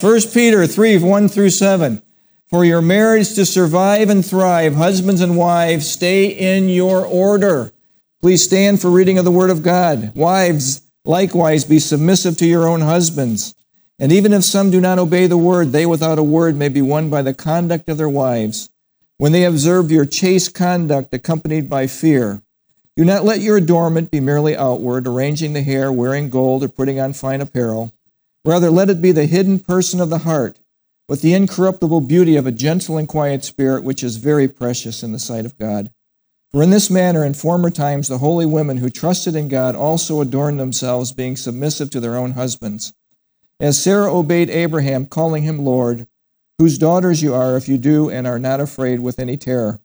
1 0.00 0.20
Peter 0.32 0.66
3 0.66 0.96
1 0.96 1.28
through 1.28 1.50
7. 1.50 2.00
For 2.48 2.64
your 2.64 2.80
marriage 2.80 3.34
to 3.34 3.44
survive 3.44 4.08
and 4.08 4.24
thrive, 4.24 4.74
husbands 4.74 5.20
and 5.20 5.36
wives, 5.36 5.90
stay 5.90 6.26
in 6.26 6.70
your 6.70 7.04
order. 7.04 7.70
Please 8.22 8.42
stand 8.42 8.80
for 8.80 8.90
reading 8.90 9.18
of 9.18 9.26
the 9.26 9.30
Word 9.30 9.50
of 9.50 9.62
God. 9.62 10.16
Wives, 10.16 10.80
likewise, 11.04 11.66
be 11.66 11.78
submissive 11.78 12.38
to 12.38 12.46
your 12.46 12.66
own 12.66 12.80
husbands. 12.80 13.54
And 13.98 14.10
even 14.10 14.32
if 14.32 14.42
some 14.42 14.70
do 14.70 14.80
not 14.80 14.98
obey 14.98 15.26
the 15.26 15.36
word, 15.36 15.72
they 15.72 15.84
without 15.84 16.18
a 16.18 16.22
word 16.22 16.56
may 16.56 16.70
be 16.70 16.80
won 16.80 17.10
by 17.10 17.20
the 17.20 17.34
conduct 17.34 17.90
of 17.90 17.98
their 17.98 18.08
wives, 18.08 18.70
when 19.18 19.32
they 19.32 19.44
observe 19.44 19.92
your 19.92 20.06
chaste 20.06 20.54
conduct 20.54 21.12
accompanied 21.12 21.68
by 21.68 21.86
fear. 21.86 22.40
Do 22.96 23.04
not 23.04 23.26
let 23.26 23.40
your 23.40 23.58
adornment 23.58 24.10
be 24.10 24.20
merely 24.20 24.56
outward, 24.56 25.06
arranging 25.06 25.52
the 25.52 25.60
hair, 25.60 25.92
wearing 25.92 26.30
gold, 26.30 26.64
or 26.64 26.68
putting 26.68 26.98
on 26.98 27.12
fine 27.12 27.42
apparel. 27.42 27.92
Rather, 28.44 28.70
let 28.70 28.88
it 28.88 29.02
be 29.02 29.12
the 29.12 29.26
hidden 29.26 29.58
person 29.58 30.00
of 30.00 30.08
the 30.08 30.18
heart, 30.18 30.58
with 31.08 31.20
the 31.20 31.34
incorruptible 31.34 32.00
beauty 32.00 32.36
of 32.36 32.46
a 32.46 32.52
gentle 32.52 32.96
and 32.96 33.06
quiet 33.06 33.44
spirit, 33.44 33.84
which 33.84 34.02
is 34.02 34.16
very 34.16 34.48
precious 34.48 35.02
in 35.02 35.12
the 35.12 35.18
sight 35.18 35.44
of 35.44 35.58
God. 35.58 35.90
For 36.50 36.62
in 36.62 36.70
this 36.70 36.90
manner, 36.90 37.24
in 37.24 37.34
former 37.34 37.70
times, 37.70 38.08
the 38.08 38.18
holy 38.18 38.46
women 38.46 38.78
who 38.78 38.90
trusted 38.90 39.36
in 39.36 39.48
God 39.48 39.76
also 39.76 40.20
adorned 40.20 40.58
themselves, 40.58 41.12
being 41.12 41.36
submissive 41.36 41.90
to 41.90 42.00
their 42.00 42.16
own 42.16 42.32
husbands. 42.32 42.92
As 43.60 43.80
Sarah 43.80 44.12
obeyed 44.12 44.48
Abraham, 44.50 45.06
calling 45.06 45.42
him 45.42 45.64
Lord, 45.64 46.06
whose 46.58 46.78
daughters 46.78 47.22
you 47.22 47.34
are 47.34 47.56
if 47.56 47.68
you 47.68 47.78
do 47.78 48.10
and 48.10 48.26
are 48.26 48.38
not 48.38 48.60
afraid 48.60 49.00
with 49.00 49.18
any 49.18 49.36
terror. 49.36 49.80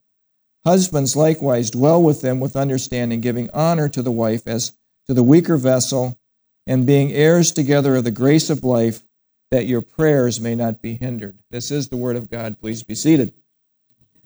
Husbands 0.65 1.15
likewise 1.15 1.69
dwell 1.69 2.01
with 2.01 2.21
them 2.21 2.39
with 2.39 2.55
understanding, 2.55 3.21
giving 3.21 3.49
honor 3.53 3.89
to 3.89 4.01
the 4.01 4.11
wife 4.11 4.47
as 4.47 4.71
to 5.07 5.13
the 5.13 5.23
weaker 5.23 5.57
vessel 5.57 6.17
and 6.67 6.85
being 6.85 7.11
heirs 7.11 7.51
together 7.51 7.95
of 7.95 8.03
the 8.03 8.11
grace 8.11 8.49
of 8.49 8.63
life, 8.63 9.03
that 9.51 9.65
your 9.65 9.81
prayers 9.81 10.39
may 10.39 10.55
not 10.55 10.81
be 10.81 10.95
hindered. 10.95 11.37
This 11.51 11.71
is 11.71 11.87
the 11.87 11.97
word 11.97 12.15
of 12.15 12.29
God. 12.29 12.59
Please 12.59 12.83
be 12.83 12.95
seated. 12.95 13.33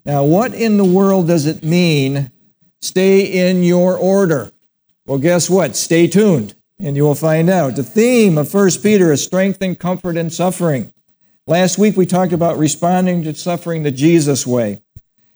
Now, 0.05 0.23
what 0.23 0.53
in 0.53 0.77
the 0.77 0.85
world 0.85 1.27
does 1.27 1.45
it 1.45 1.63
mean, 1.63 2.31
stay 2.81 3.49
in 3.49 3.63
your 3.63 3.97
order? 3.97 4.51
Well, 5.05 5.19
guess 5.19 5.49
what? 5.49 5.75
Stay 5.75 6.07
tuned, 6.07 6.55
and 6.79 6.95
you 6.95 7.03
will 7.03 7.15
find 7.15 7.49
out. 7.49 7.75
The 7.75 7.83
theme 7.83 8.37
of 8.37 8.53
1 8.53 8.69
Peter 8.81 9.11
is 9.11 9.23
strength 9.23 9.61
and 9.61 9.77
comfort 9.77 10.15
in 10.15 10.29
suffering. 10.29 10.93
Last 11.45 11.77
week 11.77 11.97
we 11.97 12.05
talked 12.05 12.31
about 12.31 12.57
responding 12.57 13.23
to 13.23 13.33
suffering 13.33 13.83
the 13.83 13.91
Jesus 13.91 14.45
way. 14.47 14.81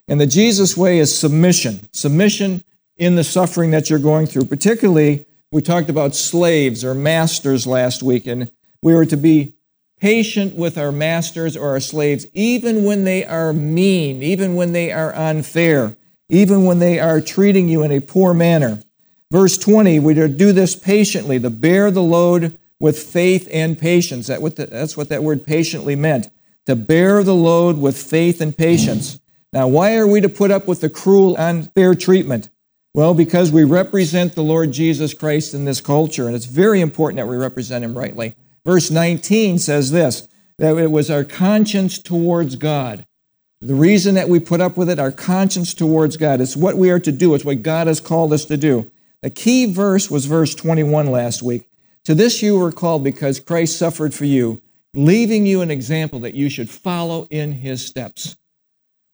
And 0.07 0.21
the 0.21 0.27
Jesus 0.27 0.77
way 0.77 0.99
is 0.99 1.17
submission. 1.17 1.87
Submission 1.91 2.63
in 2.97 3.15
the 3.15 3.23
suffering 3.23 3.71
that 3.71 3.89
you're 3.89 3.99
going 3.99 4.27
through, 4.27 4.45
particularly 4.45 5.25
we 5.53 5.61
talked 5.61 5.89
about 5.89 6.15
slaves 6.15 6.83
or 6.83 6.95
masters 6.95 7.67
last 7.67 8.01
week, 8.01 8.25
and 8.25 8.49
we 8.81 8.95
were 8.95 9.05
to 9.05 9.15
be 9.15 9.53
patient 10.01 10.55
with 10.55 10.79
our 10.79 10.91
masters 10.91 11.55
or 11.55 11.69
our 11.69 11.79
slaves, 11.79 12.25
even 12.33 12.83
when 12.83 13.03
they 13.03 13.23
are 13.23 13.53
mean, 13.53 14.23
even 14.23 14.55
when 14.55 14.73
they 14.73 14.91
are 14.91 15.13
unfair, 15.15 15.95
even 16.27 16.65
when 16.65 16.79
they 16.79 16.99
are 16.99 17.21
treating 17.21 17.69
you 17.69 17.83
in 17.83 17.91
a 17.91 17.99
poor 17.99 18.33
manner. 18.33 18.81
Verse 19.29 19.55
20, 19.59 19.99
we 19.99 20.13
are 20.19 20.27
to 20.27 20.33
do 20.33 20.53
this 20.53 20.75
patiently, 20.75 21.39
to 21.39 21.51
bear 21.51 21.91
the 21.91 22.01
load 22.01 22.57
with 22.79 22.97
faith 22.97 23.47
and 23.51 23.77
patience. 23.77 24.27
That 24.27 24.41
what 24.41 24.55
the, 24.55 24.65
that's 24.65 24.97
what 24.97 25.09
that 25.09 25.21
word 25.21 25.45
patiently 25.45 25.95
meant. 25.95 26.31
To 26.65 26.75
bear 26.75 27.23
the 27.23 27.35
load 27.35 27.77
with 27.77 27.95
faith 27.95 28.41
and 28.41 28.57
patience. 28.57 29.19
Now, 29.51 29.67
why 29.67 29.97
are 29.97 30.07
we 30.07 30.19
to 30.21 30.29
put 30.29 30.49
up 30.49 30.67
with 30.67 30.81
the 30.81 30.89
cruel, 30.89 31.37
unfair 31.37 31.93
treatment? 31.93 32.49
Well, 32.95 33.15
because 33.15 33.51
we 33.51 33.63
represent 33.63 34.35
the 34.35 34.43
Lord 34.43 34.71
Jesus 34.71 35.15
Christ 35.15 35.55
in 35.55 35.65
this 35.65 35.81
culture, 35.81 36.27
and 36.27 36.35
it's 36.35 36.45
very 36.45 36.79
important 36.79 37.17
that 37.17 37.27
we 37.27 37.35
represent 37.35 37.83
him 37.83 37.97
rightly. 37.97 38.35
Verse 38.65 38.91
19 38.91 39.57
says 39.57 39.91
this 39.91 40.27
that 40.59 40.77
it 40.77 40.91
was 40.91 41.09
our 41.09 41.23
conscience 41.23 41.97
towards 41.97 42.55
God. 42.55 43.07
The 43.61 43.73
reason 43.73 44.13
that 44.15 44.29
we 44.29 44.39
put 44.39 44.61
up 44.61 44.77
with 44.77 44.89
it, 44.89 44.99
our 44.99 45.11
conscience 45.11 45.73
towards 45.73 46.17
God, 46.17 46.39
it's 46.39 46.55
what 46.55 46.77
we 46.77 46.91
are 46.91 46.99
to 46.99 47.11
do, 47.11 47.33
it's 47.33 47.43
what 47.43 47.63
God 47.63 47.87
has 47.87 47.99
called 47.99 48.31
us 48.31 48.45
to 48.45 48.57
do. 48.57 48.91
The 49.23 49.31
key 49.31 49.65
verse 49.65 50.11
was 50.11 50.25
verse 50.25 50.53
21 50.53 51.07
last 51.07 51.41
week. 51.41 51.67
To 52.05 52.13
this 52.13 52.43
you 52.43 52.59
were 52.59 52.71
called 52.71 53.03
because 53.03 53.39
Christ 53.39 53.79
suffered 53.79 54.13
for 54.13 54.25
you, 54.25 54.61
leaving 54.93 55.47
you 55.47 55.61
an 55.61 55.71
example 55.71 56.19
that 56.19 56.35
you 56.35 56.49
should 56.49 56.69
follow 56.69 57.25
in 57.31 57.53
his 57.53 57.83
steps. 57.83 58.37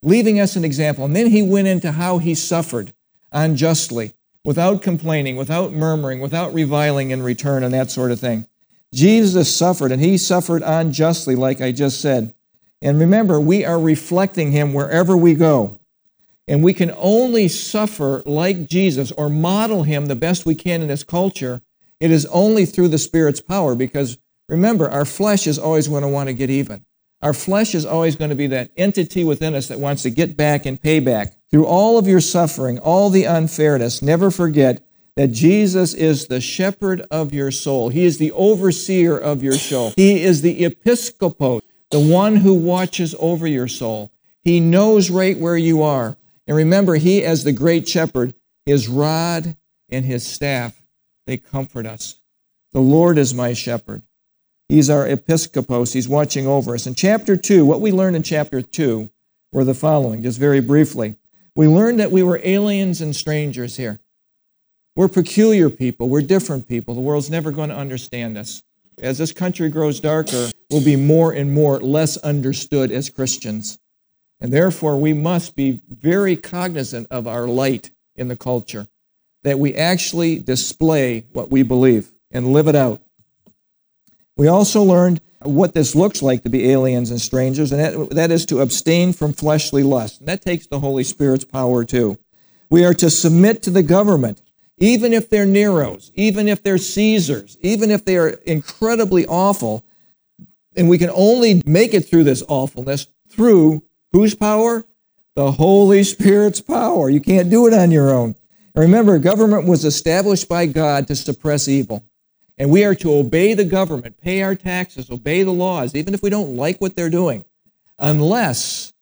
Leaving 0.02 0.38
us 0.38 0.56
an 0.56 0.64
example. 0.64 1.06
And 1.06 1.16
then 1.16 1.28
he 1.28 1.42
went 1.42 1.68
into 1.68 1.92
how 1.92 2.18
he 2.18 2.34
suffered 2.34 2.92
unjustly, 3.32 4.14
without 4.44 4.82
complaining, 4.82 5.36
without 5.36 5.72
murmuring, 5.72 6.20
without 6.20 6.52
reviling 6.54 7.10
in 7.10 7.22
return, 7.22 7.62
and 7.62 7.74
that 7.74 7.90
sort 7.90 8.10
of 8.10 8.20
thing. 8.20 8.46
Jesus 8.92 9.54
suffered, 9.54 9.92
and 9.92 10.02
he 10.02 10.18
suffered 10.18 10.62
unjustly, 10.64 11.36
like 11.36 11.60
I 11.60 11.72
just 11.72 12.00
said. 12.00 12.34
And 12.82 12.98
remember, 12.98 13.38
we 13.38 13.64
are 13.64 13.78
reflecting 13.78 14.52
him 14.52 14.72
wherever 14.72 15.16
we 15.16 15.34
go. 15.34 15.78
And 16.48 16.64
we 16.64 16.74
can 16.74 16.92
only 16.96 17.46
suffer 17.46 18.22
like 18.26 18.66
Jesus 18.66 19.12
or 19.12 19.28
model 19.28 19.84
him 19.84 20.06
the 20.06 20.16
best 20.16 20.46
we 20.46 20.56
can 20.56 20.82
in 20.82 20.88
this 20.88 21.04
culture. 21.04 21.62
It 22.00 22.10
is 22.10 22.26
only 22.26 22.64
through 22.64 22.88
the 22.88 22.98
Spirit's 22.98 23.40
power 23.40 23.74
because 23.76 24.18
remember, 24.48 24.90
our 24.90 25.04
flesh 25.04 25.46
is 25.46 25.58
always 25.58 25.86
going 25.86 26.02
to 26.02 26.08
want 26.08 26.28
to 26.28 26.32
get 26.32 26.50
even. 26.50 26.84
Our 27.22 27.34
flesh 27.34 27.74
is 27.74 27.84
always 27.84 28.16
going 28.16 28.30
to 28.30 28.36
be 28.36 28.48
that 28.48 28.70
entity 28.76 29.22
within 29.22 29.54
us 29.54 29.68
that 29.68 29.78
wants 29.78 30.02
to 30.02 30.10
get 30.10 30.36
back 30.36 30.66
and 30.66 30.80
pay 30.80 30.98
back. 30.98 31.34
Through 31.50 31.66
all 31.66 31.98
of 31.98 32.06
your 32.06 32.20
suffering, 32.20 32.78
all 32.78 33.10
the 33.10 33.24
unfairness, 33.24 34.02
never 34.02 34.30
forget 34.30 34.82
that 35.16 35.28
Jesus 35.28 35.94
is 35.94 36.26
the 36.26 36.40
shepherd 36.40 37.02
of 37.10 37.34
your 37.34 37.50
soul. 37.50 37.88
He 37.88 38.04
is 38.04 38.18
the 38.18 38.32
overseer 38.32 39.18
of 39.18 39.42
your 39.42 39.54
soul. 39.54 39.92
He 39.96 40.22
is 40.22 40.42
the 40.42 40.64
episcopos, 40.64 41.62
the 41.90 42.00
one 42.00 42.36
who 42.36 42.54
watches 42.54 43.16
over 43.18 43.46
your 43.46 43.68
soul. 43.68 44.12
He 44.44 44.60
knows 44.60 45.10
right 45.10 45.36
where 45.36 45.56
you 45.56 45.82
are. 45.82 46.16
And 46.46 46.56
remember, 46.56 46.94
he, 46.94 47.24
as 47.24 47.44
the 47.44 47.52
great 47.52 47.88
shepherd, 47.88 48.34
his 48.64 48.88
rod 48.88 49.56
and 49.88 50.04
his 50.04 50.26
staff, 50.26 50.80
they 51.26 51.36
comfort 51.36 51.86
us. 51.86 52.16
The 52.72 52.80
Lord 52.80 53.18
is 53.18 53.34
my 53.34 53.52
shepherd. 53.52 54.02
He's 54.68 54.88
our 54.88 55.06
episcopos. 55.06 55.92
He's 55.92 56.08
watching 56.08 56.46
over 56.46 56.74
us. 56.74 56.86
In 56.86 56.94
chapter 56.94 57.36
2, 57.36 57.66
what 57.66 57.80
we 57.80 57.90
learned 57.90 58.14
in 58.14 58.22
chapter 58.22 58.62
2 58.62 59.10
were 59.52 59.64
the 59.64 59.74
following, 59.74 60.22
just 60.22 60.38
very 60.38 60.60
briefly. 60.60 61.16
We 61.54 61.66
learned 61.66 62.00
that 62.00 62.10
we 62.10 62.22
were 62.22 62.40
aliens 62.42 63.00
and 63.00 63.14
strangers 63.14 63.76
here. 63.76 64.00
We're 64.96 65.08
peculiar 65.08 65.70
people. 65.70 66.08
We're 66.08 66.22
different 66.22 66.68
people. 66.68 66.94
The 66.94 67.00
world's 67.00 67.30
never 67.30 67.50
going 67.50 67.70
to 67.70 67.76
understand 67.76 68.36
us. 68.36 68.62
As 69.00 69.18
this 69.18 69.32
country 69.32 69.68
grows 69.70 70.00
darker, 70.00 70.50
we'll 70.70 70.84
be 70.84 70.96
more 70.96 71.32
and 71.32 71.52
more 71.52 71.80
less 71.80 72.16
understood 72.18 72.90
as 72.90 73.08
Christians. 73.08 73.78
And 74.40 74.52
therefore, 74.52 74.98
we 74.98 75.12
must 75.12 75.54
be 75.54 75.82
very 75.88 76.36
cognizant 76.36 77.06
of 77.10 77.26
our 77.26 77.46
light 77.46 77.90
in 78.16 78.28
the 78.28 78.36
culture, 78.36 78.88
that 79.42 79.58
we 79.58 79.74
actually 79.74 80.38
display 80.38 81.24
what 81.32 81.50
we 81.50 81.62
believe 81.62 82.12
and 82.30 82.52
live 82.52 82.68
it 82.68 82.74
out. 82.76 83.02
We 84.36 84.48
also 84.48 84.82
learned 84.82 85.20
what 85.42 85.72
this 85.72 85.94
looks 85.94 86.22
like 86.22 86.42
to 86.44 86.50
be 86.50 86.70
aliens 86.70 87.10
and 87.10 87.20
strangers, 87.20 87.72
and 87.72 87.80
that, 87.80 88.10
that 88.14 88.30
is 88.30 88.44
to 88.46 88.60
abstain 88.60 89.12
from 89.12 89.32
fleshly 89.32 89.82
lust. 89.82 90.20
And 90.20 90.28
that 90.28 90.42
takes 90.42 90.66
the 90.66 90.80
Holy 90.80 91.04
Spirit's 91.04 91.44
power 91.44 91.84
too. 91.84 92.18
We 92.68 92.84
are 92.84 92.94
to 92.94 93.10
submit 93.10 93.62
to 93.64 93.70
the 93.70 93.82
government, 93.82 94.42
even 94.78 95.12
if 95.12 95.28
they're 95.30 95.46
Neros, 95.46 96.10
even 96.14 96.46
if 96.48 96.62
they're 96.62 96.78
Caesars, 96.78 97.56
even 97.60 97.90
if 97.90 98.04
they 98.04 98.16
are 98.16 98.28
incredibly 98.46 99.26
awful. 99.26 99.84
And 100.76 100.88
we 100.88 100.98
can 100.98 101.10
only 101.12 101.62
make 101.66 101.94
it 101.94 102.02
through 102.02 102.24
this 102.24 102.42
awfulness 102.48 103.08
through 103.28 103.82
whose 104.12 104.34
power? 104.34 104.84
The 105.36 105.52
Holy 105.52 106.04
Spirit's 106.04 106.60
power. 106.60 107.08
You 107.08 107.20
can't 107.20 107.50
do 107.50 107.66
it 107.66 107.72
on 107.72 107.90
your 107.90 108.10
own. 108.10 108.34
And 108.74 108.82
remember, 108.82 109.18
government 109.18 109.66
was 109.66 109.84
established 109.84 110.48
by 110.48 110.66
God 110.66 111.08
to 111.08 111.16
suppress 111.16 111.66
evil. 111.66 112.04
And 112.60 112.70
we 112.70 112.84
are 112.84 112.94
to 112.96 113.14
obey 113.14 113.54
the 113.54 113.64
government, 113.64 114.20
pay 114.20 114.42
our 114.42 114.54
taxes, 114.54 115.10
obey 115.10 115.42
the 115.42 115.50
laws, 115.50 115.94
even 115.94 116.12
if 116.12 116.22
we 116.22 116.28
don't 116.28 116.56
like 116.56 116.78
what 116.78 116.94
they're 116.94 117.08
doing, 117.08 117.46
unless 117.98 118.92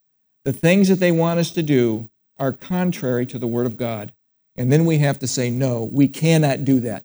the 0.45 0.53
things 0.53 0.89
that 0.89 1.01
they 1.01 1.11
want 1.11 1.41
us 1.41 1.51
to 1.51 1.63
do 1.65 2.09
are 2.39 2.53
contrary 2.53 3.27
to 3.27 3.37
the 3.37 3.49
Word 3.49 3.67
of 3.67 3.77
God. 3.77 4.13
And 4.55 4.71
then 4.71 4.85
we 4.85 4.99
have 4.99 5.19
to 5.19 5.27
say, 5.27 5.51
no, 5.51 5.83
we 5.83 6.07
cannot 6.07 6.65
do 6.65 6.79
that. 6.81 7.05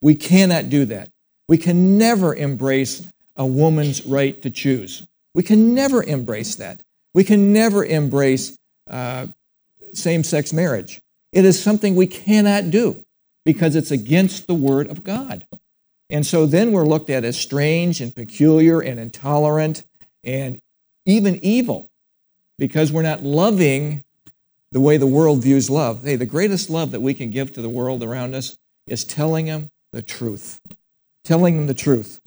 We 0.00 0.16
cannot 0.16 0.70
do 0.70 0.86
that. 0.86 1.08
We 1.46 1.56
can 1.56 1.96
never 1.96 2.34
embrace 2.34 3.06
a 3.36 3.46
woman's 3.46 4.04
right 4.04 4.42
to 4.42 4.50
choose. 4.50 5.06
We 5.34 5.44
can 5.44 5.72
never 5.72 6.02
embrace 6.02 6.56
that. 6.56 6.82
We 7.14 7.22
can 7.22 7.52
never 7.52 7.84
embrace 7.84 8.58
uh, 8.90 9.28
same 9.92 10.24
sex 10.24 10.52
marriage. 10.52 11.00
It 11.30 11.44
is 11.44 11.62
something 11.62 11.94
we 11.94 12.08
cannot 12.08 12.72
do 12.72 13.04
because 13.44 13.76
it's 13.76 13.92
against 13.92 14.48
the 14.48 14.54
Word 14.54 14.90
of 14.90 15.04
God. 15.04 15.46
And 16.08 16.24
so 16.24 16.46
then 16.46 16.72
we're 16.72 16.86
looked 16.86 17.10
at 17.10 17.24
as 17.24 17.36
strange 17.36 18.00
and 18.00 18.14
peculiar 18.14 18.80
and 18.80 19.00
intolerant 19.00 19.82
and 20.22 20.60
even 21.04 21.42
evil 21.44 21.90
because 22.58 22.92
we're 22.92 23.02
not 23.02 23.22
loving 23.22 24.04
the 24.72 24.80
way 24.80 24.96
the 24.96 25.06
world 25.06 25.42
views 25.42 25.70
love. 25.70 26.04
Hey, 26.04 26.16
the 26.16 26.26
greatest 26.26 26.70
love 26.70 26.90
that 26.92 27.00
we 27.00 27.14
can 27.14 27.30
give 27.30 27.52
to 27.54 27.62
the 27.62 27.68
world 27.68 28.02
around 28.02 28.34
us 28.34 28.56
is 28.86 29.04
telling 29.04 29.46
them 29.46 29.70
the 29.92 30.02
truth. 30.02 30.60
Telling 31.24 31.56
them 31.56 31.66
the 31.66 31.74
truth. 31.74 32.20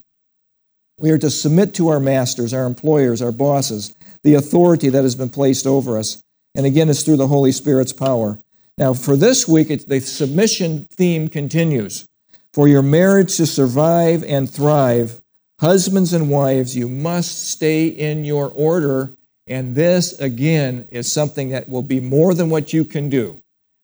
We 0.99 1.11
are 1.11 1.17
to 1.17 1.29
submit 1.29 1.73
to 1.75 1.87
our 1.87 1.99
masters, 1.99 2.53
our 2.53 2.65
employers, 2.65 3.21
our 3.21 3.31
bosses, 3.31 3.95
the 4.23 4.33
authority 4.33 4.89
that 4.89 5.03
has 5.03 5.15
been 5.15 5.29
placed 5.29 5.65
over 5.65 5.97
us. 5.97 6.21
And 6.55 6.65
again, 6.65 6.89
it's 6.89 7.03
through 7.03 7.17
the 7.17 7.27
Holy 7.27 7.53
Spirit's 7.53 7.93
power. 7.93 8.41
Now, 8.77 8.93
for 8.93 9.15
this 9.15 9.47
week, 9.47 9.67
the 9.87 9.99
submission 10.01 10.87
theme 10.91 11.27
continues. 11.29 12.05
For 12.53 12.67
your 12.67 12.81
marriage 12.81 13.37
to 13.37 13.45
survive 13.45 14.23
and 14.23 14.49
thrive, 14.49 15.21
husbands 15.59 16.13
and 16.13 16.29
wives, 16.29 16.75
you 16.75 16.87
must 16.87 17.49
stay 17.49 17.87
in 17.87 18.23
your 18.23 18.47
order. 18.47 19.11
And 19.45 19.75
this, 19.75 20.19
again, 20.19 20.87
is 20.91 21.11
something 21.11 21.49
that 21.49 21.69
will 21.69 21.83
be 21.83 21.99
more 21.99 22.33
than 22.33 22.49
what 22.49 22.73
you 22.73 22.85
can 22.85 23.09
do. 23.09 23.41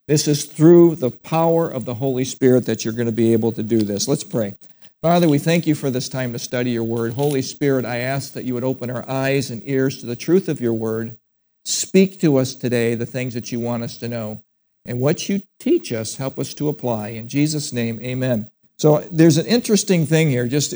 This 0.07 0.27
is 0.27 0.45
through 0.45 0.95
the 0.95 1.11
power 1.11 1.67
of 1.67 1.85
the 1.85 1.95
Holy 1.95 2.23
Spirit 2.23 2.65
that 2.65 2.83
you're 2.83 2.93
going 2.93 3.07
to 3.07 3.11
be 3.11 3.33
able 3.33 3.51
to 3.51 3.63
do 3.63 3.79
this. 3.79 4.07
Let's 4.07 4.23
pray. 4.23 4.55
Father, 5.01 5.29
we 5.29 5.37
thank 5.37 5.67
you 5.67 5.75
for 5.75 5.91
this 5.91 6.09
time 6.09 6.33
to 6.33 6.39
study 6.39 6.71
your 6.71 6.83
word. 6.83 7.13
Holy 7.13 7.41
Spirit, 7.41 7.85
I 7.85 7.97
ask 7.97 8.33
that 8.33 8.45
you 8.45 8.55
would 8.55 8.63
open 8.63 8.89
our 8.89 9.07
eyes 9.07 9.51
and 9.51 9.61
ears 9.65 9.99
to 9.99 10.07
the 10.07 10.15
truth 10.15 10.49
of 10.49 10.59
your 10.59 10.73
word. 10.73 11.17
Speak 11.65 12.19
to 12.21 12.37
us 12.37 12.55
today 12.55 12.95
the 12.95 13.05
things 13.05 13.33
that 13.35 13.51
you 13.51 13.59
want 13.59 13.83
us 13.83 13.97
to 13.97 14.07
know. 14.07 14.41
And 14.85 14.99
what 14.99 15.29
you 15.29 15.41
teach 15.59 15.91
us, 15.91 16.17
help 16.17 16.37
us 16.37 16.53
to 16.55 16.69
apply. 16.69 17.09
In 17.09 17.27
Jesus' 17.27 17.73
name, 17.73 17.99
amen. 18.01 18.51
So 18.77 18.99
there's 19.11 19.37
an 19.37 19.45
interesting 19.45 20.05
thing 20.05 20.29
here. 20.29 20.47
Just 20.47 20.75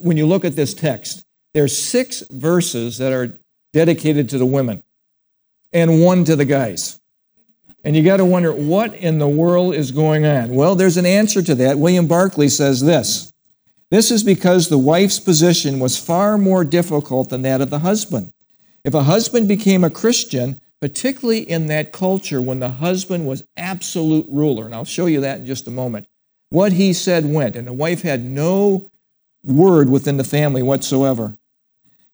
when 0.00 0.16
you 0.16 0.26
look 0.26 0.44
at 0.44 0.56
this 0.56 0.74
text, 0.74 1.24
there's 1.54 1.76
six 1.76 2.22
verses 2.30 2.98
that 2.98 3.12
are 3.12 3.36
dedicated 3.72 4.28
to 4.30 4.38
the 4.38 4.46
women 4.46 4.82
and 5.72 6.02
one 6.02 6.24
to 6.24 6.36
the 6.36 6.44
guys. 6.44 6.98
And 7.84 7.96
you 7.96 8.02
got 8.02 8.16
to 8.18 8.24
wonder 8.24 8.52
what 8.52 8.94
in 8.94 9.18
the 9.18 9.28
world 9.28 9.74
is 9.74 9.92
going 9.92 10.26
on. 10.26 10.54
Well, 10.54 10.74
there's 10.74 10.96
an 10.96 11.06
answer 11.06 11.42
to 11.42 11.54
that. 11.56 11.78
William 11.78 12.06
Barclay 12.06 12.48
says 12.48 12.80
this 12.80 13.32
This 13.90 14.10
is 14.10 14.22
because 14.22 14.68
the 14.68 14.78
wife's 14.78 15.20
position 15.20 15.78
was 15.78 15.96
far 15.96 16.36
more 16.36 16.64
difficult 16.64 17.30
than 17.30 17.42
that 17.42 17.60
of 17.60 17.70
the 17.70 17.78
husband. 17.78 18.32
If 18.84 18.94
a 18.94 19.04
husband 19.04 19.48
became 19.48 19.84
a 19.84 19.90
Christian, 19.90 20.60
particularly 20.80 21.48
in 21.48 21.66
that 21.66 21.92
culture 21.92 22.42
when 22.42 22.60
the 22.60 22.70
husband 22.70 23.26
was 23.26 23.44
absolute 23.56 24.26
ruler, 24.28 24.66
and 24.66 24.74
I'll 24.74 24.84
show 24.84 25.06
you 25.06 25.20
that 25.22 25.40
in 25.40 25.46
just 25.46 25.66
a 25.66 25.70
moment, 25.72 26.06
what 26.50 26.72
he 26.72 26.92
said 26.92 27.32
went, 27.32 27.56
and 27.56 27.66
the 27.66 27.72
wife 27.72 28.02
had 28.02 28.24
no 28.24 28.90
word 29.44 29.88
within 29.88 30.16
the 30.16 30.24
family 30.24 30.62
whatsoever. 30.62 31.36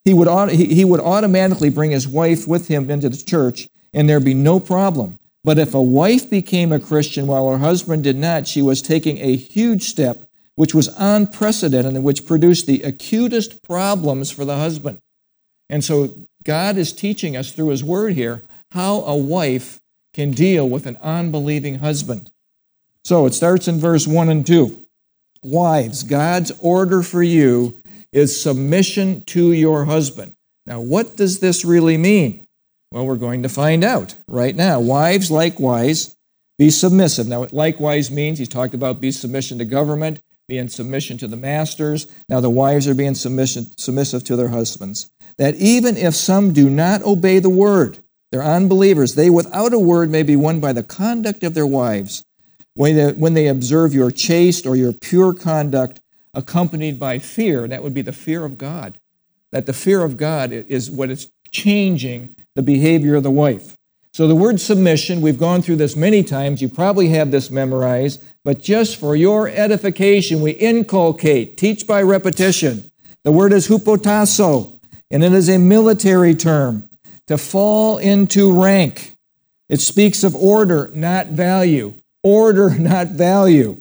He 0.03 0.13
would, 0.13 0.51
he 0.51 0.85
would 0.85 0.99
automatically 0.99 1.69
bring 1.69 1.91
his 1.91 2.07
wife 2.07 2.47
with 2.47 2.67
him 2.67 2.91
into 2.91 3.09
the 3.09 3.17
church, 3.17 3.67
and 3.93 4.07
there'd 4.07 4.23
be 4.23 4.33
no 4.33 4.59
problem. 4.59 5.19
But 5.43 5.59
if 5.59 5.73
a 5.73 5.81
wife 5.81 6.29
became 6.29 6.71
a 6.71 6.79
Christian 6.79 7.27
while 7.27 7.49
her 7.51 7.59
husband 7.59 8.03
did 8.03 8.15
not, 8.15 8.47
she 8.47 8.61
was 8.61 8.81
taking 8.81 9.19
a 9.19 9.35
huge 9.35 9.83
step, 9.83 10.27
which 10.55 10.73
was 10.73 10.93
unprecedented 10.97 11.95
and 11.95 12.03
which 12.03 12.25
produced 12.25 12.65
the 12.65 12.81
acutest 12.81 13.61
problems 13.63 14.31
for 14.31 14.45
the 14.45 14.57
husband. 14.57 14.99
And 15.69 15.83
so 15.83 16.13
God 16.43 16.77
is 16.77 16.93
teaching 16.93 17.35
us 17.35 17.51
through 17.51 17.69
his 17.69 17.83
word 17.83 18.13
here 18.13 18.43
how 18.71 19.01
a 19.01 19.15
wife 19.15 19.79
can 20.13 20.31
deal 20.31 20.67
with 20.67 20.85
an 20.85 20.97
unbelieving 21.01 21.79
husband. 21.79 22.31
So 23.05 23.27
it 23.27 23.35
starts 23.35 23.67
in 23.67 23.77
verse 23.79 24.07
1 24.07 24.29
and 24.29 24.47
2. 24.47 24.83
Wives, 25.43 26.01
God's 26.01 26.51
order 26.57 27.03
for 27.03 27.21
you 27.21 27.79
is 28.11 28.41
submission 28.41 29.21
to 29.27 29.53
your 29.53 29.85
husband. 29.85 30.35
Now, 30.65 30.81
what 30.81 31.15
does 31.15 31.39
this 31.39 31.63
really 31.63 31.97
mean? 31.97 32.47
Well, 32.91 33.05
we're 33.05 33.17
going 33.17 33.43
to 33.43 33.49
find 33.49 33.83
out 33.83 34.15
right 34.27 34.55
now. 34.55 34.79
Wives, 34.79 35.29
likewise, 35.29 36.15
be 36.57 36.71
submissive. 36.71 37.27
Now, 37.27 37.41
what 37.41 37.53
likewise 37.53 38.09
means, 38.09 38.39
he's 38.39 38.49
talked 38.49 38.73
about 38.73 38.99
be 38.99 39.11
submission 39.11 39.59
to 39.59 39.65
government, 39.65 40.19
be 40.47 40.57
in 40.57 40.67
submission 40.67 41.19
to 41.19 41.27
the 41.27 41.37
masters. 41.37 42.07
Now, 42.27 42.39
the 42.39 42.49
wives 42.49 42.87
are 42.87 42.95
being 42.95 43.13
submission, 43.13 43.67
submissive 43.77 44.23
to 44.23 44.35
their 44.35 44.49
husbands. 44.49 45.11
That 45.37 45.53
even 45.57 45.95
if 45.95 46.15
some 46.15 46.53
do 46.53 46.71
not 46.71 47.03
obey 47.03 47.37
the 47.37 47.51
word, 47.51 47.99
they're 48.31 48.41
unbelievers, 48.41 49.13
they 49.13 49.29
without 49.29 49.73
a 49.73 49.79
word 49.79 50.09
may 50.09 50.23
be 50.23 50.35
won 50.35 50.59
by 50.59 50.73
the 50.73 50.81
conduct 50.81 51.43
of 51.43 51.53
their 51.53 51.67
wives 51.67 52.25
when 52.75 52.95
they, 52.95 53.11
when 53.13 53.33
they 53.33 53.47
observe 53.47 53.93
your 53.93 54.11
chaste 54.11 54.65
or 54.65 54.75
your 54.75 54.93
pure 54.93 55.33
conduct 55.33 55.99
accompanied 56.33 56.99
by 56.99 57.17
fear. 57.19 57.67
That 57.67 57.81
would 57.81 57.93
be 57.93 58.01
the 58.01 58.13
fear 58.13 58.45
of 58.45 58.57
God. 58.57 58.99
That 59.51 59.65
the 59.65 59.73
fear 59.73 60.03
of 60.03 60.17
God 60.17 60.51
is 60.51 60.91
what 60.91 61.09
is 61.09 61.31
changing 61.51 62.35
the 62.55 62.63
behavior 62.63 63.15
of 63.15 63.23
the 63.23 63.31
wife. 63.31 63.75
So 64.13 64.27
the 64.27 64.35
word 64.35 64.61
submission, 64.61 65.21
we've 65.21 65.39
gone 65.39 65.61
through 65.61 65.75
this 65.77 65.95
many 65.95 66.23
times. 66.23 66.61
You 66.61 66.69
probably 66.69 67.09
have 67.09 67.31
this 67.31 67.51
memorized, 67.51 68.23
but 68.45 68.61
just 68.61 68.95
for 68.95 69.15
your 69.15 69.49
edification, 69.49 70.41
we 70.41 70.51
inculcate, 70.51 71.57
teach 71.57 71.85
by 71.85 72.01
repetition. 72.01 72.89
The 73.23 73.31
word 73.31 73.51
is 73.51 73.67
hupotasso, 73.67 74.79
and 75.11 75.23
it 75.23 75.33
is 75.33 75.49
a 75.49 75.57
military 75.57 76.33
term 76.33 76.89
to 77.27 77.37
fall 77.37 77.97
into 77.97 78.61
rank. 78.61 79.17
It 79.67 79.81
speaks 79.81 80.23
of 80.23 80.35
order, 80.35 80.91
not 80.93 81.27
value. 81.27 81.93
Order, 82.25 82.77
not 82.79 83.09
value. 83.09 83.77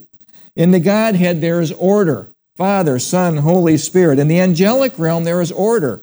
In 0.54 0.70
the 0.70 0.78
Godhead, 0.78 1.40
there 1.40 1.62
is 1.62 1.72
order 1.72 2.28
Father, 2.56 2.98
Son, 2.98 3.38
Holy 3.38 3.78
Spirit. 3.78 4.18
In 4.18 4.28
the 4.28 4.38
angelic 4.38 4.98
realm, 4.98 5.24
there 5.24 5.40
is 5.40 5.50
order 5.50 6.02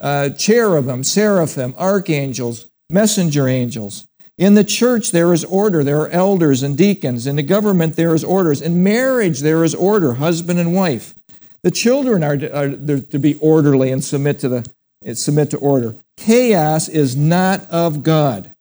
uh, 0.00 0.30
cherubim, 0.30 1.04
seraphim, 1.04 1.74
archangels, 1.78 2.66
messenger 2.90 3.46
angels. 3.46 4.06
In 4.38 4.54
the 4.54 4.64
church, 4.64 5.12
there 5.12 5.32
is 5.32 5.44
order. 5.44 5.84
There 5.84 6.00
are 6.00 6.08
elders 6.08 6.62
and 6.62 6.76
deacons. 6.76 7.26
In 7.26 7.36
the 7.36 7.42
government, 7.42 7.96
there 7.96 8.14
is 8.14 8.24
orders. 8.24 8.60
In 8.60 8.82
marriage, 8.82 9.40
there 9.40 9.62
is 9.62 9.74
order, 9.74 10.14
husband 10.14 10.58
and 10.58 10.74
wife. 10.74 11.14
The 11.62 11.70
children 11.70 12.24
are 12.24 12.36
to, 12.36 12.58
are 12.58 13.00
to 13.00 13.18
be 13.18 13.34
orderly 13.36 13.90
and 13.90 14.02
submit 14.02 14.40
to, 14.40 14.48
the, 14.48 15.14
submit 15.14 15.50
to 15.50 15.58
order. 15.58 15.94
Chaos 16.16 16.88
is 16.88 17.16
not 17.16 17.62
of 17.70 18.02
God. 18.02 18.54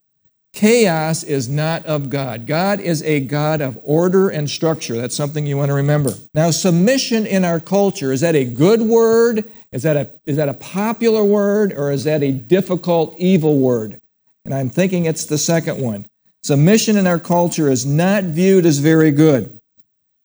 Chaos 0.56 1.24
is 1.24 1.50
not 1.50 1.86
of 1.86 2.10
God. 2.10 2.46
God 2.46 2.80
is 2.80 3.04
a 3.04 3.20
God 3.20 3.60
of 3.60 3.78
order 3.84 4.30
and 4.30 4.50
structure. 4.50 4.96
That's 4.96 5.14
something 5.14 5.46
you 5.46 5.58
want 5.58 5.68
to 5.68 5.76
remember. 5.76 6.12
Now, 6.34 6.50
submission 6.52 7.26
in 7.26 7.44
our 7.44 7.60
culture, 7.60 8.14
is 8.14 8.22
that 8.22 8.36
a 8.36 8.46
good 8.46 8.80
word? 8.82 9.52
Is 9.74 9.84
that 9.84 9.98
a, 9.98 10.10
is 10.26 10.38
that 10.38 10.48
a 10.48 10.54
popular 10.54 11.26
word 11.26 11.74
or 11.74 11.92
is 11.92 12.06
that 12.06 12.24
a 12.24 12.32
difficult, 12.32 13.16
evil 13.18 13.60
word? 13.60 14.00
And 14.46 14.54
I'm 14.54 14.70
thinking 14.70 15.04
it's 15.04 15.26
the 15.26 15.38
second 15.38 15.82
one. 15.82 16.06
Submission 16.42 16.96
in 16.96 17.06
our 17.06 17.20
culture 17.20 17.70
is 17.70 17.86
not 17.86 18.24
viewed 18.24 18.66
as 18.66 18.78
very 18.78 19.12
good. 19.12 19.60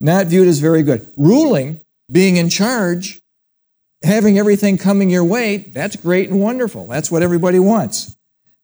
Not 0.01 0.27
viewed 0.27 0.47
as 0.47 0.61
very 0.61 0.85
good. 0.85 1.09
Ruling, 1.17 1.81
being 2.09 2.37
in 2.37 2.51
charge, 2.51 3.21
having 4.05 4.39
everything 4.39 4.79
coming 4.79 5.11
your 5.11 5.25
way, 5.25 5.57
that's 5.57 5.97
great 5.97 6.31
and 6.31 6.41
wonderful. 6.41 6.87
That's 6.87 7.11
what 7.11 7.25
everybody 7.25 7.59
wants. 7.59 8.15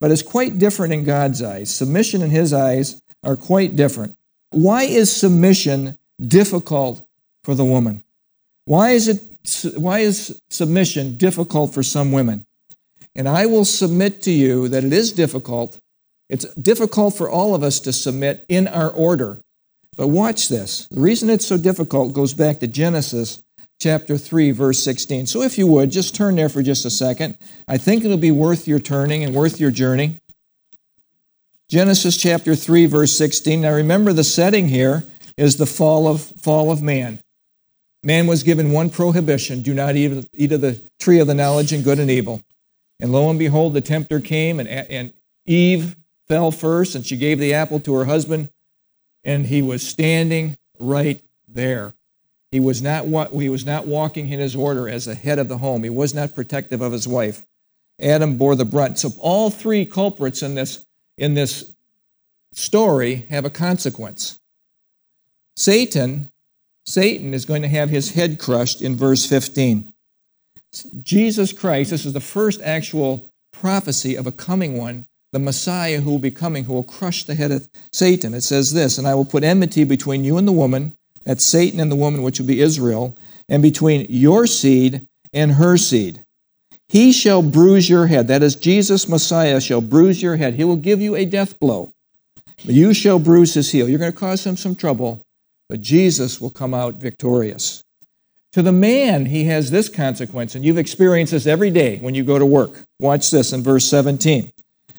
But 0.00 0.11
it's 0.11 0.23
quite 0.23 0.59
different 0.59 0.93
in 0.93 1.05
God's 1.05 1.43
eyes. 1.43 1.75
Submission 1.75 2.23
in 2.23 2.31
His 2.31 2.53
eyes 2.53 3.00
are 3.25 3.37
quite 3.37 3.76
different. 3.76 4.17
Why 4.50 4.83
is 4.85 5.15
submission 5.15 5.99
difficult 6.21 7.07
for 7.45 7.55
the 7.55 7.65
woman? 7.65 8.03
Why 8.65 8.91
is 8.91 9.09
it 9.09 9.23
why 9.76 10.00
is 10.00 10.41
submission 10.50 11.17
difficult 11.17 11.73
for 11.73 11.83
some 11.83 12.12
women? 12.12 12.45
And 13.15 13.29
I 13.29 13.47
will 13.47 13.65
submit 13.65 14.23
to 14.23 14.31
you 14.31 14.69
that 14.69 14.85
it 14.85 14.93
is 14.93 15.12
difficult. 15.12 15.81
It's 16.29 16.53
difficult 16.55 17.17
for 17.17 17.31
all 17.31 17.55
of 17.55 17.62
us 17.62 17.81
to 17.81 17.93
submit 17.93 18.45
in 18.49 18.67
our 18.69 18.91
order. 18.91 19.41
But 19.97 20.09
watch 20.09 20.49
this. 20.49 20.88
The 20.88 21.00
reason 21.00 21.31
it's 21.31 21.47
so 21.47 21.57
difficult 21.57 22.12
goes 22.12 22.35
back 22.35 22.59
to 22.61 22.67
Genesis 22.67 23.43
chapter 23.80 24.16
3, 24.16 24.50
verse 24.52 24.83
16. 24.83 25.26
So 25.26 25.42
if 25.42 25.59
you 25.59 25.66
would, 25.66 25.90
just 25.90 26.14
turn 26.14 26.37
there 26.37 26.49
for 26.49 26.62
just 26.62 26.85
a 26.85 26.90
second. 26.90 27.37
I 27.68 27.78
think 27.78 28.04
it'll 28.04 28.16
be 28.16 28.30
worth 28.30 28.66
your 28.66 28.78
turning 28.78 29.25
and 29.25 29.35
worth 29.35 29.61
your 29.61 29.71
journey. 29.71 30.18
Genesis 31.68 32.16
chapter 32.16 32.54
3, 32.54 32.87
verse 32.87 33.16
16. 33.16 33.61
Now 33.61 33.73
remember 33.73 34.12
the 34.12 34.25
setting 34.25 34.68
here 34.68 35.04
is 35.37 35.56
the 35.56 35.66
fall 35.66 36.06
of, 36.06 36.23
fall 36.23 36.71
of 36.71 36.80
man 36.80 37.18
man 38.06 38.28
was 38.28 38.45
given 38.45 38.71
one 38.71 38.88
prohibition 38.88 39.62
do 39.62 39.75
not 39.75 39.97
eat, 39.97 40.26
eat 40.33 40.52
of 40.52 40.61
the 40.61 40.80
tree 41.00 41.18
of 41.18 41.26
the 41.26 41.35
knowledge 41.35 41.73
of 41.73 41.83
good 41.83 41.99
and 41.99 42.11
evil. 42.11 42.40
And 43.00 43.12
lo 43.12 43.28
and 43.28 43.38
behold, 43.38 43.75
the 43.75 43.80
tempter 43.80 44.21
came, 44.21 44.61
and, 44.61 44.68
and 44.68 45.12
Eve 45.45 45.97
fell 46.28 46.50
first, 46.50 46.95
and 46.95 47.04
she 47.04 47.16
gave 47.16 47.38
the 47.38 47.52
apple 47.52 47.80
to 47.80 47.95
her 47.95 48.04
husband, 48.06 48.49
and 49.25 49.47
he 49.47 49.61
was 49.61 49.87
standing 49.87 50.56
right 50.78 51.21
there. 51.47 51.95
He 52.50 52.61
was 52.61 52.81
not, 52.81 53.07
he 53.33 53.49
was 53.49 53.67
not 53.67 53.87
walking 53.87 54.29
in 54.29 54.38
his 54.38 54.57
order 54.57 54.88
as 54.88 55.07
the 55.07 55.15
head 55.15 55.38
of 55.38 55.49
the 55.49 55.59
home. 55.59 55.83
He 55.83 55.91
was 55.91 56.15
not 56.15 56.35
protective 56.35 56.81
of 56.81 56.93
his 56.93 57.09
wife. 57.09 57.45
Adam 58.00 58.37
bore 58.37 58.55
the 58.55 58.65
brunt. 58.65 58.99
So 58.99 59.11
all 59.19 59.50
three 59.50 59.85
culprits 59.85 60.43
in 60.43 60.55
this, 60.55 60.85
in 61.19 61.35
this 61.35 61.75
story 62.53 63.26
have 63.31 63.45
a 63.45 63.50
consequence. 63.50 64.38
Satan 65.57 66.31
Satan 66.87 67.35
is 67.35 67.45
going 67.45 67.62
to 67.62 67.69
have 67.69 67.91
his 67.91 68.12
head 68.12 68.38
crushed 68.38 68.81
in 68.81 68.97
verse 68.97 69.26
15. 69.26 69.93
Jesus 71.03 71.53
Christ, 71.53 71.91
this 71.91 72.07
is 72.07 72.12
the 72.12 72.21
first 72.21 72.61
actual 72.62 73.31
prophecy 73.53 74.15
of 74.15 74.26
a 74.26 74.33
coming 74.33 74.79
one, 74.79 75.07
the 75.33 75.38
Messiah 75.38 76.00
who 76.00 76.12
will 76.12 76.19
be 76.19 76.31
coming, 76.31 76.65
who 76.65 76.75
will 76.75 76.85
crush 76.85 77.25
the 77.25 77.35
head 77.35 77.50
of 77.50 77.69
Satan. 77.93 78.35
It 78.35 78.43
says 78.43 78.73
this, 78.73 78.99
and 78.99 79.07
I 79.07 79.15
will 79.15 79.25
put 79.25 79.43
enmity 79.43 79.85
between 79.85 80.23
you 80.23 80.38
and 80.38 80.47
the 80.47 80.53
woman, 80.53 80.97
that's 81.26 81.45
Satan 81.45 81.80
and 81.80 81.90
the 81.90 81.97
woman, 81.97 82.23
which 82.23 82.38
will 82.38 82.47
be 82.47 82.61
Israel, 82.61 83.16
and 83.49 83.62
between 83.62 84.06
your 84.09 84.47
seed 84.47 85.06
and 85.33 85.52
her 85.52 85.76
seed. 85.76 86.23
He 86.88 87.12
shall 87.12 87.42
bruise 87.42 87.90
your 87.90 88.06
head. 88.06 88.28
That 88.28 88.45
is, 88.45 88.54
Jesus 88.54 89.09
Messiah 89.09 89.61
shall 89.61 89.80
bruise 89.80 90.23
your 90.23 90.37
head. 90.37 90.54
He 90.54 90.64
will 90.64 90.76
give 90.76 91.00
you 91.00 91.16
a 91.16 91.25
death 91.25 91.59
blow. 91.59 91.92
You 92.62 92.95
shall 92.95 93.18
bruise 93.18 93.54
his 93.54 93.71
heel. 93.71 93.88
You're 93.88 93.99
going 93.99 94.12
to 94.12 94.18
cause 94.18 94.47
him 94.47 94.56
some 94.56 94.76
trouble, 94.76 95.21
but 95.68 95.80
Jesus 95.80 96.40
will 96.40 96.50
come 96.50 96.73
out 96.73 96.95
victorious. 96.95 97.83
To 98.52 98.62
the 98.62 98.73
man, 98.73 99.26
he 99.26 99.45
has 99.45 99.71
this 99.71 99.88
consequence, 99.88 100.54
and 100.54 100.64
you've 100.64 100.78
experienced 100.78 101.33
this 101.33 101.47
every 101.47 101.71
day 101.71 101.99
when 101.99 102.14
you 102.14 102.25
go 102.25 102.38
to 102.38 102.47
work. 102.47 102.85
Watch 103.00 103.30
this 103.30 103.52
in 103.52 103.62
verse 103.62 103.85
17. 103.87 104.50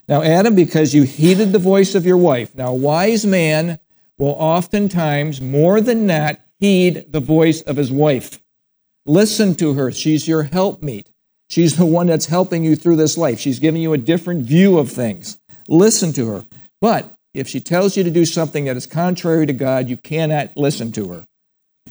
Now, 0.06 0.22
Adam, 0.22 0.54
because 0.54 0.94
you 0.94 1.02
heeded 1.02 1.52
the 1.52 1.58
voice 1.58 1.94
of 1.94 2.06
your 2.06 2.18
wife. 2.18 2.54
Now, 2.54 2.72
wise 2.72 3.26
man 3.26 3.80
will 4.18 4.36
oftentimes, 4.38 5.40
more 5.40 5.80
than 5.80 6.06
not, 6.06 6.40
heed 6.60 7.06
the 7.12 7.20
voice 7.20 7.62
of 7.62 7.76
his 7.76 7.92
wife. 7.92 8.40
Listen 9.06 9.54
to 9.54 9.74
her. 9.74 9.90
She's 9.90 10.28
your 10.28 10.42
helpmeet. 10.44 11.08
She's 11.48 11.76
the 11.76 11.86
one 11.86 12.08
that's 12.08 12.26
helping 12.26 12.64
you 12.64 12.76
through 12.76 12.96
this 12.96 13.16
life. 13.16 13.38
She's 13.38 13.58
giving 13.58 13.80
you 13.80 13.94
a 13.94 13.98
different 13.98 14.44
view 14.44 14.78
of 14.78 14.90
things. 14.90 15.38
Listen 15.66 16.12
to 16.14 16.28
her. 16.28 16.44
But 16.80 17.10
if 17.32 17.48
she 17.48 17.60
tells 17.60 17.96
you 17.96 18.04
to 18.04 18.10
do 18.10 18.24
something 18.24 18.64
that 18.66 18.76
is 18.76 18.86
contrary 18.86 19.46
to 19.46 19.52
God, 19.52 19.88
you 19.88 19.96
cannot 19.96 20.56
listen 20.56 20.92
to 20.92 21.08
her. 21.08 21.24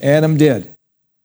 Adam 0.02 0.38
did. 0.38 0.76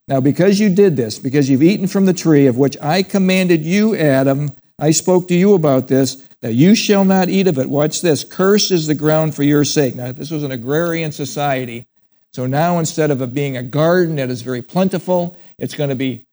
Now, 0.08 0.20
because 0.20 0.58
you 0.58 0.74
did 0.74 0.96
this, 0.96 1.18
because 1.18 1.48
you've 1.48 1.62
eaten 1.62 1.86
from 1.86 2.06
the 2.06 2.14
tree 2.14 2.46
of 2.46 2.56
which 2.56 2.76
I 2.80 3.02
commanded 3.02 3.64
you, 3.64 3.96
Adam, 3.96 4.52
I 4.78 4.90
spoke 4.90 5.28
to 5.28 5.34
you 5.34 5.54
about 5.54 5.88
this, 5.88 6.26
that 6.42 6.54
you 6.54 6.74
shall 6.74 7.04
not 7.04 7.28
eat 7.28 7.46
of 7.46 7.58
it. 7.58 7.70
Watch 7.70 8.02
this. 8.02 8.24
Cursed 8.24 8.72
is 8.72 8.86
the 8.86 8.94
ground 8.94 9.34
for 9.34 9.44
your 9.44 9.64
sake. 9.64 9.94
Now, 9.94 10.12
this 10.12 10.30
was 10.30 10.42
an 10.42 10.50
agrarian 10.50 11.12
society. 11.12 11.86
So 12.32 12.46
now 12.46 12.78
instead 12.78 13.10
of 13.10 13.22
it 13.22 13.32
being 13.32 13.56
a 13.56 13.62
garden 13.62 14.16
that 14.16 14.30
is 14.30 14.42
very 14.42 14.62
plentiful, 14.62 15.36
it's 15.58 15.74
going 15.74 15.90
to 15.90 15.96
be 15.96 16.24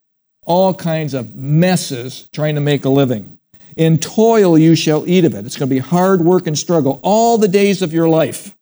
all 0.46 0.74
kinds 0.74 1.14
of 1.14 1.36
messes 1.36 2.28
trying 2.34 2.56
to 2.56 2.62
make 2.62 2.86
a 2.86 2.90
living. 2.90 3.38
In 3.76 4.00
toil 4.00 4.58
you 4.58 4.76
shall 4.76 5.08
eat 5.08 5.26
of 5.26 5.36
it. 5.36 5.46
It's 5.46 5.58
going 5.58 5.70
to 5.70 5.76
be 5.76 5.80
hard 5.80 6.22
work 6.22 6.48
and 6.48 6.58
struggle 6.58 7.00
all 7.04 7.38
the 7.38 7.48
days 7.48 7.82
of 7.82 7.94
your 7.94 8.10
life. 8.10 8.56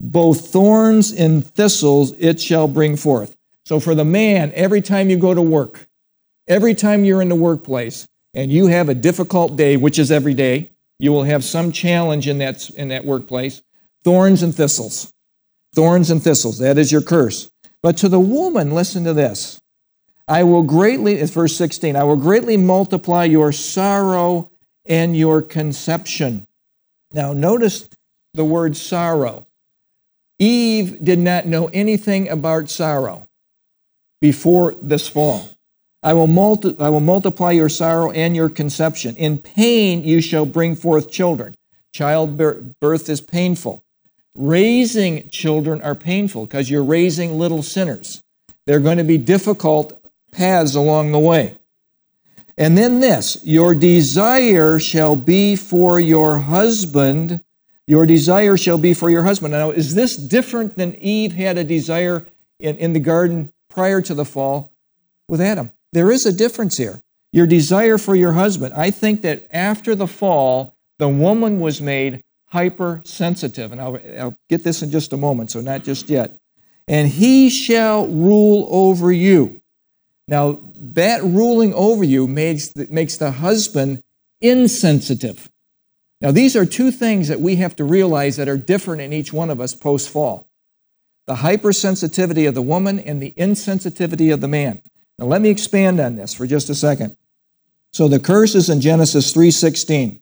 Both 0.00 0.48
thorns 0.48 1.12
and 1.12 1.44
thistles 1.44 2.12
it 2.18 2.40
shall 2.40 2.68
bring 2.68 2.96
forth. 2.96 3.34
So 3.64 3.80
for 3.80 3.94
the 3.94 4.04
man, 4.04 4.52
every 4.54 4.82
time 4.82 5.10
you 5.10 5.16
go 5.16 5.34
to 5.34 5.42
work, 5.42 5.88
every 6.46 6.74
time 6.74 7.04
you're 7.04 7.22
in 7.22 7.30
the 7.30 7.34
workplace, 7.34 8.06
and 8.34 8.50
you 8.50 8.66
have 8.66 8.88
a 8.88 8.94
difficult 8.94 9.56
day, 9.56 9.76
which 9.76 9.98
is 9.98 10.10
every 10.10 10.34
day, 10.34 10.70
you 10.98 11.12
will 11.12 11.22
have 11.22 11.44
some 11.44 11.72
challenge 11.72 12.28
in 12.28 12.38
that, 12.38 12.68
in 12.70 12.88
that 12.88 13.04
workplace. 13.04 13.62
Thorns 14.02 14.42
and 14.42 14.54
thistles. 14.54 15.12
Thorns 15.74 16.10
and 16.10 16.22
thistles. 16.22 16.58
That 16.58 16.78
is 16.78 16.92
your 16.92 17.02
curse. 17.02 17.50
But 17.82 17.96
to 17.98 18.08
the 18.08 18.20
woman, 18.20 18.72
listen 18.72 19.04
to 19.04 19.12
this. 19.12 19.60
I 20.26 20.42
will 20.42 20.62
greatly, 20.62 21.22
verse 21.24 21.56
16, 21.56 21.96
I 21.96 22.04
will 22.04 22.16
greatly 22.16 22.56
multiply 22.56 23.24
your 23.24 23.52
sorrow 23.52 24.50
and 24.86 25.16
your 25.16 25.42
conception. 25.42 26.46
Now, 27.12 27.32
notice 27.32 27.88
the 28.32 28.44
word 28.44 28.76
sorrow. 28.76 29.46
Eve 30.38 31.04
did 31.04 31.18
not 31.18 31.46
know 31.46 31.68
anything 31.72 32.28
about 32.28 32.68
sorrow 32.68 33.28
before 34.20 34.74
this 34.80 35.06
fall. 35.06 35.48
I 36.04 36.12
will, 36.12 36.26
multi- 36.26 36.76
I 36.78 36.90
will 36.90 37.00
multiply 37.00 37.52
your 37.52 37.70
sorrow 37.70 38.10
and 38.10 38.36
your 38.36 38.50
conception. 38.50 39.16
In 39.16 39.38
pain 39.38 40.04
you 40.04 40.20
shall 40.20 40.44
bring 40.44 40.76
forth 40.76 41.10
children. 41.10 41.54
Childbirth 41.94 43.08
is 43.08 43.22
painful. 43.22 43.82
Raising 44.34 45.28
children 45.30 45.80
are 45.80 45.94
painful 45.94 46.44
because 46.44 46.68
you're 46.68 46.84
raising 46.84 47.38
little 47.38 47.62
sinners. 47.62 48.22
They're 48.66 48.80
going 48.80 48.98
to 48.98 49.04
be 49.04 49.16
difficult 49.16 49.98
paths 50.30 50.74
along 50.74 51.12
the 51.12 51.18
way. 51.18 51.56
And 52.58 52.76
then 52.76 53.00
this 53.00 53.38
your 53.42 53.74
desire 53.74 54.78
shall 54.78 55.16
be 55.16 55.56
for 55.56 55.98
your 55.98 56.38
husband. 56.40 57.40
Your 57.86 58.04
desire 58.04 58.56
shall 58.56 58.78
be 58.78 58.92
for 58.92 59.08
your 59.08 59.22
husband. 59.22 59.52
Now, 59.52 59.70
is 59.70 59.94
this 59.94 60.16
different 60.16 60.76
than 60.76 60.94
Eve 60.96 61.32
had 61.32 61.56
a 61.56 61.64
desire 61.64 62.26
in, 62.60 62.76
in 62.76 62.92
the 62.92 63.00
garden 63.00 63.52
prior 63.70 64.02
to 64.02 64.14
the 64.14 64.24
fall 64.24 64.70
with 65.28 65.40
Adam? 65.40 65.70
There 65.94 66.10
is 66.10 66.26
a 66.26 66.32
difference 66.32 66.76
here. 66.76 67.00
Your 67.32 67.46
desire 67.46 67.98
for 67.98 68.16
your 68.16 68.32
husband. 68.32 68.74
I 68.74 68.90
think 68.90 69.22
that 69.22 69.46
after 69.52 69.94
the 69.94 70.08
fall, 70.08 70.74
the 70.98 71.08
woman 71.08 71.60
was 71.60 71.80
made 71.80 72.20
hypersensitive. 72.46 73.70
And 73.70 73.80
I'll, 73.80 73.98
I'll 74.18 74.36
get 74.48 74.64
this 74.64 74.82
in 74.82 74.90
just 74.90 75.12
a 75.12 75.16
moment, 75.16 75.52
so 75.52 75.60
not 75.60 75.84
just 75.84 76.08
yet. 76.08 76.36
And 76.88 77.08
he 77.08 77.48
shall 77.48 78.08
rule 78.08 78.66
over 78.70 79.12
you. 79.12 79.60
Now, 80.26 80.58
that 80.74 81.22
ruling 81.22 81.72
over 81.74 82.02
you 82.02 82.26
makes 82.26 82.68
the, 82.68 82.88
makes 82.90 83.16
the 83.16 83.30
husband 83.30 84.02
insensitive. 84.40 85.48
Now, 86.20 86.32
these 86.32 86.56
are 86.56 86.66
two 86.66 86.90
things 86.90 87.28
that 87.28 87.40
we 87.40 87.56
have 87.56 87.76
to 87.76 87.84
realize 87.84 88.36
that 88.36 88.48
are 88.48 88.56
different 88.56 89.00
in 89.00 89.12
each 89.12 89.32
one 89.32 89.48
of 89.48 89.60
us 89.60 89.74
post 89.74 90.10
fall 90.10 90.48
the 91.26 91.36
hypersensitivity 91.36 92.46
of 92.46 92.54
the 92.54 92.60
woman 92.60 92.98
and 92.98 93.22
the 93.22 93.32
insensitivity 93.38 94.32
of 94.32 94.42
the 94.42 94.48
man. 94.48 94.82
Now 95.18 95.26
let 95.26 95.42
me 95.42 95.50
expand 95.50 96.00
on 96.00 96.16
this 96.16 96.34
for 96.34 96.46
just 96.46 96.70
a 96.70 96.74
second. 96.74 97.16
So 97.92 98.08
the 98.08 98.18
curse 98.18 98.54
is 98.54 98.68
in 98.68 98.80
Genesis 98.80 99.32
3:16. 99.32 100.20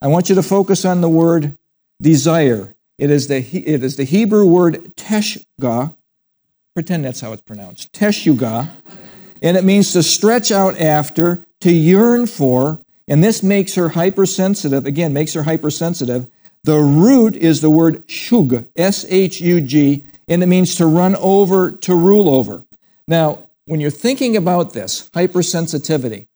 I 0.00 0.06
want 0.06 0.28
you 0.28 0.34
to 0.34 0.42
focus 0.42 0.84
on 0.84 1.00
the 1.00 1.08
word 1.08 1.56
desire. 2.00 2.74
It 2.98 3.10
is 3.10 3.26
the, 3.26 3.38
it 3.38 3.82
is 3.82 3.96
the 3.96 4.04
Hebrew 4.04 4.46
word 4.46 4.94
teshga. 4.96 5.96
Pretend 6.74 7.04
that's 7.04 7.20
how 7.20 7.32
it's 7.32 7.42
pronounced. 7.42 7.92
Teshuga. 7.92 8.68
And 9.42 9.56
it 9.56 9.64
means 9.64 9.92
to 9.92 10.02
stretch 10.02 10.50
out 10.50 10.78
after, 10.78 11.44
to 11.60 11.72
yearn 11.72 12.26
for, 12.26 12.80
and 13.08 13.22
this 13.22 13.42
makes 13.42 13.74
her 13.74 13.90
hypersensitive. 13.90 14.86
Again, 14.86 15.12
makes 15.12 15.34
her 15.34 15.42
hypersensitive. 15.42 16.26
The 16.64 16.78
root 16.78 17.36
is 17.36 17.60
the 17.60 17.70
word 17.70 18.08
shug, 18.08 18.66
S 18.76 19.04
H 19.08 19.40
U 19.40 19.60
G, 19.60 20.04
and 20.28 20.42
it 20.42 20.46
means 20.46 20.74
to 20.76 20.86
run 20.86 21.14
over, 21.16 21.70
to 21.70 21.94
rule 21.94 22.28
over. 22.28 22.64
Now, 23.06 23.43
when 23.66 23.80
you're 23.80 23.90
thinking 23.90 24.36
about 24.36 24.72
this, 24.72 25.10
hypersensitivity, 25.10 26.26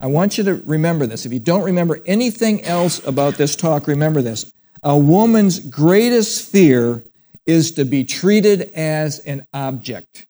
I 0.00 0.06
want 0.06 0.36
you 0.36 0.44
to 0.44 0.54
remember 0.66 1.06
this. 1.06 1.24
If 1.24 1.32
you 1.32 1.38
don't 1.38 1.62
remember 1.62 2.00
anything 2.04 2.62
else 2.64 3.04
about 3.06 3.34
this 3.34 3.56
talk, 3.56 3.86
remember 3.86 4.22
this. 4.22 4.52
A 4.82 4.96
woman's 4.96 5.60
greatest 5.60 6.50
fear 6.50 7.04
is 7.46 7.72
to 7.72 7.84
be 7.84 8.04
treated 8.04 8.62
as 8.74 9.20
an 9.20 9.46
object. 9.54 10.26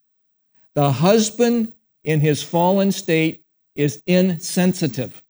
The 0.74 0.92
husband 0.92 1.72
in 2.02 2.20
his 2.20 2.42
fallen 2.42 2.92
state 2.92 3.42
is 3.74 4.02
insensitive. 4.06 5.22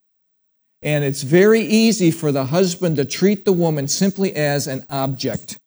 And 0.82 1.04
it's 1.04 1.22
very 1.22 1.60
easy 1.60 2.10
for 2.10 2.32
the 2.32 2.46
husband 2.46 2.96
to 2.96 3.04
treat 3.04 3.44
the 3.44 3.52
woman 3.52 3.88
simply 3.88 4.34
as 4.34 4.66
an 4.66 4.84
object. 4.90 5.58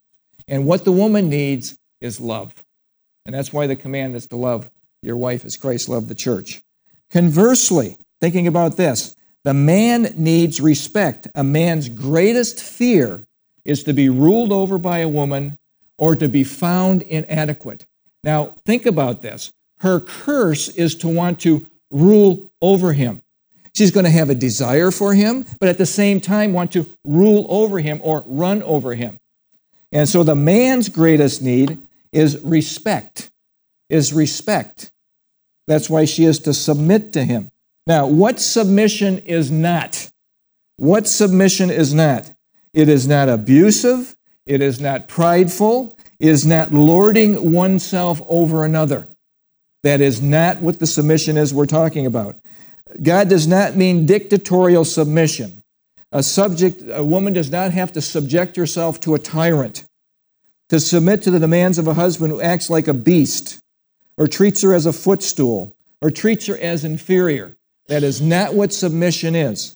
And 0.47 0.65
what 0.65 0.85
the 0.85 0.91
woman 0.91 1.29
needs 1.29 1.77
is 2.01 2.19
love. 2.19 2.53
And 3.25 3.33
that's 3.33 3.51
why 3.51 3.65
the 3.65 3.75
command 3.75 4.15
is 4.15 4.27
to 4.27 4.35
love 4.35 4.69
your 5.01 5.17
wife 5.17 5.45
as 5.45 5.57
Christ 5.57 5.89
loved 5.89 6.07
the 6.07 6.15
church. 6.15 6.61
Conversely, 7.09 7.97
thinking 8.19 8.47
about 8.47 8.77
this, 8.77 9.15
the 9.43 9.53
man 9.53 10.13
needs 10.17 10.59
respect. 10.59 11.27
A 11.35 11.43
man's 11.43 11.89
greatest 11.89 12.61
fear 12.61 13.21
is 13.63 13.83
to 13.83 13.93
be 13.93 14.09
ruled 14.09 14.51
over 14.51 14.77
by 14.77 14.99
a 14.99 15.09
woman 15.09 15.57
or 15.97 16.15
to 16.15 16.27
be 16.27 16.43
found 16.43 17.01
inadequate. 17.03 17.85
Now, 18.23 18.53
think 18.65 18.85
about 18.85 19.21
this. 19.21 19.51
Her 19.79 19.99
curse 19.99 20.69
is 20.69 20.95
to 20.97 21.07
want 21.07 21.39
to 21.41 21.65
rule 21.91 22.51
over 22.61 22.93
him. 22.93 23.21
She's 23.73 23.91
going 23.91 24.05
to 24.05 24.09
have 24.09 24.29
a 24.29 24.35
desire 24.35 24.89
for 24.89 25.13
him, 25.13 25.45
but 25.59 25.69
at 25.69 25.77
the 25.77 25.85
same 25.85 26.19
time 26.19 26.51
want 26.51 26.71
to 26.71 26.89
rule 27.05 27.45
over 27.47 27.79
him 27.79 28.01
or 28.03 28.23
run 28.25 28.63
over 28.63 28.95
him. 28.95 29.19
And 29.91 30.09
so 30.09 30.23
the 30.23 30.35
man's 30.35 30.89
greatest 30.89 31.41
need 31.41 31.77
is 32.11 32.41
respect 32.41 33.29
is 33.89 34.13
respect. 34.13 34.91
That's 35.67 35.89
why 35.89 36.05
she 36.05 36.25
is 36.25 36.39
to 36.39 36.53
submit 36.53 37.13
to 37.13 37.23
him. 37.23 37.51
Now, 37.85 38.07
what 38.07 38.39
submission 38.39 39.19
is 39.19 39.51
not? 39.51 40.09
What 40.77 41.07
submission 41.07 41.69
is 41.69 41.93
not? 41.93 42.31
It 42.73 42.89
is 42.89 43.07
not 43.07 43.29
abusive. 43.29 44.15
It 44.45 44.61
is 44.61 44.79
not 44.79 45.07
prideful. 45.07 45.97
It 46.19 46.29
is 46.29 46.45
not 46.45 46.73
lording 46.73 47.51
oneself 47.51 48.21
over 48.27 48.65
another. 48.65 49.07
That 49.83 50.01
is 50.01 50.21
not 50.21 50.61
what 50.61 50.79
the 50.79 50.87
submission 50.87 51.37
is 51.37 51.53
we're 51.53 51.65
talking 51.65 52.05
about. 52.05 52.35
God 53.01 53.29
does 53.29 53.47
not 53.47 53.75
mean 53.75 54.05
dictatorial 54.05 54.85
submission. 54.85 55.63
A 56.11 56.23
subject, 56.23 56.81
a 56.91 57.03
woman 57.03 57.33
does 57.33 57.51
not 57.51 57.71
have 57.71 57.91
to 57.93 58.01
subject 58.01 58.55
herself 58.55 58.99
to 59.01 59.13
a 59.13 59.19
tyrant, 59.19 59.83
to 60.69 60.79
submit 60.79 61.21
to 61.23 61.31
the 61.31 61.39
demands 61.39 61.77
of 61.77 61.87
a 61.87 61.93
husband 61.93 62.31
who 62.31 62.41
acts 62.41 62.69
like 62.69 62.87
a 62.87 62.93
beast, 62.93 63.59
or 64.17 64.27
treats 64.27 64.61
her 64.61 64.73
as 64.73 64.85
a 64.85 64.93
footstool 64.93 65.75
or 66.01 66.11
treats 66.11 66.47
her 66.47 66.57
as 66.57 66.83
inferior. 66.83 67.55
That 67.87 68.03
is 68.03 68.21
not 68.21 68.53
what 68.53 68.73
submission 68.73 69.35
is. 69.35 69.75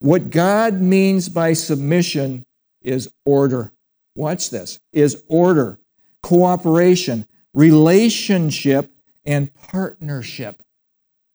What 0.00 0.30
God 0.30 0.80
means 0.80 1.28
by 1.28 1.52
submission 1.52 2.44
is 2.82 3.10
order. 3.24 3.72
Watch 4.16 4.50
this 4.50 4.78
is 4.92 5.24
order, 5.28 5.78
cooperation, 6.22 7.26
relationship, 7.52 8.90
and 9.24 9.52
partnership. 9.54 10.62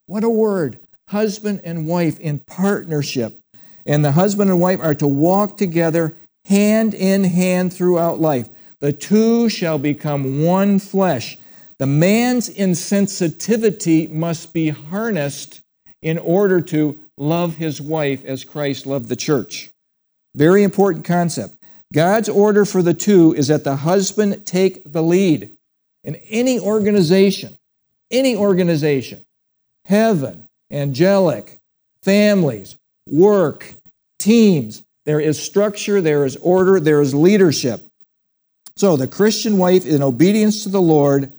What 0.06 0.24
a 0.24 0.30
word! 0.30 0.80
Husband 1.10 1.62
and 1.64 1.88
wife 1.88 2.20
in 2.20 2.40
partnership. 2.40 3.42
And 3.86 4.06
the 4.06 4.12
husband 4.12 4.52
and 4.52 4.62
wife 4.62 4.80
are 4.82 4.94
to 4.96 5.08
walk 5.08 5.58
together 5.58 6.16
hand 6.46 6.94
in 6.94 7.24
hand 7.24 7.74
throughout 7.74 8.20
life. 8.20 8.50
The 8.80 8.94
two 8.94 9.50
shall 9.50 9.78
become 9.78 10.44
one 10.44 10.80
flesh. 10.80 11.38
The 11.80 11.88
man's 11.88 12.50
insensitivity 12.50 14.12
must 14.12 14.54
be 14.54 14.70
harnessed 14.70 15.62
in 16.02 16.18
order 16.18 16.60
to 16.62 17.00
love 17.18 17.56
his 17.56 17.82
wife 17.82 18.26
as 18.26 18.44
Christ 18.44 18.86
loved 18.86 19.08
the 19.08 19.16
church. 19.16 19.72
Very 20.36 20.64
important 20.64 21.06
concept. 21.06 21.56
God's 21.94 22.30
order 22.30 22.66
for 22.66 22.82
the 22.82 22.94
two 22.94 23.34
is 23.34 23.48
that 23.48 23.64
the 23.64 23.78
husband 23.78 24.46
take 24.46 24.84
the 24.92 25.02
lead. 25.02 25.52
In 26.04 26.16
any 26.30 26.60
organization, 26.60 27.58
any 28.12 28.36
organization, 28.36 29.26
heaven, 29.86 30.48
angelic, 30.70 31.60
families, 32.04 32.78
work, 33.08 33.74
teams, 34.20 34.84
there 35.06 35.20
is 35.20 35.42
structure, 35.42 36.02
there 36.02 36.26
is 36.26 36.36
order, 36.38 36.80
there 36.80 37.02
is 37.02 37.14
leadership. 37.14 37.82
So 38.76 38.96
the 38.96 39.08
Christian 39.08 39.58
wife, 39.58 39.86
in 39.86 40.04
obedience 40.04 40.64
to 40.64 40.70
the 40.70 40.82
Lord, 40.82 41.34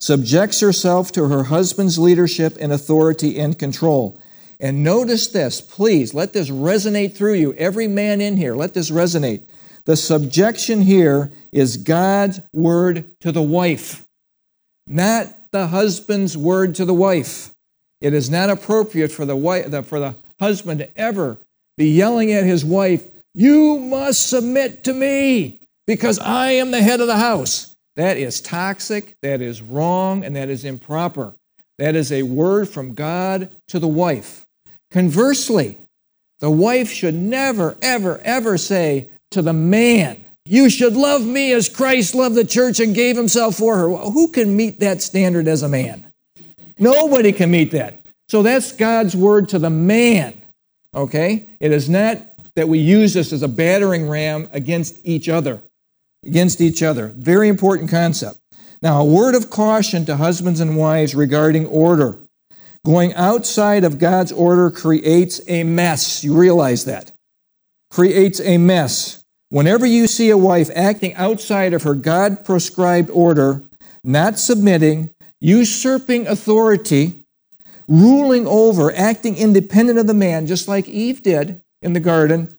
subjects 0.00 0.60
herself 0.60 1.12
to 1.12 1.28
her 1.28 1.44
husband's 1.44 1.98
leadership 1.98 2.56
and 2.60 2.72
authority 2.72 3.38
and 3.38 3.58
control. 3.58 4.18
And 4.58 4.82
notice 4.84 5.28
this, 5.28 5.60
please, 5.60 6.12
let 6.12 6.32
this 6.32 6.50
resonate 6.50 7.14
through 7.14 7.34
you. 7.34 7.52
Every 7.54 7.88
man 7.88 8.20
in 8.20 8.36
here, 8.36 8.54
let 8.54 8.74
this 8.74 8.90
resonate. 8.90 9.42
The 9.84 9.96
subjection 9.96 10.82
here 10.82 11.32
is 11.52 11.78
God's 11.78 12.40
word 12.52 13.18
to 13.20 13.32
the 13.32 13.42
wife, 13.42 14.06
not 14.86 15.26
the 15.52 15.68
husband's 15.68 16.36
word 16.36 16.74
to 16.76 16.84
the 16.84 16.94
wife. 16.94 17.50
It 18.00 18.14
is 18.14 18.30
not 18.30 18.50
appropriate 18.50 19.12
for 19.12 19.24
the, 19.24 19.36
wife, 19.36 19.86
for 19.86 19.98
the 19.98 20.14
husband 20.38 20.80
to 20.80 20.98
ever 20.98 21.38
be 21.76 21.90
yelling 21.90 22.30
at 22.32 22.44
his 22.44 22.64
wife, 22.64 23.04
You 23.34 23.78
must 23.78 24.28
submit 24.28 24.84
to 24.84 24.92
me 24.92 25.60
because 25.86 26.18
I 26.18 26.52
am 26.52 26.70
the 26.70 26.82
head 26.82 27.00
of 27.00 27.06
the 27.06 27.16
house. 27.16 27.69
That 27.96 28.16
is 28.16 28.40
toxic, 28.40 29.16
that 29.22 29.42
is 29.42 29.60
wrong, 29.62 30.24
and 30.24 30.36
that 30.36 30.48
is 30.48 30.64
improper. 30.64 31.34
That 31.78 31.96
is 31.96 32.12
a 32.12 32.22
word 32.22 32.68
from 32.68 32.94
God 32.94 33.50
to 33.68 33.78
the 33.78 33.88
wife. 33.88 34.46
Conversely, 34.90 35.78
the 36.40 36.50
wife 36.50 36.90
should 36.90 37.14
never, 37.14 37.76
ever, 37.82 38.20
ever 38.24 38.58
say 38.58 39.08
to 39.30 39.42
the 39.42 39.52
man, 39.52 40.22
You 40.44 40.70
should 40.70 40.94
love 40.94 41.24
me 41.24 41.52
as 41.52 41.68
Christ 41.68 42.14
loved 42.14 42.34
the 42.34 42.44
church 42.44 42.80
and 42.80 42.94
gave 42.94 43.16
himself 43.16 43.56
for 43.56 43.76
her. 43.76 43.88
Who 43.88 44.28
can 44.28 44.56
meet 44.56 44.80
that 44.80 45.02
standard 45.02 45.48
as 45.48 45.62
a 45.62 45.68
man? 45.68 46.06
Nobody 46.78 47.32
can 47.32 47.50
meet 47.50 47.72
that. 47.72 48.00
So 48.28 48.42
that's 48.42 48.72
God's 48.72 49.16
word 49.16 49.48
to 49.50 49.58
the 49.58 49.70
man. 49.70 50.40
Okay? 50.94 51.46
It 51.60 51.72
is 51.72 51.88
not 51.88 52.18
that 52.56 52.68
we 52.68 52.78
use 52.78 53.14
this 53.14 53.32
as 53.32 53.42
a 53.42 53.48
battering 53.48 54.08
ram 54.08 54.48
against 54.52 55.00
each 55.04 55.28
other 55.28 55.60
against 56.24 56.60
each 56.60 56.82
other. 56.82 57.08
Very 57.16 57.48
important 57.48 57.90
concept. 57.90 58.38
Now, 58.82 59.00
a 59.00 59.04
word 59.04 59.34
of 59.34 59.50
caution 59.50 60.04
to 60.06 60.16
husbands 60.16 60.60
and 60.60 60.76
wives 60.76 61.14
regarding 61.14 61.66
order. 61.66 62.18
Going 62.84 63.12
outside 63.14 63.84
of 63.84 63.98
God's 63.98 64.32
order 64.32 64.70
creates 64.70 65.40
a 65.46 65.64
mess. 65.64 66.24
You 66.24 66.34
realize 66.34 66.86
that. 66.86 67.12
Creates 67.90 68.40
a 68.40 68.56
mess. 68.56 69.22
Whenever 69.50 69.84
you 69.84 70.06
see 70.06 70.30
a 70.30 70.38
wife 70.38 70.70
acting 70.74 71.12
outside 71.14 71.74
of 71.74 71.82
her 71.82 71.94
God 71.94 72.44
prescribed 72.44 73.10
order, 73.10 73.62
not 74.02 74.38
submitting, 74.38 75.10
usurping 75.40 76.26
authority, 76.26 77.24
ruling 77.86 78.46
over, 78.46 78.94
acting 78.94 79.36
independent 79.36 79.98
of 79.98 80.06
the 80.06 80.14
man, 80.14 80.46
just 80.46 80.68
like 80.68 80.88
Eve 80.88 81.22
did 81.22 81.60
in 81.82 81.92
the 81.92 82.00
garden, 82.00 82.56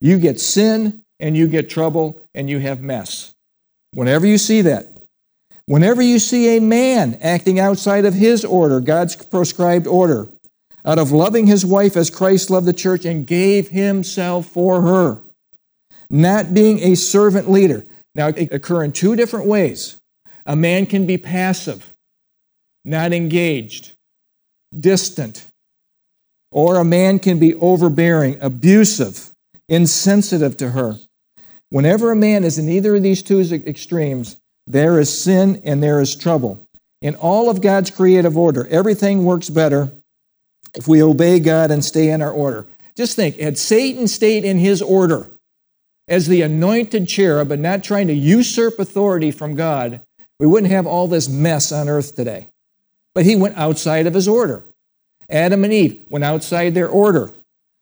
you 0.00 0.18
get 0.18 0.40
sin 0.40 1.04
and 1.20 1.36
you 1.36 1.46
get 1.46 1.70
trouble 1.70 2.20
and 2.34 2.48
you 2.48 2.58
have 2.58 2.80
mess. 2.80 3.34
Whenever 3.92 4.26
you 4.26 4.38
see 4.38 4.62
that, 4.62 4.86
whenever 5.66 6.02
you 6.02 6.18
see 6.18 6.56
a 6.56 6.60
man 6.60 7.18
acting 7.20 7.58
outside 7.58 8.04
of 8.04 8.14
his 8.14 8.44
order, 8.44 8.80
God's 8.80 9.16
prescribed 9.16 9.86
order, 9.86 10.28
out 10.84 10.98
of 10.98 11.12
loving 11.12 11.46
his 11.46 11.66
wife 11.66 11.96
as 11.96 12.10
Christ 12.10 12.50
loved 12.50 12.66
the 12.66 12.72
church 12.72 13.04
and 13.04 13.26
gave 13.26 13.68
himself 13.68 14.46
for 14.46 14.82
her, 14.82 15.20
not 16.08 16.54
being 16.54 16.80
a 16.80 16.94
servant 16.94 17.50
leader. 17.50 17.84
Now, 18.14 18.28
it 18.28 18.52
occur 18.52 18.82
in 18.82 18.92
two 18.92 19.14
different 19.14 19.46
ways. 19.46 20.00
A 20.46 20.56
man 20.56 20.86
can 20.86 21.06
be 21.06 21.18
passive, 21.18 21.94
not 22.84 23.12
engaged, 23.12 23.92
distant, 24.78 25.46
or 26.50 26.76
a 26.76 26.84
man 26.84 27.18
can 27.18 27.38
be 27.38 27.54
overbearing, 27.56 28.38
abusive, 28.40 29.30
insensitive 29.68 30.56
to 30.56 30.70
her. 30.70 30.96
Whenever 31.70 32.10
a 32.10 32.16
man 32.16 32.42
is 32.42 32.58
in 32.58 32.68
either 32.68 32.96
of 32.96 33.02
these 33.02 33.22
two 33.22 33.40
extremes, 33.40 34.36
there 34.66 34.98
is 34.98 35.22
sin 35.22 35.62
and 35.64 35.82
there 35.82 36.00
is 36.00 36.16
trouble. 36.16 36.66
In 37.00 37.14
all 37.14 37.48
of 37.48 37.62
God's 37.62 37.90
creative 37.90 38.36
order, 38.36 38.66
everything 38.68 39.24
works 39.24 39.48
better 39.48 39.90
if 40.74 40.86
we 40.86 41.02
obey 41.02 41.38
God 41.38 41.70
and 41.70 41.84
stay 41.84 42.10
in 42.10 42.22
our 42.22 42.30
order. 42.30 42.66
Just 42.96 43.16
think, 43.16 43.36
had 43.36 43.56
Satan 43.56 44.08
stayed 44.08 44.44
in 44.44 44.58
his 44.58 44.82
order 44.82 45.30
as 46.08 46.26
the 46.26 46.42
anointed 46.42 47.08
cherub 47.08 47.48
but 47.48 47.60
not 47.60 47.84
trying 47.84 48.08
to 48.08 48.12
usurp 48.12 48.78
authority 48.78 49.30
from 49.30 49.54
God, 49.54 50.00
we 50.40 50.46
wouldn't 50.46 50.72
have 50.72 50.86
all 50.86 51.06
this 51.06 51.28
mess 51.28 51.70
on 51.70 51.88
earth 51.88 52.16
today. 52.16 52.48
But 53.14 53.24
he 53.24 53.36
went 53.36 53.56
outside 53.56 54.06
of 54.06 54.14
his 54.14 54.26
order. 54.26 54.64
Adam 55.28 55.62
and 55.62 55.72
Eve 55.72 56.04
went 56.08 56.24
outside 56.24 56.74
their 56.74 56.88
order. 56.88 57.30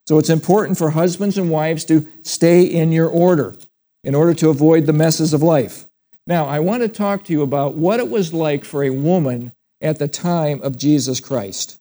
So 0.07 0.18
it's 0.18 0.31
important 0.31 0.77
for 0.77 0.90
husbands 0.90 1.38
and 1.38 1.51
wives 1.51 1.85
to 1.87 2.07
stay 2.22 2.62
in 2.62 2.92
your 2.92 3.09
order 3.09 3.55
in 4.09 4.14
order 4.14 4.33
to 4.33 4.49
avoid 4.49 4.87
the 4.87 4.92
messes 4.94 5.35
of 5.35 5.42
life. 5.42 5.85
Now, 6.27 6.47
I 6.47 6.61
want 6.61 6.83
to 6.83 6.88
talk 6.88 7.25
to 7.25 7.33
you 7.35 7.42
about 7.42 7.75
what 7.75 8.01
it 8.01 8.09
was 8.09 8.33
like 8.33 8.64
for 8.64 8.83
a 8.83 8.88
woman 8.88 9.53
at 9.83 9.99
the 9.99 10.09
time 10.09 10.62
of 10.62 10.79
Jesus 10.79 11.21
Christ. 11.21 11.77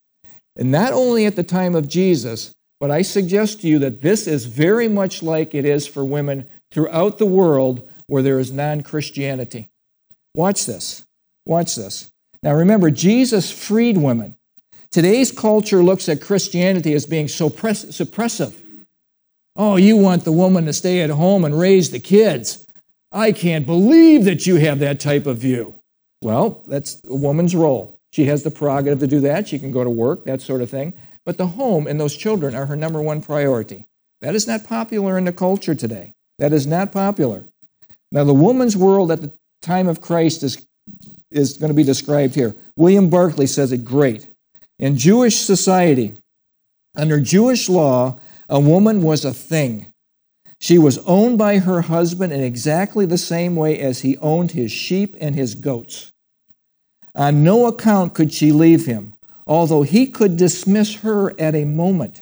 And 0.57 0.69
not 0.69 0.91
only 0.91 1.25
at 1.25 1.37
the 1.37 1.43
time 1.43 1.73
of 1.73 1.87
Jesus, 1.87 2.53
but 2.81 2.91
I 2.91 3.01
suggest 3.01 3.61
to 3.61 3.69
you 3.69 3.79
that 3.79 4.01
this 4.01 4.27
is 4.27 4.45
very 4.45 4.89
much 4.89 5.23
like 5.23 5.55
it 5.55 5.63
is 5.63 5.87
for 5.87 6.03
women 6.03 6.45
throughout 6.69 7.17
the 7.17 7.25
world 7.25 7.87
where 8.07 8.21
there 8.21 8.39
is 8.39 8.51
non 8.51 8.81
Christianity. 8.81 9.69
Watch 10.35 10.65
this. 10.65 11.05
Watch 11.45 11.75
this. 11.75 12.11
Now 12.43 12.55
remember, 12.55 12.91
Jesus 12.91 13.49
freed 13.49 13.95
women. 13.95 14.35
Today's 14.91 15.31
culture 15.31 15.81
looks 15.81 16.09
at 16.09 16.19
Christianity 16.19 16.93
as 16.93 17.05
being 17.05 17.29
so 17.29 17.49
suppressive. 17.49 18.53
Oh, 19.57 19.75
you 19.75 19.97
want 19.97 20.23
the 20.23 20.31
woman 20.31 20.65
to 20.67 20.73
stay 20.73 21.01
at 21.01 21.09
home 21.09 21.43
and 21.43 21.59
raise 21.59 21.89
the 21.89 21.99
kids. 21.99 22.67
I 23.11 23.31
can't 23.31 23.65
believe 23.65 24.25
that 24.25 24.45
you 24.45 24.57
have 24.57 24.77
that 24.79 24.99
type 24.99 25.25
of 25.25 25.39
view. 25.39 25.73
Well, 26.21 26.63
that's 26.67 27.01
a 27.09 27.15
woman's 27.15 27.55
role. 27.55 27.99
She 28.11 28.25
has 28.25 28.43
the 28.43 28.51
prerogative 28.51 28.99
to 28.99 29.07
do 29.07 29.19
that. 29.21 29.47
She 29.47 29.57
can 29.57 29.71
go 29.71 29.83
to 29.83 29.89
work, 29.89 30.25
that 30.25 30.41
sort 30.41 30.61
of 30.61 30.69
thing. 30.69 30.93
But 31.25 31.37
the 31.37 31.47
home 31.47 31.87
and 31.87 31.99
those 31.99 32.15
children 32.15 32.55
are 32.55 32.67
her 32.67 32.75
number 32.75 33.01
one 33.01 33.21
priority. 33.21 33.85
That 34.21 34.35
is 34.35 34.47
not 34.47 34.63
popular 34.63 35.17
in 35.17 35.25
the 35.25 35.33
culture 35.33 35.75
today. 35.75 36.13
That 36.37 36.53
is 36.53 36.67
not 36.67 36.91
popular. 36.91 37.43
Now, 38.11 38.23
the 38.23 38.33
woman's 38.33 38.77
world 38.77 39.11
at 39.11 39.21
the 39.21 39.31
time 39.61 39.87
of 39.87 40.01
Christ 40.01 40.43
is, 40.43 40.65
is 41.31 41.57
going 41.57 41.71
to 41.71 41.75
be 41.75 41.83
described 41.83 42.35
here. 42.35 42.55
William 42.75 43.09
Barclay 43.09 43.47
says 43.47 43.71
it 43.71 43.83
great. 43.83 44.27
In 44.79 44.97
Jewish 44.97 45.37
society, 45.37 46.13
under 46.95 47.19
Jewish 47.19 47.67
law, 47.67 48.19
a 48.49 48.59
woman 48.59 49.01
was 49.01 49.25
a 49.25 49.33
thing. 49.33 49.87
She 50.59 50.77
was 50.77 50.97
owned 50.99 51.37
by 51.37 51.59
her 51.59 51.81
husband 51.81 52.33
in 52.33 52.41
exactly 52.41 53.05
the 53.05 53.17
same 53.17 53.55
way 53.55 53.79
as 53.79 54.01
he 54.01 54.17
owned 54.17 54.51
his 54.51 54.71
sheep 54.71 55.15
and 55.19 55.35
his 55.35 55.55
goats. 55.55 56.11
On 57.13 57.43
no 57.43 57.67
account 57.67 58.13
could 58.13 58.33
she 58.33 58.51
leave 58.51 58.85
him, 58.85 59.13
although 59.45 59.83
he 59.83 60.07
could 60.07 60.37
dismiss 60.37 60.95
her 60.97 61.39
at 61.39 61.55
a 61.55 61.65
moment. 61.65 62.21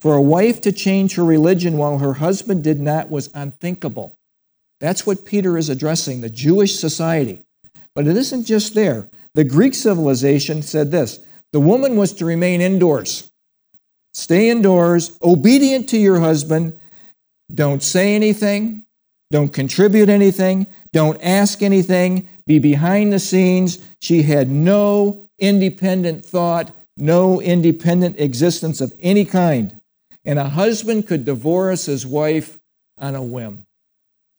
For 0.00 0.14
a 0.14 0.22
wife 0.22 0.60
to 0.62 0.72
change 0.72 1.14
her 1.14 1.24
religion 1.24 1.76
while 1.76 1.98
her 1.98 2.14
husband 2.14 2.64
did 2.64 2.80
not 2.80 3.10
was 3.10 3.30
unthinkable. 3.34 4.16
That's 4.80 5.06
what 5.06 5.24
Peter 5.24 5.56
is 5.56 5.68
addressing, 5.68 6.20
the 6.20 6.30
Jewish 6.30 6.76
society. 6.76 7.42
But 7.94 8.08
it 8.08 8.16
isn't 8.16 8.44
just 8.44 8.74
there. 8.74 9.08
The 9.34 9.44
Greek 9.44 9.74
civilization 9.74 10.62
said 10.62 10.90
this 10.90 11.20
the 11.52 11.60
woman 11.60 11.96
was 11.96 12.12
to 12.14 12.24
remain 12.24 12.60
indoors. 12.60 13.30
Stay 14.14 14.50
indoors, 14.50 15.18
obedient 15.22 15.88
to 15.88 15.98
your 15.98 16.20
husband. 16.20 16.78
Don't 17.52 17.82
say 17.82 18.14
anything. 18.14 18.84
Don't 19.30 19.52
contribute 19.52 20.10
anything. 20.10 20.66
Don't 20.92 21.18
ask 21.22 21.62
anything. 21.62 22.28
Be 22.46 22.58
behind 22.58 23.12
the 23.12 23.18
scenes. 23.18 23.78
She 24.00 24.22
had 24.22 24.50
no 24.50 25.28
independent 25.38 26.24
thought, 26.24 26.70
no 26.96 27.40
independent 27.40 28.20
existence 28.20 28.80
of 28.80 28.92
any 29.00 29.24
kind. 29.24 29.80
And 30.24 30.38
a 30.38 30.50
husband 30.50 31.06
could 31.06 31.24
divorce 31.24 31.86
his 31.86 32.06
wife 32.06 32.58
on 32.98 33.14
a 33.14 33.22
whim. 33.22 33.64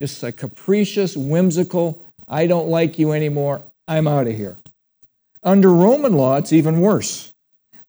Just 0.00 0.22
a 0.22 0.32
capricious, 0.32 1.16
whimsical, 1.16 2.02
I 2.28 2.46
don't 2.46 2.68
like 2.68 2.98
you 2.98 3.12
anymore. 3.12 3.62
I'm 3.86 4.06
out 4.06 4.26
of 4.26 4.36
here. 4.36 4.56
Under 5.42 5.72
Roman 5.72 6.14
law, 6.14 6.36
it's 6.36 6.52
even 6.52 6.80
worse. 6.80 7.33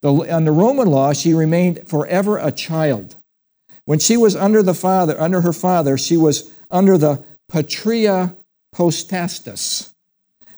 The, 0.05 0.35
under 0.35 0.53
Roman 0.53 0.87
law, 0.87 1.13
she 1.13 1.33
remained 1.33 1.87
forever 1.87 2.37
a 2.37 2.51
child. 2.51 3.15
When 3.85 3.97
she 3.97 4.17
was 4.17 4.35
under 4.35 4.61
the 4.61 4.75
father, 4.75 5.19
under 5.19 5.41
her 5.41 5.51
father, 5.51 5.97
she 5.97 6.15
was 6.15 6.53
under 6.69 6.95
the 6.95 7.25
patria 7.49 8.35
potestas, 8.75 9.95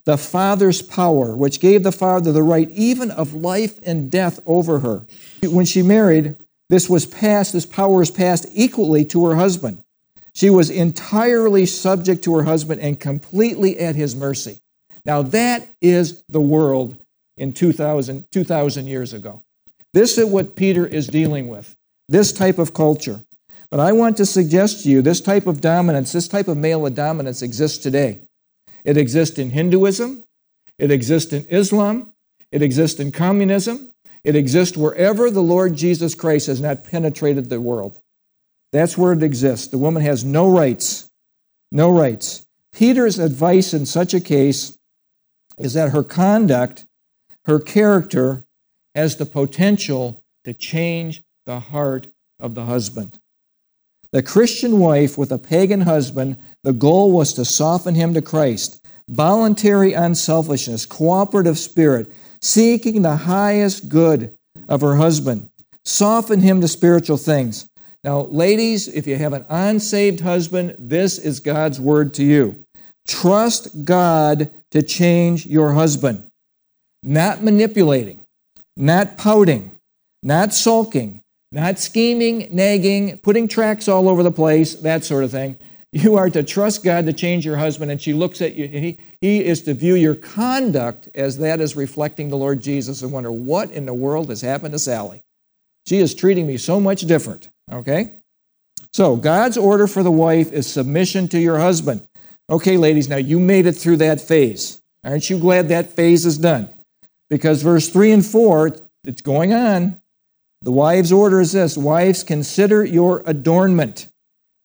the 0.03 0.17
father's 0.17 0.81
power, 0.81 1.33
which 1.33 1.61
gave 1.61 1.83
the 1.83 1.93
father 1.93 2.33
the 2.33 2.43
right 2.43 2.69
even 2.71 3.09
of 3.09 3.33
life 3.33 3.79
and 3.85 4.11
death 4.11 4.41
over 4.45 4.79
her. 4.79 5.05
When 5.41 5.65
she 5.65 5.81
married, 5.81 6.35
this 6.67 6.89
was 6.89 7.05
passed, 7.05 7.53
this 7.53 7.65
power 7.65 7.99
was 7.99 8.11
passed 8.11 8.47
equally 8.51 9.05
to 9.05 9.27
her 9.27 9.37
husband. 9.37 9.81
She 10.33 10.49
was 10.49 10.69
entirely 10.69 11.65
subject 11.67 12.21
to 12.25 12.35
her 12.35 12.43
husband 12.43 12.81
and 12.81 12.99
completely 12.99 13.79
at 13.79 13.95
his 13.95 14.13
mercy. 14.13 14.59
Now, 15.05 15.21
that 15.21 15.69
is 15.81 16.21
the 16.27 16.41
world 16.41 16.97
in 17.37 17.53
2000, 17.53 18.25
2000 18.31 18.87
years 18.87 19.13
ago. 19.13 19.43
This 19.93 20.17
is 20.17 20.25
what 20.25 20.55
Peter 20.55 20.85
is 20.85 21.07
dealing 21.07 21.47
with, 21.47 21.75
this 22.09 22.31
type 22.31 22.57
of 22.57 22.73
culture. 22.73 23.21
But 23.69 23.79
I 23.79 23.91
want 23.91 24.17
to 24.17 24.25
suggest 24.25 24.83
to 24.83 24.89
you 24.89 25.01
this 25.01 25.21
type 25.21 25.47
of 25.47 25.61
dominance, 25.61 26.11
this 26.11 26.27
type 26.27 26.47
of 26.47 26.57
male 26.57 26.89
dominance 26.89 27.41
exists 27.41 27.77
today. 27.77 28.19
It 28.83 28.97
exists 28.97 29.37
in 29.37 29.51
Hinduism, 29.51 30.23
it 30.79 30.91
exists 30.91 31.33
in 31.33 31.45
Islam, 31.49 32.13
it 32.51 32.61
exists 32.61 32.99
in 32.99 33.11
communism, 33.11 33.93
it 34.23 34.35
exists 34.35 34.77
wherever 34.77 35.29
the 35.29 35.43
Lord 35.43 35.75
Jesus 35.75 36.15
Christ 36.15 36.47
has 36.47 36.61
not 36.61 36.83
penetrated 36.85 37.49
the 37.49 37.61
world. 37.61 37.99
That's 38.71 38.97
where 38.97 39.13
it 39.13 39.23
exists. 39.23 39.67
The 39.67 39.77
woman 39.77 40.03
has 40.03 40.23
no 40.23 40.49
rights. 40.49 41.09
No 41.71 41.89
rights. 41.91 42.45
Peter's 42.73 43.19
advice 43.19 43.73
in 43.73 43.85
such 43.85 44.13
a 44.13 44.21
case 44.21 44.77
is 45.57 45.73
that 45.73 45.91
her 45.91 46.03
conduct, 46.03 46.85
her 47.47 47.59
character, 47.59 48.43
has 48.93 49.15
the 49.15 49.25
potential 49.25 50.21
to 50.43 50.53
change 50.53 51.23
the 51.45 51.59
heart 51.59 52.07
of 52.39 52.55
the 52.55 52.65
husband. 52.65 53.17
The 54.11 54.21
Christian 54.21 54.79
wife 54.79 55.17
with 55.17 55.31
a 55.31 55.37
pagan 55.37 55.81
husband, 55.81 56.37
the 56.63 56.73
goal 56.73 57.11
was 57.11 57.33
to 57.33 57.45
soften 57.45 57.95
him 57.95 58.13
to 58.13 58.21
Christ. 58.21 58.85
Voluntary 59.09 59.93
unselfishness, 59.93 60.85
cooperative 60.85 61.57
spirit, 61.57 62.11
seeking 62.41 63.01
the 63.01 63.15
highest 63.15 63.89
good 63.89 64.35
of 64.67 64.81
her 64.81 64.95
husband. 64.95 65.49
Soften 65.85 66.41
him 66.41 66.59
to 66.61 66.67
spiritual 66.67 67.17
things. 67.17 67.69
Now, 68.03 68.21
ladies, 68.21 68.87
if 68.87 69.07
you 69.07 69.15
have 69.15 69.33
an 69.33 69.45
unsaved 69.49 70.19
husband, 70.19 70.75
this 70.77 71.17
is 71.17 71.39
God's 71.39 71.79
word 71.79 72.13
to 72.15 72.23
you. 72.23 72.65
Trust 73.07 73.85
God 73.85 74.51
to 74.71 74.83
change 74.83 75.45
your 75.45 75.73
husband. 75.73 76.26
Not 77.03 77.43
manipulating, 77.43 78.21
not 78.75 79.17
pouting, 79.17 79.71
not 80.23 80.53
sulking, 80.53 81.21
not 81.51 81.79
scheming, 81.79 82.49
nagging, 82.51 83.17
putting 83.19 83.47
tracks 83.47 83.87
all 83.87 84.09
over 84.09 84.23
the 84.23 84.31
place, 84.31 84.75
that 84.75 85.03
sort 85.03 85.23
of 85.23 85.31
thing. 85.31 85.57
You 85.93 86.15
are 86.15 86.29
to 86.29 86.43
trust 86.43 86.83
God 86.83 87.05
to 87.05 87.13
change 87.13 87.45
your 87.45 87.55
husband, 87.55 87.91
and 87.91 88.01
she 88.01 88.13
looks 88.13 88.41
at 88.41 88.55
you. 88.55 88.67
He, 88.67 88.99
he 89.21 89.43
is 89.43 89.61
to 89.63 89.73
view 89.73 89.95
your 89.95 90.15
conduct 90.15 91.07
as 91.15 91.37
that 91.37 91.61
is 91.61 91.75
reflecting 91.75 92.29
the 92.29 92.37
Lord 92.37 92.61
Jesus 92.61 93.01
and 93.01 93.11
wonder 93.11 93.31
what 93.31 93.71
in 93.71 93.85
the 93.85 93.93
world 93.93 94.29
has 94.29 94.41
happened 94.41 94.73
to 94.73 94.79
Sally. 94.79 95.21
She 95.87 95.99
is 95.99 96.13
treating 96.13 96.45
me 96.45 96.57
so 96.57 96.81
much 96.81 97.01
different. 97.01 97.47
Okay? 97.71 98.15
So, 98.91 99.15
God's 99.15 99.57
order 99.57 99.87
for 99.87 100.03
the 100.03 100.11
wife 100.11 100.51
is 100.51 100.67
submission 100.67 101.29
to 101.29 101.39
your 101.39 101.57
husband. 101.57 102.05
Okay, 102.49 102.77
ladies, 102.77 103.07
now 103.07 103.17
you 103.17 103.39
made 103.39 103.65
it 103.65 103.73
through 103.73 103.97
that 103.97 104.21
phase. 104.21 104.81
Aren't 105.03 105.29
you 105.29 105.39
glad 105.39 105.69
that 105.69 105.93
phase 105.93 106.25
is 106.25 106.37
done? 106.37 106.69
Because 107.29 107.61
verse 107.61 107.89
3 107.89 108.11
and 108.11 108.25
4, 108.25 108.75
it's 109.03 109.21
going 109.21 109.53
on. 109.53 110.01
The 110.61 110.71
wives' 110.71 111.11
order 111.11 111.39
is 111.41 111.51
this 111.51 111.77
Wives, 111.77 112.23
consider 112.23 112.83
your 112.83 113.23
adornment. 113.25 114.07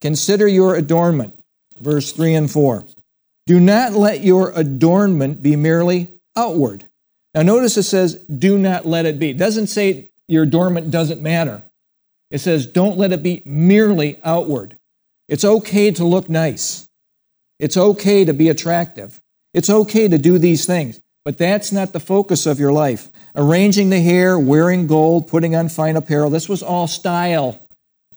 Consider 0.01 0.49
your 0.49 0.75
adornment. 0.75 1.39
Verse 1.79 2.13
3 2.13 2.35
and 2.35 2.51
4. 2.51 2.85
Do 3.47 3.59
not 3.59 3.93
let 3.93 4.23
your 4.23 4.53
adornment 4.55 5.43
be 5.43 5.57
merely 5.57 6.09
outward. 6.37 6.89
Now, 7.35 7.43
notice 7.43 7.77
it 7.77 7.85
says, 7.85 8.15
do 8.15 8.59
not 8.59 8.87
let 8.87 9.07
it 9.07 9.19
be. 9.19 9.31
It 9.31 9.39
doesn't 9.39 9.69
say 9.69 10.11
your 10.29 10.45
adornment 10.45 10.91
doesn't 10.91 11.23
matter. 11.23 11.63
It 12.31 12.39
says, 12.39 12.67
don't 12.67 12.99
let 12.99 13.13
it 13.13 13.23
be 13.23 13.43
merely 13.45 14.19
outward. 14.25 14.77
It's 15.29 15.45
okay 15.45 15.91
to 15.93 16.05
look 16.05 16.29
nice. 16.29 16.89
It's 17.59 17.77
okay 17.77 18.25
to 18.25 18.33
be 18.33 18.49
attractive. 18.49 19.21
It's 19.55 19.71
okay 19.71 20.09
to 20.09 20.19
do 20.19 20.39
these 20.39 20.67
things. 20.67 21.01
But 21.25 21.39
that's 21.39 21.71
not 21.71 21.93
the 21.93 22.01
focus 22.01 22.47
of 22.47 22.59
your 22.59 22.73
life. 22.73 23.09
Arranging 23.35 23.91
the 23.91 24.01
hair, 24.01 24.39
wearing 24.39 24.87
gold, 24.87 25.29
putting 25.29 25.55
on 25.55 25.69
fine 25.69 25.97
apparel, 25.97 26.31
this 26.31 26.49
was 26.49 26.63
all 26.63 26.87
style 26.87 27.61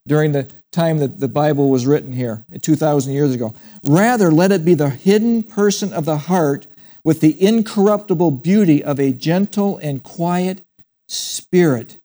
during 0.07 0.31
the 0.31 0.51
time 0.71 0.97
that 0.99 1.19
the 1.19 1.27
Bible 1.27 1.69
was 1.69 1.85
written 1.85 2.11
here, 2.11 2.43
2,000 2.61 3.13
years 3.13 3.33
ago. 3.33 3.53
Rather, 3.83 4.31
let 4.31 4.51
it 4.51 4.65
be 4.65 4.73
the 4.73 4.89
hidden 4.89 5.43
person 5.43 5.93
of 5.93 6.05
the 6.05 6.17
heart 6.17 6.67
with 7.03 7.21
the 7.21 7.41
incorruptible 7.41 8.31
beauty 8.31 8.83
of 8.83 8.99
a 8.99 9.13
gentle 9.13 9.77
and 9.77 10.03
quiet 10.03 10.61
spirit, 11.07 11.97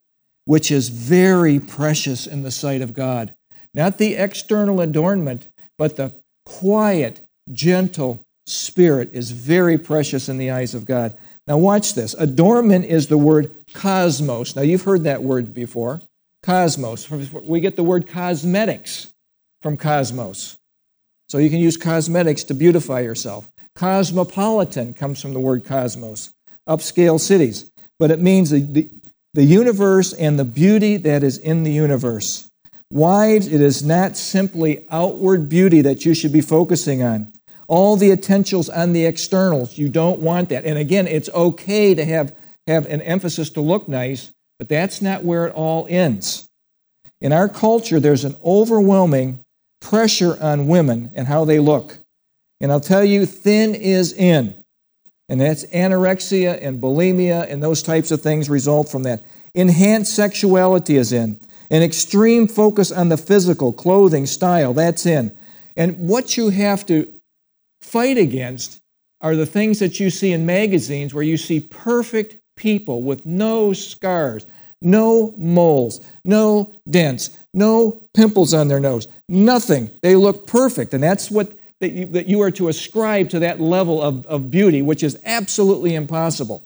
which 0.45 0.71
is 0.71 0.91
very 0.91 1.59
precious 1.59 2.27
in 2.27 2.43
the 2.43 2.51
sight 2.51 2.83
of 2.83 2.93
God. 2.93 3.35
Not 3.75 3.99
the 3.99 4.15
external 4.15 4.81
adornment, 4.81 5.49
but 5.79 5.97
the 5.97 6.13
quiet, 6.45 7.21
gentle 7.53 8.25
spirit 8.51 9.11
is 9.13 9.31
very 9.31 9.79
precious 9.79 10.29
in 10.29 10.39
the 10.39 10.51
eyes 10.51 10.75
of 10.75 10.85
God. 10.85 11.17
Now, 11.47 11.59
watch 11.59 11.95
this. 11.95 12.15
Adornment 12.15 12.85
is 12.85 13.07
the 13.09 13.19
word 13.19 13.51
cosmos. 13.73 14.55
Now, 14.55 14.63
you've 14.63 14.83
heard 14.83 15.05
that 15.05 15.23
word 15.23 15.55
before. 15.55 16.01
Cosmos. 16.43 17.11
We 17.11 17.61
get 17.61 17.77
the 17.77 17.83
word 17.83 18.07
cosmetics 18.07 19.13
from 19.63 19.77
cosmos. 19.77 20.57
So 21.29 21.39
you 21.39 21.51
can 21.51 21.61
use 21.61 21.77
cosmetics 21.77 22.45
to 22.45 22.55
beautify 22.55 23.01
yourself. 23.01 23.51
Cosmopolitan 23.75 24.95
comes 24.95 25.21
from 25.21 25.33
the 25.33 25.41
word 25.41 25.65
cosmos, 25.65 26.31
upscale 26.69 27.21
cities. 27.21 27.71
But 27.99 28.11
it 28.11 28.21
means 28.21 28.51
the, 28.51 28.61
the, 28.61 28.89
the 29.35 29.45
universe 29.45 30.13
and 30.13 30.39
the 30.39 30.45
beauty 30.45 30.97
that 30.99 31.23
is 31.23 31.39
in 31.39 31.63
the 31.63 31.73
universe. 31.73 32.51
Wives, 32.91 33.47
it 33.47 33.61
is 33.61 33.85
not 33.85 34.17
simply 34.17 34.87
outward 34.91 35.49
beauty 35.49 35.83
that 35.83 36.05
you 36.05 36.15
should 36.15 36.33
be 36.33 36.41
focusing 36.41 37.03
on 37.03 37.33
all 37.71 37.95
the 37.95 38.11
attentions 38.11 38.69
on 38.69 38.93
the 38.93 39.07
externals. 39.07 39.79
You 39.79 39.89
don't 39.89 40.19
want 40.19 40.49
that. 40.49 40.65
And 40.65 40.77
again, 40.77 41.07
it's 41.07 41.29
okay 41.29 41.95
to 41.95 42.05
have, 42.05 42.37
have 42.67 42.85
an 42.87 43.01
emphasis 43.01 43.49
to 43.51 43.61
look 43.61 43.89
nice, 43.89 44.33
but 44.59 44.69
that's 44.69 45.01
not 45.01 45.23
where 45.23 45.47
it 45.47 45.55
all 45.55 45.87
ends. 45.89 46.49
In 47.21 47.33
our 47.33 47.49
culture, 47.49 48.01
there's 48.01 48.25
an 48.25 48.35
overwhelming 48.45 49.45
pressure 49.81 50.37
on 50.43 50.67
women 50.67 51.13
and 51.15 51.29
how 51.29 51.45
they 51.45 51.61
look. 51.61 51.99
And 52.61 52.73
I'll 52.73 52.81
tell 52.81 53.05
you, 53.05 53.25
thin 53.25 53.77
is 53.77 54.13
in. 54.13 54.57
And 55.29 55.41
that's 55.41 55.65
anorexia 55.67 56.59
and 56.61 56.83
bulimia 56.83 57.49
and 57.49 57.63
those 57.63 57.85
types 57.85 58.11
of 58.11 58.21
things 58.21 58.51
result 58.51 58.89
from 58.89 59.05
that. 59.05 59.23
Enhanced 59.55 60.13
sexuality 60.13 60.97
is 60.97 61.13
in. 61.13 61.39
An 61.71 61.83
extreme 61.83 62.49
focus 62.49 62.91
on 62.91 63.11
the 63.11 63.17
physical, 63.17 63.73
clothing, 63.73 64.27
style, 64.27 64.75
that's 64.75 65.07
in. 65.07 65.31
And 65.77 65.97
what 66.09 66.37
you 66.37 66.51
have 66.51 66.85
to 66.87 67.07
fight 67.91 68.19
against 68.19 68.81
are 69.21 69.37
the 69.37 69.47
things 69.47 69.81
that 69.81 69.99
you 69.99 70.11
see 70.11 70.33
in 70.33 70.47
magazines 70.47 71.13
where 71.13 71.25
you 71.25 71.37
see 71.37 71.61
perfect 71.61 72.37
people 72.57 73.03
with 73.03 73.27
no 73.27 73.73
scars, 73.73 74.47
no 74.81 75.35
moles, 75.37 76.01
no 76.25 76.73
dents, 76.89 77.37
no 77.53 78.01
pimples 78.15 78.55
on 78.55 78.69
their 78.69 78.81
nose, 78.81 79.09
nothing. 79.29 79.91
They 80.03 80.15
look 80.15 80.47
perfect. 80.47 80.95
And 80.95 81.03
that's 81.03 81.31
what 81.31 81.53
that 81.81 81.93
you, 81.93 82.07
that 82.07 82.27
you 82.27 82.41
are 82.43 82.51
to 82.53 82.69
ascribe 82.69 83.31
to 83.31 83.41
that 83.41 83.61
level 83.61 84.01
of, 84.03 84.27
of 84.27 84.51
beauty, 84.51 84.83
which 84.83 85.03
is 85.03 85.19
absolutely 85.25 85.95
impossible. 85.95 86.65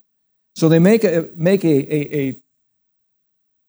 So 0.57 0.69
they 0.69 0.81
make 0.81 1.05
a, 1.05 1.29
make 1.37 1.65
a, 1.65 1.95
a, 1.95 2.19
a, 2.19 2.37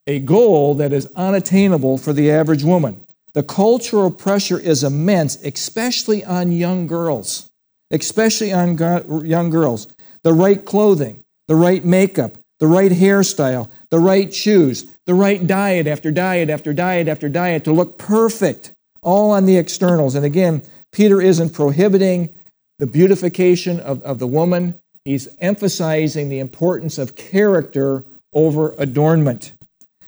a 0.08 0.20
goal 0.20 0.76
that 0.76 0.92
is 0.92 1.08
unattainable 1.16 2.00
for 2.00 2.14
the 2.14 2.32
average 2.32 2.64
woman. 2.64 3.05
The 3.36 3.44
cultural 3.44 4.12
pressure 4.12 4.58
is 4.58 4.82
immense, 4.82 5.36
especially 5.44 6.24
on 6.24 6.54
young 6.54 6.88
girls, 6.88 7.52
especially 7.92 8.54
on 8.54 8.78
young 9.26 9.50
girls. 9.50 9.94
The 10.24 10.34
right 10.34 10.64
clothing, 10.64 11.22
the 11.50 11.58
right 11.58 11.84
makeup, 11.84 12.38
the 12.60 12.68
right 12.68 12.94
hairstyle, 12.94 13.70
the 13.90 14.00
right 14.00 14.34
shoes, 14.34 14.86
the 15.06 15.14
right 15.14 15.46
diet 15.46 15.86
after 15.86 16.12
diet 16.12 16.50
after 16.50 16.74
diet 16.74 17.10
after 17.10 17.28
diet 17.28 17.66
to 17.66 17.74
look 17.74 17.98
perfect, 17.98 18.72
all 19.02 19.32
on 19.32 19.46
the 19.46 19.58
externals. 19.58 20.16
And 20.16 20.26
again, 20.26 20.64
Peter 20.94 21.22
isn't 21.22 21.50
prohibiting 21.50 22.34
the 22.80 22.88
beautification 22.88 23.82
of, 23.82 24.02
of 24.04 24.20
the 24.20 24.28
woman, 24.28 24.80
he's 25.04 25.28
emphasizing 25.40 26.30
the 26.30 26.40
importance 26.40 26.98
of 26.98 27.18
character 27.18 28.06
over 28.32 28.74
adornment. 28.78 29.52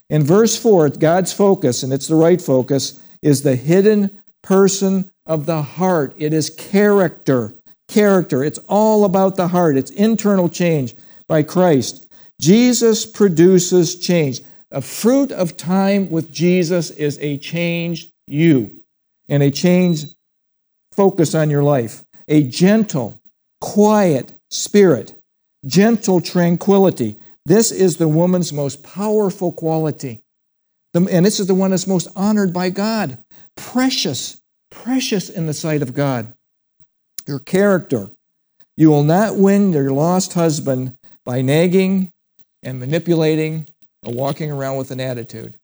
In 0.10 0.24
verse 0.24 0.58
4, 0.58 0.90
God's 0.92 1.34
focus, 1.34 1.84
and 1.84 1.92
it's 1.92 2.08
the 2.08 2.16
right 2.16 2.42
focus, 2.42 3.02
is 3.28 3.42
the 3.42 3.58
hidden 3.58 4.18
person 4.42 5.12
of 5.26 5.46
the 5.46 5.62
heart. 5.62 6.14
It 6.18 6.34
is 6.34 6.50
character. 6.50 7.54
Character. 7.90 8.42
It's 8.42 8.60
all 8.70 9.04
about 9.04 9.36
the 9.36 9.50
heart. 9.50 9.76
It's 9.76 9.92
internal 9.92 10.48
change. 10.48 10.96
by 11.28 11.44
Christ. 11.44 12.08
Jesus 12.40 13.06
produces 13.06 14.00
change. 14.00 14.40
A 14.72 14.82
fruit 14.82 15.34
of 15.34 15.58
time 15.58 16.10
with 16.10 16.32
Jesus 16.32 16.90
is 16.92 17.20
a 17.20 17.38
changed 17.38 18.14
you 18.28 18.72
and 19.28 19.44
a 19.44 19.52
changed 19.52 20.16
focus 20.94 21.36
on 21.36 21.50
your 21.50 21.64
life. 21.64 22.06
A 22.30 22.44
gentle, 22.44 23.20
quiet 23.60 24.34
spirit, 24.50 25.14
gentle 25.66 26.22
tranquility. 26.22 27.18
This 27.46 27.74
is 27.74 27.98
the 27.98 28.08
woman's 28.08 28.54
most 28.54 28.84
powerful 28.84 29.52
quality. 29.52 30.24
And 31.06 31.26
this 31.26 31.40
is 31.40 31.48
the 31.48 31.56
one 31.56 31.72
that's 31.72 31.86
most 31.86 32.08
honored 32.16 32.54
by 32.54 32.70
God. 32.70 33.18
Precious, 33.56 34.42
precious 34.72 35.30
in 35.30 35.46
the 35.46 35.54
sight 35.54 35.82
of 35.82 35.94
God. 35.94 36.34
Your 37.28 37.40
character. 37.40 38.10
You 38.78 38.90
will 38.90 39.04
not 39.04 39.36
win 39.36 39.74
your 39.74 39.92
lost 39.92 40.34
husband 40.34 40.98
by 41.26 41.42
nagging 41.42 42.12
and 42.64 42.80
manipulating 42.80 43.68
or 44.06 44.14
walking 44.14 44.52
around 44.52 44.78
with 44.78 44.92
an 44.92 45.00
attitude. 45.00 45.56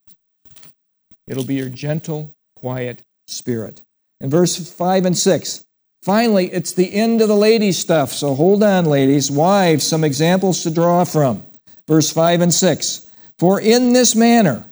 It'll 1.28 1.46
be 1.46 1.56
your 1.56 1.70
gentle, 1.70 2.36
quiet 2.56 3.02
spirit. 3.28 3.82
In 4.20 4.30
verse 4.30 4.72
5 4.72 5.06
and 5.06 5.18
6, 5.18 5.66
finally, 6.02 6.52
it's 6.52 6.74
the 6.74 6.94
end 6.94 7.22
of 7.22 7.28
the 7.28 7.36
ladies' 7.36 7.78
stuff. 7.78 8.12
So 8.12 8.36
hold 8.36 8.64
on, 8.64 8.86
ladies. 8.86 9.30
Wives, 9.30 9.86
some 9.86 10.04
examples 10.04 10.64
to 10.64 10.72
draw 10.72 11.04
from. 11.04 11.44
Verse 11.88 12.12
5 12.12 12.42
and 12.42 12.54
6. 12.54 13.10
For 13.38 13.60
in 13.60 13.94
this 13.94 14.16
manner, 14.16 14.66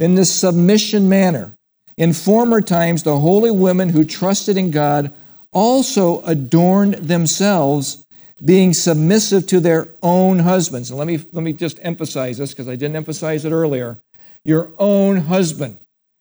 in 0.00 0.14
this 0.14 0.32
submission 0.32 1.08
manner, 1.08 1.54
in 1.96 2.12
former 2.12 2.60
times, 2.60 3.02
the 3.02 3.18
holy 3.18 3.50
women 3.50 3.90
who 3.90 4.04
trusted 4.04 4.56
in 4.56 4.70
God 4.70 5.12
also 5.52 6.22
adorned 6.22 6.94
themselves, 6.94 8.06
being 8.42 8.72
submissive 8.72 9.46
to 9.48 9.60
their 9.60 9.88
own 10.02 10.38
husbands. 10.38 10.90
And 10.90 10.98
let 10.98 11.06
me, 11.06 11.18
let 11.32 11.44
me 11.44 11.52
just 11.52 11.78
emphasize 11.82 12.38
this 12.38 12.50
because 12.50 12.68
I 12.68 12.76
didn't 12.76 12.96
emphasize 12.96 13.44
it 13.44 13.52
earlier. 13.52 13.98
Your 14.44 14.72
own 14.78 15.18
husband. 15.18 15.76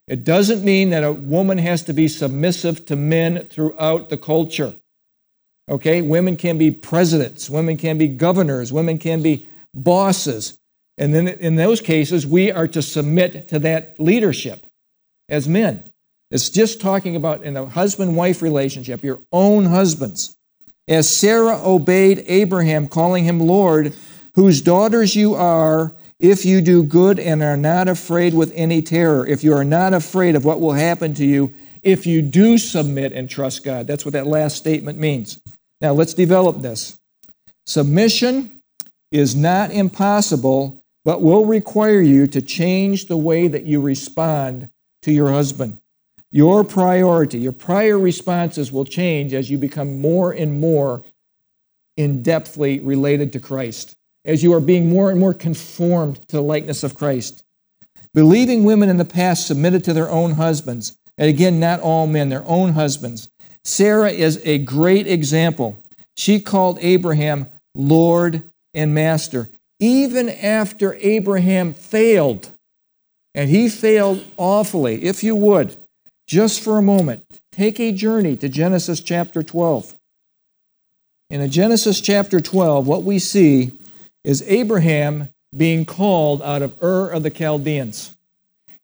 It 0.09 0.25
doesn't 0.25 0.65
mean 0.65 0.89
that 0.89 1.05
a 1.05 1.13
woman 1.13 1.59
has 1.59 1.83
to 1.83 1.93
be 1.93 2.09
submissive 2.09 2.85
to 2.87 2.97
men 2.97 3.45
throughout 3.45 4.09
the 4.09 4.17
culture. 4.17 4.73
Okay? 5.69 6.01
Women 6.01 6.35
can 6.35 6.57
be 6.57 6.71
presidents, 6.71 7.49
women 7.49 7.77
can 7.77 7.97
be 7.97 8.09
governors, 8.09 8.73
women 8.73 8.97
can 8.97 9.21
be 9.21 9.47
bosses. 9.73 10.59
And 10.99 11.15
then 11.15 11.29
in 11.29 11.55
those 11.55 11.79
cases, 11.79 12.27
we 12.27 12.51
are 12.51 12.67
to 12.67 12.81
submit 12.81 13.47
to 13.47 13.59
that 13.59 13.99
leadership 13.99 14.65
as 15.29 15.47
men. 15.47 15.85
It's 16.29 16.49
just 16.49 16.81
talking 16.81 17.15
about 17.15 17.41
in 17.41 17.57
a 17.57 17.65
husband 17.65 18.17
wife 18.17 18.41
relationship, 18.41 19.01
your 19.01 19.21
own 19.31 19.65
husbands. 19.65 20.35
As 20.89 21.09
Sarah 21.09 21.59
obeyed 21.63 22.25
Abraham, 22.27 22.88
calling 22.88 23.23
him 23.23 23.39
Lord, 23.39 23.95
whose 24.35 24.62
daughters 24.62 25.15
you 25.15 25.35
are, 25.35 25.95
if 26.19 26.43
you 26.43 26.59
do 26.59 26.83
good 26.83 27.17
and 27.17 27.41
are 27.41 27.55
not 27.55 27.88
afraid 27.88 28.33
with 28.33 28.51
any 28.53 28.81
terror, 28.81 29.25
if 29.25 29.43
you 29.43 29.53
are 29.53 29.63
not 29.63 29.93
afraid 29.93 30.35
of 30.35 30.43
what 30.43 30.59
will 30.59 30.73
happen 30.73 31.13
to 31.13 31.25
you, 31.25 31.53
if 31.81 32.05
you 32.05 32.21
do 32.21 32.57
submit 32.57 33.13
and 33.13 33.29
trust 33.29 33.63
God. 33.63 33.88
That's 33.88 34.03
what 34.03 34.13
that 34.13 34.27
last 34.27 34.57
statement 34.57 34.99
means. 34.99 35.39
Now 35.79 35.93
let's 35.93 36.13
develop 36.13 36.59
this. 36.59 36.99
Submission 37.65 38.62
is 39.12 39.35
not 39.35 39.71
impossible, 39.71 40.83
but 41.05 41.21
will 41.21 41.45
require 41.45 42.01
you 42.01 42.27
to 42.27 42.41
change 42.41 43.05
the 43.05 43.17
way 43.17 43.47
that 43.47 43.65
you 43.65 43.81
respond 43.81 44.69
to 45.01 45.12
your 45.12 45.31
husband. 45.31 45.79
Your 46.31 46.63
priority, 46.63 47.39
your 47.39 47.53
prior 47.53 47.97
responses 47.97 48.71
will 48.71 48.85
change 48.85 49.33
as 49.33 49.49
you 49.49 49.57
become 49.57 49.99
more 50.01 50.31
and 50.31 50.59
more 50.59 51.01
in 51.97 52.21
depthly 52.21 52.79
related 52.83 53.33
to 53.33 53.39
Christ 53.39 53.95
as 54.25 54.43
you 54.43 54.53
are 54.53 54.59
being 54.59 54.89
more 54.89 55.09
and 55.09 55.19
more 55.19 55.33
conformed 55.33 56.27
to 56.27 56.35
the 56.35 56.41
likeness 56.41 56.83
of 56.83 56.95
Christ. 56.95 57.43
Believing 58.13 58.63
women 58.63 58.89
in 58.89 58.97
the 58.97 59.05
past 59.05 59.47
submitted 59.47 59.83
to 59.85 59.93
their 59.93 60.09
own 60.09 60.31
husbands, 60.31 60.97
and 61.17 61.29
again, 61.29 61.59
not 61.59 61.79
all 61.79 62.07
men, 62.07 62.29
their 62.29 62.47
own 62.47 62.73
husbands. 62.73 63.29
Sarah 63.63 64.12
is 64.12 64.41
a 64.45 64.59
great 64.59 65.07
example. 65.07 65.77
She 66.15 66.39
called 66.39 66.79
Abraham 66.81 67.47
Lord 67.75 68.43
and 68.73 68.93
Master, 68.93 69.49
even 69.79 70.29
after 70.29 70.95
Abraham 70.95 71.73
failed. 71.73 72.49
And 73.33 73.49
he 73.49 73.69
failed 73.69 74.25
awfully. 74.37 75.03
If 75.03 75.23
you 75.23 75.35
would, 75.35 75.75
just 76.27 76.61
for 76.61 76.77
a 76.77 76.81
moment, 76.81 77.23
take 77.51 77.79
a 77.79 77.91
journey 77.91 78.35
to 78.37 78.49
Genesis 78.49 79.01
chapter 79.01 79.43
12. 79.43 79.95
In 81.29 81.49
Genesis 81.49 82.01
chapter 82.01 82.39
12, 82.39 82.87
what 82.87 83.03
we 83.03 83.19
see 83.19 83.71
is 84.23 84.43
Abraham 84.47 85.29
being 85.55 85.85
called 85.85 86.41
out 86.41 86.61
of 86.61 86.81
Ur 86.83 87.09
of 87.09 87.23
the 87.23 87.29
Chaldeans. 87.29 88.15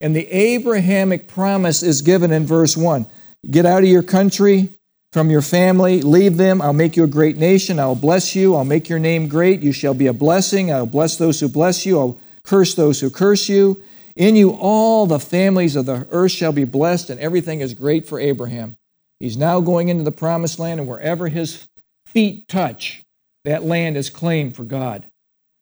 And 0.00 0.14
the 0.14 0.26
Abrahamic 0.28 1.28
promise 1.28 1.82
is 1.82 2.02
given 2.02 2.32
in 2.32 2.46
verse 2.46 2.76
1 2.76 3.06
Get 3.50 3.66
out 3.66 3.82
of 3.82 3.88
your 3.88 4.02
country, 4.02 4.70
from 5.12 5.30
your 5.30 5.42
family, 5.42 6.02
leave 6.02 6.36
them. 6.36 6.60
I'll 6.60 6.72
make 6.72 6.96
you 6.96 7.04
a 7.04 7.08
great 7.08 7.36
nation. 7.36 7.78
I'll 7.78 7.94
bless 7.94 8.34
you. 8.34 8.54
I'll 8.54 8.64
make 8.64 8.88
your 8.88 8.98
name 8.98 9.28
great. 9.28 9.62
You 9.62 9.72
shall 9.72 9.94
be 9.94 10.08
a 10.08 10.12
blessing. 10.12 10.72
I'll 10.72 10.86
bless 10.86 11.16
those 11.16 11.40
who 11.40 11.48
bless 11.48 11.86
you. 11.86 11.98
I'll 11.98 12.18
curse 12.42 12.74
those 12.74 13.00
who 13.00 13.10
curse 13.10 13.48
you. 13.48 13.82
In 14.14 14.36
you, 14.36 14.50
all 14.50 15.06
the 15.06 15.18
families 15.18 15.76
of 15.76 15.86
the 15.86 16.06
earth 16.10 16.32
shall 16.32 16.52
be 16.52 16.64
blessed, 16.64 17.10
and 17.10 17.20
everything 17.20 17.60
is 17.60 17.74
great 17.74 18.06
for 18.06 18.18
Abraham. 18.18 18.76
He's 19.20 19.36
now 19.36 19.60
going 19.60 19.88
into 19.88 20.04
the 20.04 20.12
promised 20.12 20.58
land, 20.58 20.80
and 20.80 20.88
wherever 20.88 21.28
his 21.28 21.66
feet 22.06 22.48
touch, 22.48 23.04
that 23.44 23.64
land 23.64 23.96
is 23.96 24.10
claimed 24.10 24.56
for 24.56 24.64
God 24.64 25.06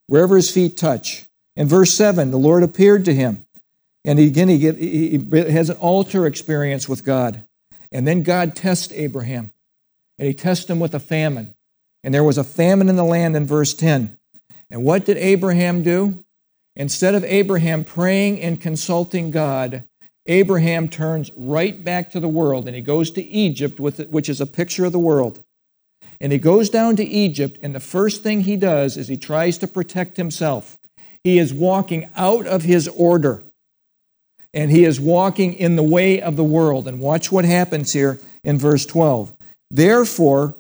wherever 0.07 0.37
his 0.37 0.51
feet 0.51 0.77
touch. 0.77 1.25
In 1.57 1.69
verse 1.69 1.93
7, 1.93 2.31
the 2.31 2.39
Lord 2.39 2.63
appeared 2.63 3.05
to 3.07 3.15
him. 3.15 3.45
And 4.05 4.19
again, 4.19 4.49
he, 4.49 5.19
has 5.33 5.71
an 5.71 5.77
altar 5.79 6.27
experience 6.27 6.89
with 6.89 7.05
God. 7.05 7.43
And 7.95 8.07
then 8.07 8.23
God 8.23 8.55
tests 8.55 8.93
Abraham. 8.93 9.53
And 10.19 10.29
he 10.29 10.35
tests 10.35 10.69
him 10.69 10.81
with 10.81 10.95
a 10.95 11.01
famine. 11.01 11.55
And 12.03 12.13
there 12.13 12.25
was 12.25 12.37
a 12.37 12.45
famine 12.45 12.91
in 12.91 12.97
the 12.97 13.05
land 13.05 13.35
in 13.35 13.47
verse 13.47 13.73
10. 13.73 14.19
And 14.71 14.85
what 14.85 15.07
did 15.07 15.17
Abraham 15.17 15.83
do? 15.83 16.23
Instead 16.77 17.15
of 17.15 17.25
Abraham 17.25 17.85
praying 17.85 18.41
and 18.41 18.61
consulting 18.61 19.31
God, 19.31 19.85
Abraham 20.27 20.89
turns 20.89 21.31
right 21.37 21.85
back 21.85 22.11
to 22.11 22.21
the 22.21 22.29
world 22.29 22.67
and 22.67 22.75
he 22.75 22.83
goes 22.83 23.11
to 23.13 23.23
Egypt, 23.23 23.79
which 23.79 24.29
is 24.29 24.41
a 24.41 24.47
picture 24.47 24.85
of 24.85 24.93
the 24.93 24.99
world. 24.99 25.43
And 26.21 26.33
he 26.33 26.39
goes 26.39 26.71
down 26.71 26.97
to 26.97 27.05
Egypt, 27.05 27.59
and 27.63 27.75
the 27.75 27.81
first 27.81 28.23
thing 28.23 28.43
he 28.43 28.57
does 28.57 28.97
is 28.97 29.09
he 29.09 29.17
tries 29.17 29.59
to 29.59 29.67
protect 29.67 30.17
himself. 30.17 30.79
He 31.23 31.39
is 31.39 31.53
walking 31.53 32.09
out 32.17 32.47
of 32.47 32.63
his 32.63 32.89
order, 32.89 33.43
and 34.55 34.71
he 34.71 34.85
is 34.85 35.01
walking 35.01 35.55
in 35.55 35.77
the 35.77 35.83
way 35.83 36.23
of 36.23 36.37
the 36.37 36.45
world. 36.45 36.87
And 36.89 37.01
watch 37.01 37.31
what 37.31 37.45
happens 37.45 37.93
here 37.93 38.21
in 38.45 38.57
verse 38.57 38.87
12. 38.87 39.33
Therefore, 39.71 40.55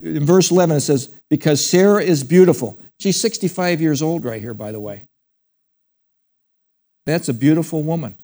in 0.00 0.24
verse 0.26 0.50
11, 0.50 0.76
it 0.76 0.80
says, 0.80 1.14
Because 1.30 1.64
Sarah 1.64 2.02
is 2.02 2.24
beautiful. 2.24 2.78
She's 2.98 3.18
65 3.20 3.80
years 3.80 4.02
old 4.02 4.24
right 4.24 4.40
here, 4.40 4.52
by 4.52 4.72
the 4.72 4.80
way. 4.80 5.06
That's 7.06 7.28
a 7.28 7.34
beautiful 7.34 7.82
woman. 7.82 8.16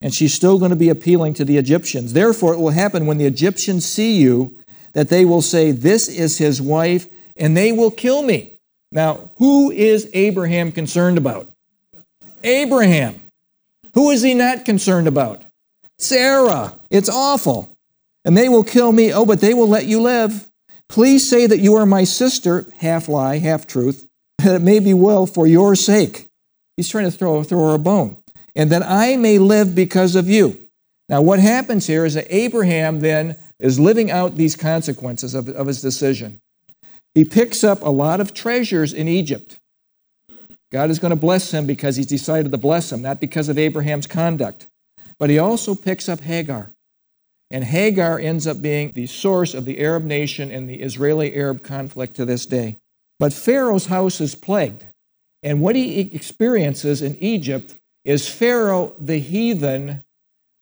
And 0.00 0.12
she's 0.12 0.34
still 0.34 0.58
going 0.58 0.70
to 0.70 0.76
be 0.76 0.88
appealing 0.88 1.34
to 1.34 1.44
the 1.44 1.58
Egyptians. 1.58 2.12
Therefore, 2.12 2.54
it 2.54 2.58
will 2.58 2.70
happen 2.70 3.06
when 3.06 3.18
the 3.18 3.26
Egyptians 3.26 3.84
see 3.84 4.16
you 4.16 4.58
that 4.94 5.10
they 5.10 5.24
will 5.24 5.42
say, 5.42 5.70
This 5.70 6.08
is 6.08 6.38
his 6.38 6.60
wife, 6.62 7.06
and 7.36 7.56
they 7.56 7.72
will 7.72 7.90
kill 7.90 8.22
me. 8.22 8.58
Now, 8.90 9.30
who 9.36 9.70
is 9.70 10.08
Abraham 10.14 10.72
concerned 10.72 11.18
about? 11.18 11.50
Abraham. 12.42 13.20
Who 13.94 14.10
is 14.10 14.22
he 14.22 14.34
not 14.34 14.64
concerned 14.64 15.08
about? 15.08 15.42
Sarah. 15.98 16.78
It's 16.90 17.08
awful. 17.08 17.74
And 18.24 18.36
they 18.36 18.48
will 18.48 18.64
kill 18.64 18.92
me. 18.92 19.12
Oh, 19.12 19.26
but 19.26 19.40
they 19.40 19.54
will 19.54 19.68
let 19.68 19.86
you 19.86 20.00
live. 20.00 20.48
Please 20.88 21.28
say 21.28 21.46
that 21.46 21.60
you 21.60 21.74
are 21.74 21.86
my 21.86 22.04
sister, 22.04 22.66
half 22.78 23.08
lie, 23.08 23.38
half 23.38 23.66
truth, 23.66 24.06
that 24.38 24.54
it 24.54 24.62
may 24.62 24.80
be 24.80 24.94
well 24.94 25.26
for 25.26 25.46
your 25.46 25.74
sake. 25.74 26.28
He's 26.76 26.88
trying 26.88 27.04
to 27.04 27.10
throw, 27.10 27.42
throw 27.42 27.68
her 27.68 27.74
a 27.74 27.78
bone. 27.78 28.16
And 28.56 28.70
that 28.70 28.82
I 28.82 29.16
may 29.16 29.38
live 29.38 29.74
because 29.74 30.14
of 30.14 30.28
you. 30.28 30.58
Now, 31.08 31.22
what 31.22 31.38
happens 31.38 31.86
here 31.86 32.04
is 32.04 32.14
that 32.14 32.26
Abraham 32.30 33.00
then 33.00 33.36
is 33.58 33.78
living 33.78 34.10
out 34.10 34.36
these 34.36 34.56
consequences 34.56 35.34
of, 35.34 35.48
of 35.48 35.66
his 35.66 35.82
decision. 35.82 36.40
He 37.14 37.24
picks 37.24 37.62
up 37.62 37.82
a 37.82 37.90
lot 37.90 38.20
of 38.20 38.34
treasures 38.34 38.92
in 38.92 39.06
Egypt. 39.06 39.58
God 40.74 40.90
is 40.90 40.98
going 40.98 41.10
to 41.10 41.16
bless 41.16 41.52
him 41.52 41.68
because 41.68 41.94
he's 41.94 42.04
decided 42.04 42.50
to 42.50 42.58
bless 42.58 42.90
him, 42.90 43.00
not 43.00 43.20
because 43.20 43.48
of 43.48 43.56
Abraham's 43.56 44.08
conduct. 44.08 44.66
But 45.20 45.30
he 45.30 45.38
also 45.38 45.76
picks 45.76 46.08
up 46.08 46.18
Hagar. 46.18 46.72
And 47.48 47.62
Hagar 47.62 48.18
ends 48.18 48.44
up 48.48 48.60
being 48.60 48.90
the 48.90 49.06
source 49.06 49.54
of 49.54 49.66
the 49.66 49.78
Arab 49.78 50.02
nation 50.02 50.50
and 50.50 50.68
the 50.68 50.82
Israeli 50.82 51.32
Arab 51.36 51.62
conflict 51.62 52.16
to 52.16 52.24
this 52.24 52.44
day. 52.44 52.74
But 53.20 53.32
Pharaoh's 53.32 53.86
house 53.86 54.20
is 54.20 54.34
plagued. 54.34 54.84
And 55.44 55.60
what 55.60 55.76
he 55.76 56.00
experiences 56.12 57.02
in 57.02 57.16
Egypt 57.18 57.76
is 58.04 58.28
Pharaoh, 58.28 58.94
the 58.98 59.20
heathen, 59.20 60.02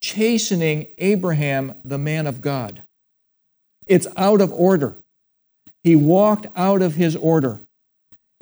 chastening 0.03 0.88
Abraham, 0.98 1.75
the 1.87 1.96
man 1.96 2.27
of 2.27 2.42
God. 2.42 2.83
It's 3.87 4.09
out 4.18 4.42
of 4.42 4.53
order. 4.53 4.94
He 5.83 5.96
walked 5.96 6.48
out 6.55 6.83
of 6.83 6.96
his 6.96 7.16
order. 7.16 7.61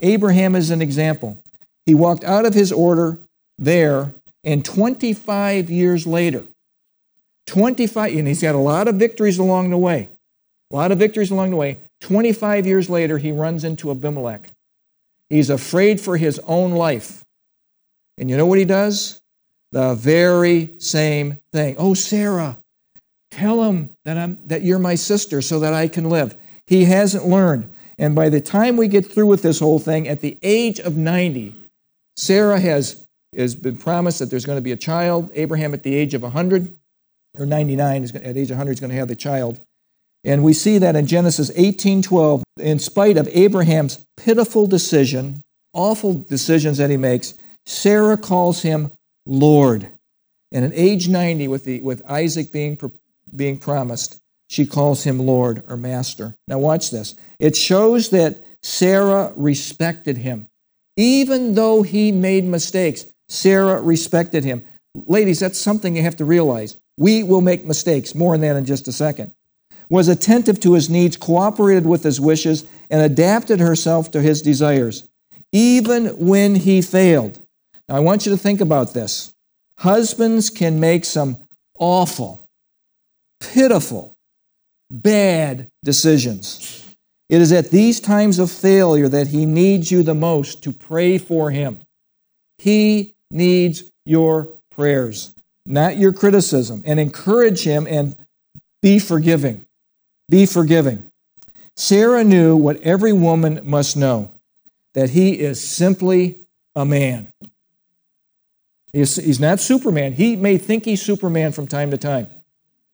Abraham 0.01 0.53
is 0.53 0.69
an 0.69 0.81
example. 0.81 1.41
He 1.85 1.95
walked 1.95 2.23
out 2.23 2.45
of 2.45 2.53
his 2.53 2.71
order 2.71 3.19
there, 3.57 4.13
and 4.43 4.63
25 4.63 5.69
years 5.69 6.05
later, 6.05 6.43
25, 7.47 8.15
and 8.15 8.27
he's 8.27 8.41
got 8.41 8.55
a 8.55 8.59
lot 8.59 8.87
of 8.87 8.95
victories 8.95 9.37
along 9.37 9.71
the 9.71 9.77
way. 9.77 10.09
A 10.71 10.75
lot 10.75 10.91
of 10.91 10.99
victories 10.99 11.31
along 11.31 11.49
the 11.49 11.55
way. 11.57 11.77
25 12.01 12.65
years 12.65 12.89
later, 12.89 13.17
he 13.17 13.31
runs 13.31 13.63
into 13.63 13.91
Abimelech. 13.91 14.49
He's 15.29 15.49
afraid 15.49 15.99
for 15.99 16.17
his 16.17 16.39
own 16.39 16.71
life. 16.71 17.23
And 18.17 18.29
you 18.29 18.37
know 18.37 18.45
what 18.45 18.59
he 18.59 18.65
does? 18.65 19.19
The 19.71 19.95
very 19.95 20.71
same 20.77 21.39
thing. 21.51 21.75
Oh, 21.77 21.93
Sarah, 21.93 22.57
tell 23.31 23.63
him 23.63 23.89
that, 24.05 24.17
I'm, 24.17 24.37
that 24.47 24.61
you're 24.61 24.79
my 24.79 24.95
sister 24.95 25.41
so 25.41 25.59
that 25.59 25.73
I 25.73 25.87
can 25.87 26.09
live. 26.09 26.35
He 26.67 26.85
hasn't 26.85 27.25
learned. 27.25 27.71
And 27.97 28.15
by 28.15 28.29
the 28.29 28.41
time 28.41 28.77
we 28.77 28.87
get 28.87 29.05
through 29.05 29.27
with 29.27 29.41
this 29.41 29.59
whole 29.59 29.79
thing, 29.79 30.07
at 30.07 30.21
the 30.21 30.37
age 30.41 30.79
of 30.79 30.97
90, 30.97 31.55
Sarah 32.15 32.59
has, 32.59 33.05
has 33.35 33.55
been 33.55 33.77
promised 33.77 34.19
that 34.19 34.29
there's 34.29 34.45
going 34.45 34.57
to 34.57 34.63
be 34.63 34.71
a 34.71 34.77
child. 34.77 35.31
Abraham, 35.33 35.73
at 35.73 35.83
the 35.83 35.95
age 35.95 36.13
of 36.13 36.21
100 36.21 36.75
or 37.37 37.45
99, 37.45 38.03
is, 38.03 38.15
at 38.15 38.37
age 38.37 38.49
100, 38.49 38.71
is 38.71 38.79
going 38.79 38.89
to 38.89 38.95
have 38.97 39.07
the 39.07 39.15
child. 39.15 39.59
And 40.23 40.43
we 40.43 40.53
see 40.53 40.77
that 40.77 40.95
in 40.95 41.07
Genesis 41.07 41.49
18:12, 41.51 42.43
in 42.59 42.79
spite 42.79 43.17
of 43.17 43.27
Abraham's 43.29 44.05
pitiful 44.17 44.67
decision, 44.67 45.41
awful 45.73 46.13
decisions 46.13 46.77
that 46.77 46.89
he 46.89 46.97
makes, 46.97 47.33
Sarah 47.65 48.17
calls 48.17 48.61
him 48.61 48.91
Lord. 49.25 49.87
And 50.51 50.65
at 50.65 50.71
age 50.73 51.07
90, 51.07 51.47
with, 51.47 51.63
the, 51.63 51.81
with 51.81 52.01
Isaac 52.09 52.51
being, 52.51 52.79
being 53.35 53.57
promised, 53.57 54.17
she 54.49 54.65
calls 54.65 55.03
him 55.03 55.17
Lord 55.17 55.63
or 55.67 55.77
Master. 55.77 56.35
Now, 56.47 56.59
watch 56.59 56.91
this. 56.91 57.15
It 57.39 57.55
shows 57.55 58.09
that 58.09 58.43
Sarah 58.61 59.31
respected 59.35 60.17
him. 60.17 60.47
Even 60.97 61.55
though 61.55 61.83
he 61.83 62.11
made 62.11 62.43
mistakes, 62.43 63.05
Sarah 63.29 63.81
respected 63.81 64.43
him. 64.43 64.63
Ladies, 64.93 65.39
that's 65.39 65.57
something 65.57 65.95
you 65.95 66.01
have 66.03 66.17
to 66.17 66.25
realize. 66.25 66.77
We 66.97 67.23
will 67.23 67.41
make 67.41 67.65
mistakes. 67.65 68.13
More 68.13 68.33
on 68.33 68.41
that 68.41 68.55
in 68.55 68.65
just 68.65 68.87
a 68.87 68.91
second. 68.91 69.31
Was 69.89 70.07
attentive 70.07 70.59
to 70.61 70.73
his 70.73 70.89
needs, 70.89 71.17
cooperated 71.17 71.85
with 71.85 72.03
his 72.03 72.19
wishes, 72.19 72.65
and 72.89 73.01
adapted 73.01 73.59
herself 73.59 74.11
to 74.11 74.21
his 74.21 74.41
desires, 74.41 75.09
even 75.51 76.07
when 76.27 76.55
he 76.55 76.81
failed. 76.81 77.39
Now, 77.87 77.95
I 77.95 77.99
want 77.99 78.25
you 78.25 78.31
to 78.31 78.37
think 78.37 78.61
about 78.61 78.93
this. 78.93 79.33
Husbands 79.77 80.49
can 80.49 80.79
make 80.79 81.05
some 81.05 81.37
awful, 81.79 82.47
pitiful, 83.39 84.15
bad 84.89 85.67
decisions. 85.83 86.80
It 87.31 87.39
is 87.41 87.53
at 87.53 87.71
these 87.71 88.01
times 88.01 88.39
of 88.39 88.51
failure 88.51 89.07
that 89.07 89.27
he 89.27 89.45
needs 89.45 89.89
you 89.89 90.03
the 90.03 90.13
most 90.13 90.61
to 90.63 90.73
pray 90.73 91.17
for 91.17 91.49
him. 91.49 91.79
He 92.57 93.15
needs 93.31 93.85
your 94.05 94.49
prayers, 94.69 95.33
not 95.65 95.95
your 95.95 96.11
criticism, 96.11 96.83
and 96.85 96.99
encourage 96.99 97.63
him 97.63 97.87
and 97.89 98.17
be 98.81 98.99
forgiving. 98.99 99.65
Be 100.27 100.45
forgiving. 100.45 101.09
Sarah 101.77 102.25
knew 102.25 102.57
what 102.57 102.81
every 102.81 103.13
woman 103.13 103.61
must 103.63 103.95
know 103.95 104.33
that 104.93 105.11
he 105.11 105.39
is 105.39 105.61
simply 105.61 106.41
a 106.75 106.83
man. 106.83 107.31
He's, 108.91 109.39
not 109.39 109.61
Superman. 109.61 110.11
He 110.11 110.35
may 110.35 110.57
think 110.57 110.83
he's 110.83 111.01
Superman 111.01 111.53
from 111.53 111.65
time 111.65 111.91
to 111.91 111.97
time, 111.97 112.27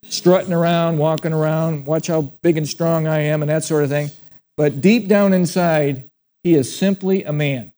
strutting 0.03 0.53
around, 0.53 0.99
walking 0.99 1.33
around, 1.33 1.87
watch 1.87 2.05
how 2.05 2.21
big 2.21 2.55
and 2.55 2.67
strong 2.67 3.07
I 3.07 3.21
am, 3.21 3.41
and 3.41 3.49
that 3.49 3.63
sort 3.63 3.83
of 3.83 3.89
thing. 3.89 4.11
But 4.57 4.81
deep 4.81 5.07
down 5.07 5.33
inside, 5.33 6.09
he 6.43 6.55
is 6.55 6.75
simply 6.75 7.23
a 7.23 7.31
man. 7.31 7.71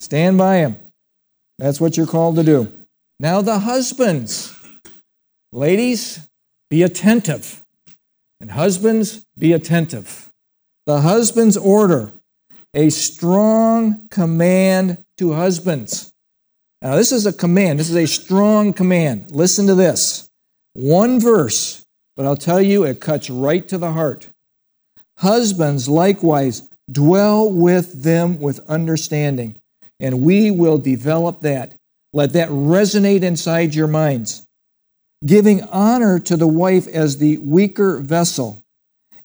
Stand 0.00 0.38
by 0.38 0.56
him. 0.56 0.76
That's 1.58 1.80
what 1.80 1.96
you're 1.96 2.06
called 2.06 2.36
to 2.36 2.42
do. 2.42 2.72
Now, 3.20 3.42
the 3.42 3.58
husbands. 3.58 4.56
Ladies, 5.52 6.26
be 6.70 6.82
attentive. 6.82 7.62
And 8.40 8.50
husbands, 8.52 9.26
be 9.38 9.52
attentive. 9.52 10.32
The 10.86 11.02
husband's 11.02 11.58
order, 11.58 12.12
a 12.72 12.88
strong 12.88 14.08
command 14.08 15.04
to 15.18 15.34
husbands. 15.34 16.14
Now, 16.80 16.96
this 16.96 17.12
is 17.12 17.26
a 17.26 17.32
command. 17.32 17.78
This 17.78 17.90
is 17.90 17.96
a 17.96 18.06
strong 18.06 18.72
command. 18.72 19.32
Listen 19.32 19.66
to 19.66 19.74
this. 19.74 20.30
One 20.72 21.20
verse, 21.20 21.84
but 22.16 22.24
I'll 22.24 22.36
tell 22.36 22.62
you, 22.62 22.84
it 22.84 23.00
cuts 23.00 23.28
right 23.28 23.68
to 23.68 23.76
the 23.76 23.92
heart. 23.92 24.30
Husbands 25.20 25.86
likewise 25.86 26.62
dwell 26.90 27.50
with 27.50 28.04
them 28.04 28.40
with 28.40 28.58
understanding, 28.70 29.54
and 30.00 30.22
we 30.22 30.50
will 30.50 30.78
develop 30.78 31.40
that. 31.42 31.74
Let 32.14 32.32
that 32.32 32.48
resonate 32.48 33.22
inside 33.22 33.74
your 33.74 33.86
minds. 33.86 34.46
Giving 35.24 35.62
honor 35.64 36.18
to 36.20 36.38
the 36.38 36.48
wife 36.48 36.88
as 36.88 37.18
the 37.18 37.36
weaker 37.36 37.98
vessel 37.98 38.64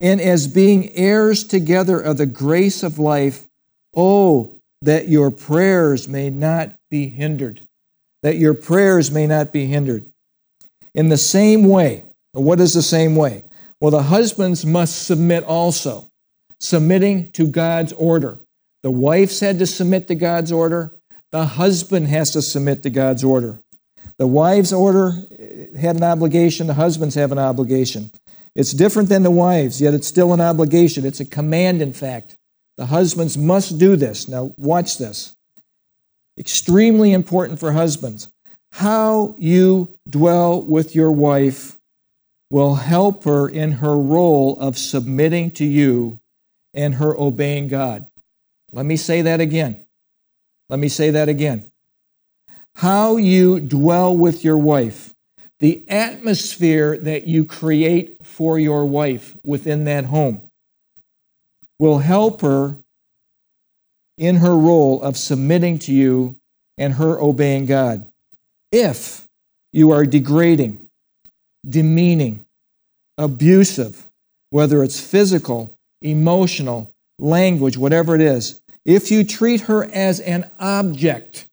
and 0.02 0.20
as 0.20 0.50
being 0.50 0.90
heirs 0.96 1.46
together 1.46 2.02
of 2.02 2.18
the 2.18 2.26
grace 2.26 2.84
of 2.84 3.00
life. 3.00 3.48
Oh, 3.96 4.60
that 4.82 5.08
your 5.08 5.32
prayers 5.32 6.10
may 6.10 6.30
not 6.30 6.76
be 6.92 7.08
hindered. 7.08 7.62
That 8.22 8.36
your 8.36 8.54
prayers 8.54 9.12
may 9.12 9.28
not 9.28 9.54
be 9.54 9.66
hindered. 9.66 10.06
In 10.94 11.08
the 11.08 11.18
same 11.18 11.70
way, 11.70 12.04
what 12.34 12.60
is 12.60 12.74
the 12.74 12.82
same 12.82 13.16
way? 13.16 13.46
Well, 13.82 13.92
the 13.92 14.04
husbands 14.04 14.66
must 14.66 15.06
submit 15.06 15.44
also, 15.44 16.08
submitting 16.60 17.32
to 17.32 17.48
God's 17.48 17.94
order. 17.94 18.40
The 18.84 18.92
wife 18.92 19.40
had 19.40 19.60
to 19.60 19.66
submit 19.66 20.08
to 20.08 20.16
God's 20.16 20.52
order. 20.52 20.94
The 21.32 21.46
husband 21.46 22.08
has 22.08 22.32
to 22.32 22.42
submit 22.42 22.84
to 22.84 22.90
God's 22.90 23.24
order. 23.24 23.60
The 24.18 24.28
wife's 24.28 24.72
order 24.72 25.14
eh, 25.38 25.78
had 25.78 25.98
an 25.98 26.04
obligation, 26.04 26.68
the 26.68 26.74
husbands 26.76 27.16
have 27.16 27.32
an 27.32 27.40
obligation. 27.40 28.12
It's 28.56 28.72
different 28.72 29.10
than 29.10 29.24
the 29.24 29.32
wives, 29.32 29.82
yet 29.82 29.94
it's 29.94 30.08
still 30.08 30.34
an 30.34 30.40
obligation. 30.40 31.06
It's 31.06 31.20
a 31.20 31.26
command, 31.26 31.82
in 31.82 31.92
fact. 31.92 32.38
The 32.78 32.86
husbands 32.86 33.38
must 33.38 33.78
do 33.78 33.96
this. 33.96 34.28
Now, 34.28 34.54
watch 34.58 34.98
this. 34.98 35.36
Extremely 36.38 37.12
important 37.14 37.60
for 37.60 37.74
husbands. 37.74 38.30
How 38.72 39.36
you 39.38 39.98
dwell 40.10 40.62
with 40.62 40.96
your 40.96 41.12
wife 41.12 41.75
will 42.50 42.76
help 42.76 43.24
her 43.24 43.48
in 43.48 43.74
her 43.74 43.98
role 43.98 44.58
of 44.60 44.78
submitting 44.78 45.52
to 45.52 45.66
you 45.66 46.20
and 46.74 46.96
her 46.96 47.18
obeying 47.20 47.68
God. 47.68 48.06
Let 48.72 48.86
me 48.86 48.98
say 48.98 49.22
that 49.24 49.42
again. 49.42 49.80
Let 50.70 50.80
me 50.80 50.90
say 50.90 51.12
that 51.12 51.30
again. 51.30 51.72
How 52.78 53.18
you 53.18 53.60
dwell 53.60 54.16
with 54.16 54.44
your 54.44 54.58
wife, 54.58 55.14
the 55.60 55.84
atmosphere 55.88 56.98
that 56.98 57.26
you 57.26 57.46
create 57.46 58.26
for 58.26 58.60
your 58.60 58.86
wife 58.86 59.36
within 59.44 59.86
that 59.86 60.06
home, 60.06 60.42
will 61.80 62.00
help 62.00 62.42
her 62.42 62.76
in 64.18 64.38
her 64.38 64.58
role 64.58 65.02
of 65.02 65.18
submitting 65.18 65.80
to 65.80 65.94
you 65.94 66.36
and 66.78 66.94
her 66.94 67.20
obeying 67.20 67.66
God. 67.66 68.06
If 68.72 69.28
you 69.72 69.92
are 69.92 70.06
degrading, 70.06 70.85
demeaning, 71.68 72.46
abusive, 73.18 74.08
whether 74.50 74.84
it's 74.84 75.00
physical, 75.00 75.76
emotional, 76.02 76.94
language, 77.20 77.78
whatever 77.78 78.16
it 78.16 78.22
is, 78.22 78.62
if 78.86 79.10
you 79.10 79.24
treat 79.24 79.62
her 79.62 79.86
as 79.86 80.20
an 80.20 80.50
object, 80.60 81.48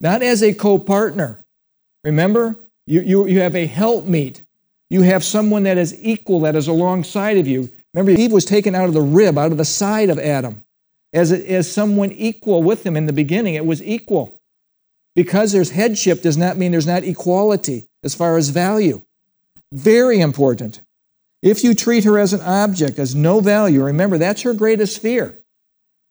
not 0.00 0.22
as 0.22 0.42
a 0.42 0.54
co 0.54 0.78
partner, 0.78 1.42
remember, 2.04 2.56
you, 2.86 3.00
you, 3.00 3.26
you 3.26 3.40
have 3.40 3.56
a 3.56 3.66
helpmeet. 3.66 4.42
You 4.90 5.02
have 5.02 5.22
someone 5.22 5.62
that 5.62 5.78
is 5.78 5.96
equal, 6.02 6.40
that 6.40 6.56
is 6.56 6.66
alongside 6.66 7.38
of 7.38 7.46
you. 7.46 7.70
Remember, 7.94 8.20
Eve 8.20 8.32
was 8.32 8.44
taken 8.44 8.74
out 8.74 8.88
of 8.88 8.94
the 8.94 9.00
rib, 9.00 9.38
out 9.38 9.52
of 9.52 9.58
the 9.58 9.64
side 9.64 10.10
of 10.10 10.18
Adam, 10.18 10.64
as, 11.12 11.30
as 11.30 11.70
someone 11.70 12.10
equal 12.12 12.62
with 12.62 12.84
him 12.84 12.96
in 12.96 13.06
the 13.06 13.12
beginning. 13.12 13.54
It 13.54 13.64
was 13.64 13.82
equal. 13.82 14.40
Because 15.14 15.52
there's 15.52 15.70
headship 15.70 16.22
does 16.22 16.36
not 16.36 16.56
mean 16.56 16.72
there's 16.72 16.86
not 16.86 17.04
equality 17.04 17.86
as 18.02 18.14
far 18.14 18.36
as 18.36 18.48
value. 18.48 19.02
Very 19.72 20.20
important. 20.20 20.80
If 21.42 21.64
you 21.64 21.74
treat 21.74 22.04
her 22.04 22.18
as 22.18 22.32
an 22.32 22.40
object, 22.42 22.98
as 22.98 23.14
no 23.14 23.40
value, 23.40 23.82
remember 23.82 24.18
that's 24.18 24.42
her 24.42 24.52
greatest 24.52 25.00
fear, 25.00 25.38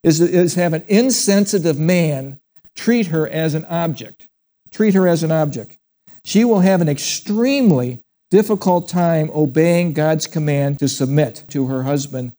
is, 0.03 0.19
is 0.21 0.55
have 0.55 0.73
an 0.73 0.83
insensitive 0.87 1.77
man 1.77 2.39
treat 2.75 3.07
her 3.07 3.27
as 3.27 3.53
an 3.53 3.65
object. 3.65 4.27
Treat 4.71 4.93
her 4.93 5.07
as 5.07 5.23
an 5.23 5.31
object. 5.31 5.77
She 6.23 6.45
will 6.45 6.61
have 6.61 6.81
an 6.81 6.89
extremely 6.89 8.01
difficult 8.31 8.87
time 8.87 9.29
obeying 9.33 9.93
God's 9.93 10.27
command 10.27 10.79
to 10.79 10.87
submit 10.87 11.43
to 11.49 11.67
her 11.67 11.83
husband. 11.83 12.33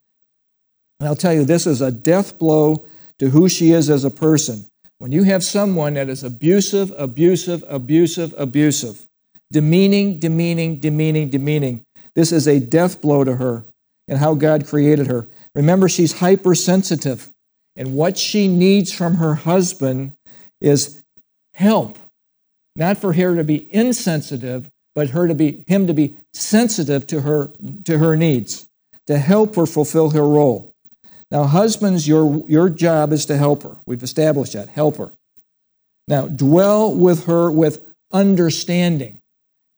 And 0.99 1.09
I'll 1.09 1.17
tell 1.17 1.33
you, 1.33 1.45
this 1.45 1.67
is 1.67 1.81
a 1.81 1.91
death 1.91 2.39
blow 2.39 2.87
to 3.19 3.31
who 3.31 3.49
she 3.49 3.73
is 3.73 3.91
as 3.91 4.05
a 4.05 4.11
person. 4.11 4.67
When 4.99 5.13
you 5.13 5.25
have 5.25 5.43
someone 5.43 5.95
that 5.95 6.09
is 6.09 6.23
abusive, 6.23 6.93
abusive, 6.97 7.65
abusive, 7.69 8.35
abusive, 8.37 9.07
demeaning, 9.53 10.19
demeaning, 10.19 10.79
demeaning, 10.79 11.31
demeaning, 11.31 11.85
this 12.15 12.33
is 12.33 12.47
a 12.47 12.61
death 12.61 13.01
blow 13.01 13.25
to 13.25 13.37
her 13.37 13.65
and 14.09 14.19
how 14.19 14.35
God 14.35 14.67
created 14.67 15.07
her. 15.07 15.29
Remember, 15.55 15.89
she's 15.89 16.19
hypersensitive. 16.19 17.31
And 17.77 17.95
what 17.95 18.19
she 18.19 18.49
needs 18.49 18.93
from 18.93 19.17
her 19.17 19.35
husband 19.35 20.13
is 20.61 21.03
help. 21.55 21.99
Not 22.77 22.99
for 22.99 23.13
her 23.13 23.37
to 23.37 23.45
be 23.45 23.73
insensitive, 23.73 24.71
but 24.95 25.11
her 25.11 25.29
to 25.29 25.35
be 25.35 25.65
him 25.67 25.87
to 25.87 25.95
be 25.95 26.17
sensitive 26.33 27.07
to 27.09 27.21
her 27.23 27.51
to 27.85 27.99
her 27.99 28.17
needs, 28.17 28.69
to 29.07 29.19
help 29.19 29.55
her 29.57 29.67
fulfill 29.67 30.11
her 30.11 30.27
role. 30.27 30.73
Now, 31.31 31.45
husbands, 31.45 32.09
your, 32.09 32.45
your 32.49 32.69
job 32.69 33.13
is 33.13 33.25
to 33.27 33.37
help 33.37 33.63
her. 33.63 33.77
We've 33.87 34.03
established 34.03 34.55
that. 34.55 34.69
Help 34.69 34.97
her. 34.97 35.13
Now, 36.09 36.27
dwell 36.27 36.93
with 36.93 37.27
her 37.27 37.51
with 37.51 37.87
understanding. 38.13 39.20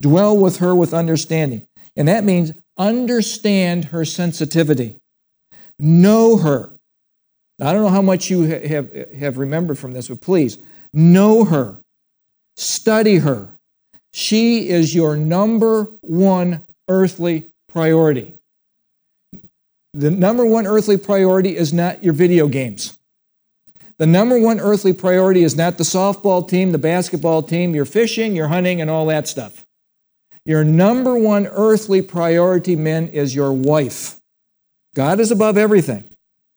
Dwell 0.02 0.36
with 0.36 0.58
her 0.58 0.74
with 0.74 0.92
understanding. 0.92 1.66
And 1.96 2.08
that 2.08 2.24
means 2.24 2.52
understand 2.76 3.86
her 3.86 4.04
sensitivity. 4.04 4.96
Know 5.78 6.36
her. 6.36 6.72
Now, 7.58 7.70
I 7.70 7.72
don't 7.72 7.82
know 7.82 7.88
how 7.88 8.02
much 8.02 8.28
you 8.28 8.42
have, 8.42 8.92
have 9.14 9.38
remembered 9.38 9.78
from 9.78 9.92
this, 9.92 10.08
but 10.08 10.20
please 10.20 10.58
know 10.92 11.44
her. 11.44 11.78
Study 12.56 13.18
her. 13.18 13.58
She 14.12 14.68
is 14.68 14.94
your 14.94 15.16
number 15.16 15.84
one 16.00 16.66
earthly 16.88 17.50
priority. 17.68 18.34
The 19.94 20.10
number 20.10 20.44
one 20.44 20.66
earthly 20.66 20.96
priority 20.96 21.56
is 21.56 21.72
not 21.72 22.02
your 22.02 22.14
video 22.14 22.48
games. 22.48 22.98
The 23.98 24.06
number 24.06 24.38
one 24.38 24.58
earthly 24.58 24.92
priority 24.92 25.42
is 25.42 25.54
not 25.54 25.78
the 25.78 25.84
softball 25.84 26.48
team, 26.48 26.72
the 26.72 26.78
basketball 26.78 27.42
team, 27.42 27.74
your 27.74 27.84
fishing, 27.84 28.34
your 28.34 28.48
hunting, 28.48 28.80
and 28.80 28.90
all 28.90 29.06
that 29.06 29.28
stuff. 29.28 29.64
Your 30.44 30.64
number 30.64 31.16
one 31.16 31.46
earthly 31.46 32.02
priority, 32.02 32.76
men, 32.76 33.08
is 33.08 33.34
your 33.34 33.52
wife. 33.52 34.20
God 34.94 35.20
is 35.20 35.30
above 35.30 35.56
everything. 35.56 36.04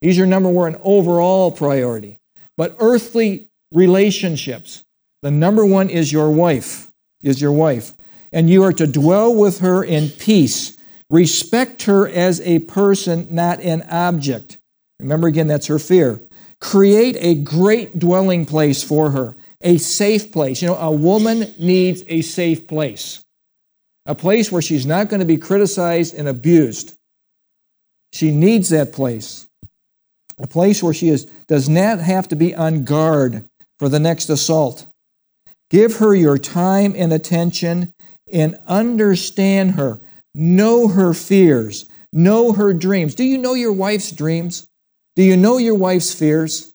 He's 0.02 0.18
your 0.18 0.28
number 0.28 0.50
one 0.50 0.78
overall 0.84 1.52
priority. 1.52 2.20
But 2.58 2.76
earthly 2.80 3.50
relationships, 3.72 4.84
the 5.22 5.32
number 5.32 5.66
one 5.66 5.90
is 5.90 6.12
your 6.12 6.32
wife, 6.32 6.92
is 7.24 7.42
your 7.42 7.52
wife. 7.52 7.94
And 8.32 8.50
you 8.50 8.64
are 8.64 8.74
to 8.74 8.88
dwell 8.88 9.34
with 9.34 9.60
her 9.60 9.84
in 9.84 10.10
peace 10.10 10.76
Respect 11.10 11.84
her 11.84 12.08
as 12.08 12.42
a 12.42 12.60
person, 12.60 13.28
not 13.30 13.60
an 13.60 13.84
object. 13.90 14.58
Remember 15.00 15.28
again, 15.28 15.48
that's 15.48 15.68
her 15.68 15.80
fear. 15.80 16.22
Create 16.60 17.16
a 17.20 17.36
great 17.36 18.00
dwelling 18.00 18.46
place 18.46 18.82
for 18.84 19.12
her, 19.12 19.36
a 19.62 19.78
safe 19.78 20.32
place. 20.32 20.62
You 20.62 20.70
know, 20.70 20.78
a 20.78 20.92
woman 20.92 21.54
needs 21.60 22.04
a 22.08 22.22
safe 22.22 22.68
place, 22.68 23.24
a 24.06 24.16
place 24.16 24.52
where 24.52 24.62
she's 24.62 24.86
not 24.86 25.10
going 25.10 25.20
to 25.20 25.26
be 25.26 25.38
criticized 25.38 26.16
and 26.16 26.28
abused. 26.28 26.94
She 28.14 28.32
needs 28.32 28.70
that 28.70 28.94
place, 28.94 29.48
a 30.38 30.48
place 30.48 30.82
where 30.82 30.94
she 30.94 31.10
is, 31.10 31.26
does 31.48 31.68
not 31.68 32.00
have 32.00 32.28
to 32.30 32.36
be 32.36 32.56
on 32.56 32.84
guard 32.84 33.46
for 33.80 33.90
the 33.90 34.00
next 34.00 34.30
assault. 34.30 34.88
Give 35.70 35.98
her 35.98 36.14
your 36.14 36.38
time 36.38 36.94
and 36.96 37.12
attention 37.12 37.94
and 38.32 38.58
understand 38.68 39.72
her. 39.72 40.00
Know 40.34 40.88
her 40.88 41.14
fears. 41.14 41.90
Know 42.14 42.54
her 42.54 42.74
dreams. 42.74 43.16
Do 43.16 43.24
you 43.24 43.38
know 43.38 43.54
your 43.54 43.74
wife's 43.74 44.12
dreams? 44.12 44.68
Do 45.16 45.24
you 45.24 45.36
know 45.36 45.58
your 45.58 45.76
wife's 45.76 46.14
fears? 46.14 46.74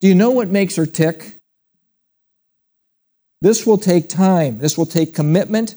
Do 0.00 0.08
you 0.08 0.14
know 0.14 0.30
what 0.30 0.48
makes 0.48 0.76
her 0.76 0.86
tick? 0.86 1.40
This 3.40 3.66
will 3.66 3.78
take 3.78 4.08
time. 4.08 4.58
This 4.58 4.76
will 4.76 4.86
take 4.86 5.14
commitment. 5.14 5.76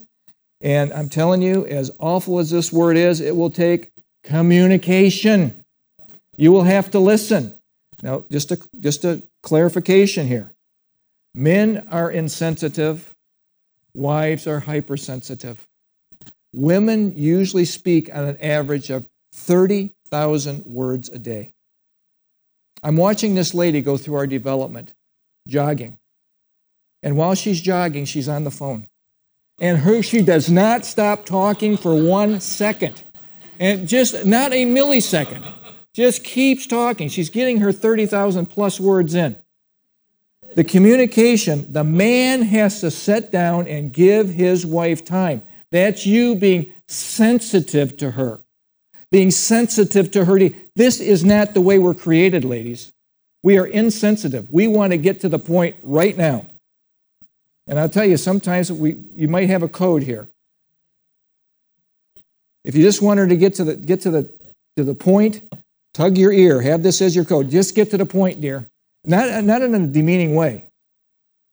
And 0.61 0.91
I'm 0.93 1.09
telling 1.09 1.41
you, 1.41 1.65
as 1.65 1.91
awful 1.99 2.39
as 2.39 2.49
this 2.49 2.71
word 2.73 2.97
is, 2.97 3.21
it 3.21 3.35
will 3.35 3.49
take 3.49 3.91
communication. 4.23 5.63
You 6.37 6.51
will 6.51 6.63
have 6.63 6.91
to 6.91 6.99
listen. 6.99 7.57
Now, 8.01 8.25
just 8.29 8.51
a, 8.51 8.59
just 8.79 9.05
a 9.05 9.21
clarification 9.43 10.27
here 10.27 10.53
men 11.35 11.87
are 11.91 12.11
insensitive, 12.11 13.15
wives 13.93 14.47
are 14.47 14.59
hypersensitive. 14.59 15.65
Women 16.53 17.13
usually 17.15 17.65
speak 17.65 18.13
on 18.13 18.25
an 18.25 18.37
average 18.41 18.89
of 18.89 19.07
30,000 19.33 20.65
words 20.65 21.09
a 21.09 21.19
day. 21.19 21.53
I'm 22.81 22.97
watching 22.97 23.35
this 23.35 23.53
lady 23.53 23.81
go 23.81 23.97
through 23.97 24.15
our 24.15 24.27
development, 24.27 24.93
jogging. 25.47 25.97
And 27.03 27.15
while 27.15 27.35
she's 27.35 27.61
jogging, 27.61 28.05
she's 28.05 28.27
on 28.27 28.43
the 28.43 28.51
phone. 28.51 28.87
And 29.59 29.79
her, 29.79 30.01
she 30.01 30.21
does 30.21 30.49
not 30.49 30.85
stop 30.85 31.25
talking 31.25 31.77
for 31.77 31.93
one 31.95 32.39
second. 32.39 33.03
And 33.59 33.87
just 33.87 34.25
not 34.25 34.53
a 34.53 34.65
millisecond. 34.65 35.45
Just 35.93 36.23
keeps 36.23 36.65
talking. 36.65 37.09
She's 37.09 37.29
getting 37.29 37.57
her 37.59 37.71
30,000 37.71 38.45
plus 38.45 38.79
words 38.79 39.15
in. 39.15 39.35
The 40.55 40.63
communication, 40.63 41.71
the 41.71 41.83
man 41.83 42.41
has 42.43 42.81
to 42.81 42.89
sit 42.89 43.31
down 43.31 43.67
and 43.67 43.93
give 43.93 44.29
his 44.29 44.65
wife 44.65 45.03
time. 45.03 45.43
That's 45.71 46.05
you 46.05 46.35
being 46.35 46.71
sensitive 46.87 47.97
to 47.97 48.11
her, 48.11 48.39
being 49.11 49.29
sensitive 49.29 50.09
to 50.11 50.25
her. 50.25 50.39
This 50.75 50.99
is 50.99 51.23
not 51.23 51.53
the 51.53 51.61
way 51.61 51.77
we're 51.77 51.93
created, 51.93 52.43
ladies. 52.43 52.93
We 53.43 53.57
are 53.57 53.67
insensitive. 53.67 54.51
We 54.51 54.67
want 54.67 54.91
to 54.91 54.97
get 54.97 55.21
to 55.21 55.29
the 55.29 55.39
point 55.39 55.75
right 55.83 56.17
now. 56.17 56.45
And 57.69 57.79
I'll 57.79 57.87
tell 57.87 58.03
you, 58.03 58.17
sometimes 58.17 58.71
we, 58.71 58.97
you 59.15 59.27
might 59.27 59.47
have 59.47 59.61
a 59.61 59.67
code 59.67 60.01
here. 60.01 60.27
If 62.65 62.73
you 62.75 62.81
just 62.81 62.99
want 62.99 63.19
her 63.19 63.27
to 63.27 63.37
get 63.37 63.53
to 63.55 63.63
the, 63.63 63.75
get 63.75 64.01
to 64.01 64.11
the, 64.11 64.29
to 64.75 64.83
the 64.83 64.95
point, 64.95 65.43
tug 65.93 66.17
your 66.17 66.33
ear, 66.33 66.61
have 66.61 66.81
this 66.81 66.99
as 66.99 67.15
your 67.15 67.25
code. 67.25 67.51
Just 67.51 67.75
get 67.75 67.91
to 67.91 67.97
the 67.97 68.07
point, 68.07 68.41
dear. 68.41 68.67
Not, 69.05 69.43
not 69.43 69.61
in 69.61 69.75
a 69.75 69.85
demeaning 69.85 70.33
way. 70.33 70.65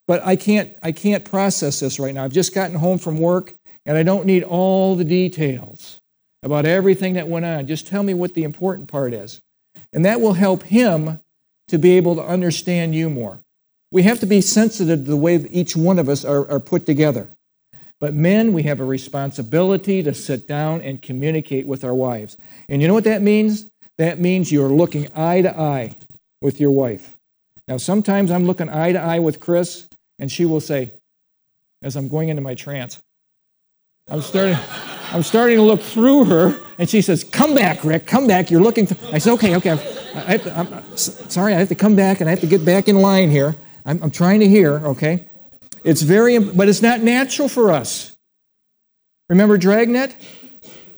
But 0.09 0.25
I 0.25 0.37
can't, 0.37 0.75
I 0.83 0.91
can't 0.91 1.23
process 1.23 1.81
this 1.81 1.99
right 2.01 2.15
now. 2.15 2.25
I've 2.25 2.33
just 2.33 2.55
gotten 2.55 2.77
home 2.77 2.97
from 2.97 3.19
work 3.19 3.53
and 3.85 3.99
I 3.99 4.03
don't 4.03 4.25
need 4.25 4.43
all 4.43 4.97
the 4.97 5.05
details 5.05 6.01
about 6.43 6.65
everything 6.65 7.15
that 7.15 7.29
went 7.29 7.45
on. 7.45 7.67
Just 7.67 7.89
tell 7.89 8.03
me 8.03 8.15
what 8.15 8.33
the 8.33 8.45
important 8.45 8.89
part 8.89 9.13
is. 9.13 9.43
And 9.93 10.07
that 10.07 10.23
will 10.23 10.33
help 10.33 10.63
him 10.63 11.21
to 11.69 11.79
be 11.79 11.99
able 11.99 12.15
to 12.15 12.23
understand 12.23 12.95
you 12.95 13.11
more. 13.11 13.41
We 13.93 14.03
have 14.03 14.21
to 14.21 14.27
be 14.27 14.41
sensitive 14.41 15.05
to 15.05 15.11
the 15.11 15.17
way 15.17 15.37
that 15.37 15.51
each 15.51 15.77
one 15.77 15.99
of 15.99 16.09
us 16.09 16.25
are, 16.25 16.49
are 16.51 16.61
put 16.61 16.87
together. 16.87 17.29
But 17.99 18.15
men, 18.15 18.53
we 18.53 18.65
have 18.65 18.81
a 18.81 18.85
responsibility 18.85 20.03
to 20.03 20.13
sit 20.13 20.47
down 20.47 20.83
and 20.83 21.01
communicate 21.01 21.67
with 21.67 21.83
our 21.85 21.95
wives. 21.95 22.37
And 22.69 22.83
you 22.83 22.89
know 22.89 22.95
what 22.95 23.05
that 23.05 23.23
means? 23.23 23.71
That 23.99 24.19
means 24.19 24.53
you're 24.53 24.69
looking 24.69 25.09
eye 25.17 25.41
to 25.43 25.59
eye 25.59 25.97
with 26.43 26.61
your 26.61 26.73
wife. 26.73 27.17
Now, 27.69 27.79
sometimes 27.79 28.31
I'm 28.31 28.45
looking 28.45 28.69
eye 28.69 28.93
to 28.93 29.01
eye 29.01 29.19
with 29.19 29.41
Chris, 29.41 29.89
and 30.19 30.31
she 30.31 30.45
will 30.45 30.61
say, 30.61 30.93
as 31.83 31.97
I'm 31.97 32.09
going 32.09 32.29
into 32.29 32.43
my 32.43 32.55
trance, 32.55 33.01
I'm 34.09 34.21
starting, 34.21 34.57
I'm 35.13 35.23
starting 35.23 35.57
to 35.57 35.63
look 35.63 35.81
through 35.81 36.27
her, 36.27 36.61
and 36.79 36.89
she 36.89 37.01
says, 37.01 37.25
"Come 37.25 37.55
back, 37.55 37.83
Rick. 37.85 38.07
Come 38.07 38.27
back. 38.27 38.51
You're 38.51 38.61
looking." 38.61 38.87
Th-. 38.87 39.13
I 39.13 39.19
said, 39.19 39.33
"Okay, 39.33 39.57
okay. 39.57 39.73
I 40.15 40.37
to, 40.37 40.59
I'm 40.59 40.97
sorry. 40.97 41.55
I 41.55 41.59
have 41.59 41.69
to 41.69 41.75
come 41.75 41.97
back, 41.97 42.21
and 42.21 42.29
I 42.29 42.31
have 42.31 42.41
to 42.41 42.47
get 42.47 42.65
back 42.65 42.87
in 42.87 42.97
line 42.97 43.31
here. 43.31 43.57
I'm, 43.87 44.03
I'm 44.03 44.11
trying 44.11 44.41
to 44.41 44.49
hear. 44.49 44.87
Okay, 44.89 45.27
it's 45.85 46.03
very, 46.03 46.39
but 46.39 46.69
it's 46.69 46.83
not 46.83 47.01
natural 47.01 47.49
for 47.49 47.73
us. 47.73 48.15
Remember 49.31 49.57
Dragnet? 49.57 50.15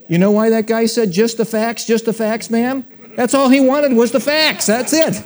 You 0.09 0.19
know 0.19 0.33
why 0.33 0.51
that 0.51 0.67
guy 0.67 0.87
said 0.87 1.13
just 1.13 1.37
the 1.37 1.45
facts, 1.45 1.87
just 1.87 2.07
the 2.07 2.13
facts, 2.13 2.51
ma'am? 2.51 2.85
That's 3.15 3.35
all 3.35 3.49
he 3.49 3.61
wanted 3.61 3.93
was 3.93 4.11
the 4.11 4.21
facts. 4.21 4.67
That's 4.67 4.93
it. 4.93 5.23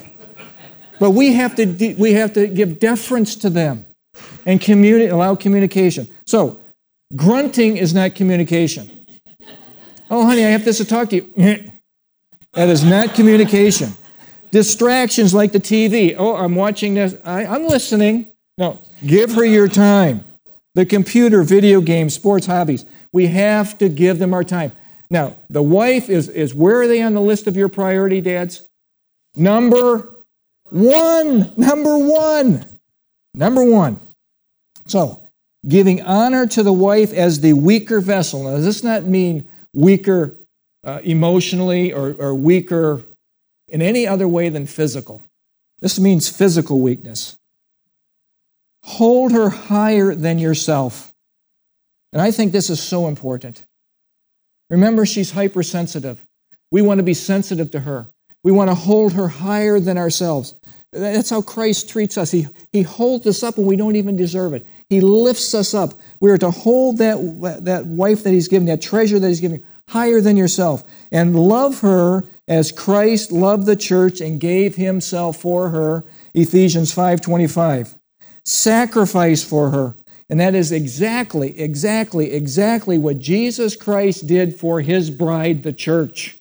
But 1.01 1.13
we 1.13 1.33
have 1.33 1.55
to 1.57 1.95
we 1.99 2.13
have 2.13 2.35
to 2.35 2.47
give 2.47 2.79
deference 2.79 3.37
to 3.37 3.51
them 3.51 3.87
and 4.45 4.61
communi- 4.61 5.11
allow 5.11 5.35
communication. 5.37 6.09
So 6.27 6.59
Grunting 7.15 7.77
is 7.77 7.93
not 7.93 8.15
communication. 8.15 9.07
Oh, 10.11 10.27
honey, 10.27 10.45
I 10.45 10.49
have 10.49 10.65
this 10.65 10.79
to 10.79 10.85
talk 10.85 11.11
to 11.11 11.17
you. 11.17 11.33
that 12.55 12.69
is 12.69 12.85
not 12.85 13.15
communication. 13.15 13.93
Distractions 14.53 15.33
like 15.33 15.53
the 15.53 15.61
TV. 15.61 16.15
Oh, 16.17 16.37
I'm 16.37 16.55
watching 16.55 16.95
this. 16.95 17.17
I, 17.25 17.47
I'm 17.47 17.67
listening. 17.67 18.31
No, 18.59 18.79
give 19.05 19.33
her 19.33 19.45
your 19.45 19.67
time. 19.67 20.25
The 20.75 20.85
computer, 20.85 21.43
video 21.43 21.81
games, 21.81 22.15
sports, 22.15 22.47
hobbies. 22.47 22.85
We 23.13 23.29
have 23.29 23.79
to 23.79 23.89
give 23.89 24.19
them 24.19 24.35
our 24.35 24.45
time. 24.45 24.73
Now, 25.11 25.37
the 25.49 25.63
wife 25.63 26.11
is, 26.11 26.29
is 26.29 26.55
where 26.55 26.83
are 26.83 26.87
they 26.87 27.03
on 27.03 27.15
the 27.15 27.21
list 27.21 27.47
of 27.47 27.57
your 27.57 27.69
priority, 27.69 28.21
dads? 28.21 28.69
Number 29.37 30.09
one. 30.69 31.53
Number 31.57 31.97
one. 31.97 32.65
Number 33.35 33.65
one. 33.65 34.01
So, 34.87 35.23
giving 35.67 36.03
honor 36.03 36.47
to 36.49 36.63
the 36.63 36.73
wife 36.73 37.13
as 37.15 37.41
the 37.41 37.55
weaker 37.55 38.03
vessel. 38.03 38.45
Now, 38.45 38.57
does 38.57 38.67
this 38.67 38.85
not 38.85 39.05
mean 39.05 39.49
weaker 39.73 40.37
uh, 40.85 41.01
emotionally 41.03 41.93
or, 41.93 42.15
or 42.19 42.35
weaker 42.35 43.03
in 43.73 43.83
any 43.83 44.07
other 44.07 44.29
way 44.29 44.49
than 44.49 44.67
physical? 44.67 45.23
This 45.81 45.99
means 45.99 46.29
physical 46.29 46.81
weakness. 46.81 47.37
Hold 48.85 49.33
her 49.33 49.49
higher 49.49 50.15
than 50.15 50.39
yourself. 50.39 51.13
And 52.13 52.23
I 52.23 52.31
think 52.31 52.53
this 52.53 52.71
is 52.71 52.81
so 52.81 53.09
important. 53.09 53.65
Remember, 54.71 55.05
she's 55.05 55.33
hypersensitive. 55.33 56.25
We 56.71 56.83
want 56.83 56.99
to 56.99 57.05
be 57.05 57.15
sensitive 57.15 57.71
to 57.73 57.81
her. 57.81 58.07
We 58.45 58.53
want 58.53 58.71
to 58.71 58.75
hold 58.75 59.13
her 59.15 59.29
higher 59.29 59.81
than 59.81 59.99
ourselves. 59.99 60.55
That's 60.93 61.31
how 61.31 61.41
Christ 61.41 61.89
treats 61.89 62.19
us. 62.19 62.31
He, 62.31 62.47
he 62.73 62.83
holds 62.83 63.27
us 63.27 63.43
up 63.43 63.57
when 63.57 63.67
we 63.67 63.77
don't 63.77 63.97
even 63.97 64.17
deserve 64.17 64.53
it. 64.53 64.67
He 64.91 65.01
lifts 65.01 65.55
us 65.55 65.73
up. 65.73 65.95
We 66.21 66.31
are 66.31 66.39
to 66.39 66.51
hold 66.51 66.99
that, 66.99 67.61
that 67.65 67.87
wife 67.87 68.25
that 68.25 68.31
He's 68.31 68.49
given, 68.49 68.67
that 68.67 68.83
treasure 68.83 69.19
that 69.19 69.29
He's 69.29 69.41
given, 69.41 69.65
higher 69.89 70.21
than 70.21 70.37
yourself, 70.37 70.85
and 71.11 71.37
love 71.37 71.81
her 71.81 72.25
as 72.49 72.73
Christ 72.73 73.33
loved 73.33 73.67
the 73.67 73.77
church 73.77 74.21
and 74.21 74.41
gave 74.41 74.77
Himself 74.77 75.39
for 75.39 75.71
her. 75.71 76.05
Ephesians 76.35 76.93
5:25. 76.95 77.95
Sacrifice 78.45 79.45
for 79.45 79.71
her. 79.71 79.95
And 80.33 80.41
that 80.41 80.55
is 80.55 80.73
exactly, 80.73 81.61
exactly, 81.61 82.33
exactly 82.33 82.97
what 82.97 83.19
Jesus 83.19 83.77
Christ 83.77 84.27
did 84.27 84.59
for 84.59 84.81
his 84.81 85.11
bride, 85.11 85.63
the 85.63 85.75
church. 85.75 86.39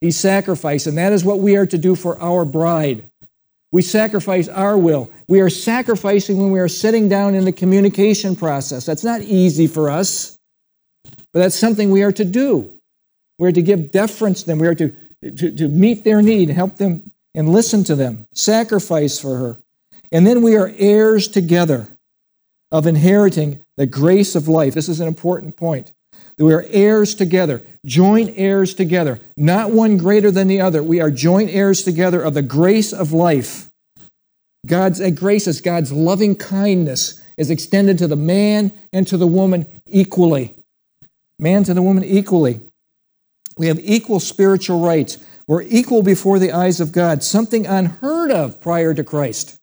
He 0.00 0.12
sacrificed, 0.12 0.86
and 0.86 0.96
that 0.96 1.12
is 1.12 1.24
what 1.24 1.40
we 1.40 1.56
are 1.56 1.66
to 1.66 1.76
do 1.76 1.96
for 1.96 2.16
our 2.20 2.44
bride. 2.44 3.10
We 3.72 3.82
sacrifice 3.82 4.46
our 4.46 4.78
will. 4.78 5.10
We 5.26 5.40
are 5.40 5.50
sacrificing 5.50 6.40
when 6.40 6.52
we 6.52 6.60
are 6.60 6.68
sitting 6.68 7.08
down 7.08 7.34
in 7.34 7.44
the 7.44 7.52
communication 7.52 8.36
process. 8.36 8.86
That's 8.86 9.02
not 9.02 9.22
easy 9.22 9.66
for 9.66 9.90
us, 9.90 10.38
but 11.32 11.40
that's 11.40 11.56
something 11.56 11.90
we 11.90 12.04
are 12.04 12.12
to 12.12 12.24
do. 12.24 12.70
We 13.38 13.48
are 13.48 13.52
to 13.52 13.62
give 13.62 13.90
deference 13.90 14.42
to 14.42 14.46
them. 14.46 14.58
We 14.58 14.68
are 14.68 14.74
to, 14.74 14.94
to, 15.22 15.50
to 15.50 15.68
meet 15.68 16.04
their 16.04 16.22
need, 16.22 16.50
help 16.50 16.76
them, 16.76 17.10
and 17.34 17.48
listen 17.48 17.84
to 17.84 17.94
them. 17.94 18.26
Sacrifice 18.34 19.18
for 19.18 19.36
her. 19.36 19.60
And 20.10 20.26
then 20.26 20.42
we 20.42 20.56
are 20.56 20.72
heirs 20.76 21.28
together 21.28 21.88
of 22.70 22.86
inheriting 22.86 23.62
the 23.76 23.86
grace 23.86 24.34
of 24.34 24.48
life. 24.48 24.74
This 24.74 24.88
is 24.88 25.00
an 25.00 25.08
important 25.08 25.56
point. 25.56 25.92
That 26.36 26.44
we 26.44 26.54
are 26.54 26.64
heirs 26.68 27.14
together, 27.14 27.62
joint 27.84 28.34
heirs 28.36 28.74
together, 28.74 29.20
not 29.36 29.70
one 29.70 29.98
greater 29.98 30.30
than 30.30 30.48
the 30.48 30.60
other. 30.60 30.82
We 30.82 31.00
are 31.00 31.10
joint 31.10 31.50
heirs 31.50 31.82
together 31.82 32.22
of 32.22 32.34
the 32.34 32.42
grace 32.42 32.92
of 32.92 33.12
life. 33.12 33.70
God's 34.64 35.00
grace 35.12 35.46
is 35.46 35.60
God's 35.60 35.92
loving 35.92 36.36
kindness 36.36 37.22
is 37.36 37.50
extended 37.50 37.98
to 37.98 38.06
the 38.06 38.16
man 38.16 38.72
and 38.92 39.06
to 39.08 39.16
the 39.16 39.26
woman 39.26 39.66
equally. 39.86 40.54
Man 41.38 41.64
to 41.64 41.74
the 41.74 41.82
woman 41.82 42.04
equally. 42.04 42.60
We 43.56 43.66
have 43.66 43.78
equal 43.80 44.20
spiritual 44.20 44.80
rights. 44.80 45.18
We're 45.46 45.62
equal 45.62 46.02
before 46.02 46.38
the 46.38 46.52
eyes 46.52 46.80
of 46.80 46.92
God, 46.92 47.22
something 47.22 47.66
unheard 47.66 48.30
of 48.30 48.60
prior 48.60 48.94
to 48.94 49.04
Christ. 49.04 49.58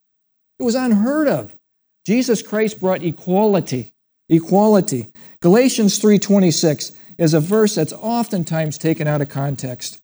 It 0.59 0.63
was 0.63 0.75
unheard 0.75 1.27
of. 1.27 1.53
Jesus 2.05 2.41
Christ 2.41 2.79
brought 2.79 3.03
equality. 3.03 3.93
Equality. 4.29 5.07
Galatians 5.41 5.97
3:26 5.99 6.91
is 7.17 7.33
a 7.33 7.39
verse 7.39 7.75
that's 7.75 7.93
oftentimes 7.93 8.77
taken 8.77 9.07
out 9.07 9.21
of 9.21 9.29
context. 9.29 9.99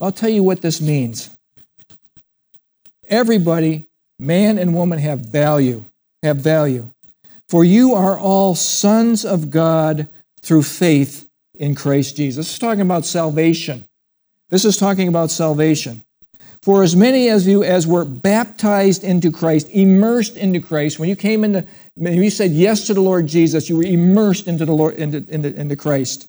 I'll 0.00 0.12
tell 0.12 0.30
you 0.30 0.42
what 0.42 0.62
this 0.62 0.80
means. 0.80 1.30
Everybody, 3.08 3.88
man 4.18 4.58
and 4.58 4.74
woman 4.74 4.98
have 4.98 5.20
value, 5.20 5.84
have 6.22 6.38
value. 6.38 6.90
For 7.48 7.64
you 7.64 7.94
are 7.94 8.18
all 8.18 8.54
sons 8.54 9.24
of 9.24 9.50
God 9.50 10.08
through 10.42 10.62
faith 10.62 11.29
in 11.60 11.74
Christ 11.74 12.16
Jesus. 12.16 12.46
This 12.46 12.54
is 12.54 12.58
talking 12.58 12.80
about 12.80 13.04
salvation. 13.04 13.84
This 14.48 14.64
is 14.64 14.78
talking 14.78 15.08
about 15.08 15.30
salvation. 15.30 16.02
For 16.62 16.82
as 16.82 16.96
many 16.96 17.28
of 17.28 17.46
you 17.46 17.62
as 17.62 17.86
were 17.86 18.04
baptized 18.04 19.04
into 19.04 19.30
Christ, 19.30 19.68
immersed 19.70 20.36
into 20.36 20.60
Christ, 20.60 20.98
when 20.98 21.08
you 21.08 21.16
came 21.16 21.44
into, 21.44 21.64
when 21.94 22.14
you 22.14 22.30
said 22.30 22.50
yes 22.50 22.86
to 22.86 22.94
the 22.94 23.02
Lord 23.02 23.26
Jesus, 23.26 23.68
you 23.68 23.76
were 23.76 23.84
immersed 23.84 24.48
into 24.48 24.64
the 24.64 24.72
Lord, 24.72 24.94
into, 24.94 25.24
into, 25.28 25.54
into 25.54 25.76
Christ, 25.76 26.28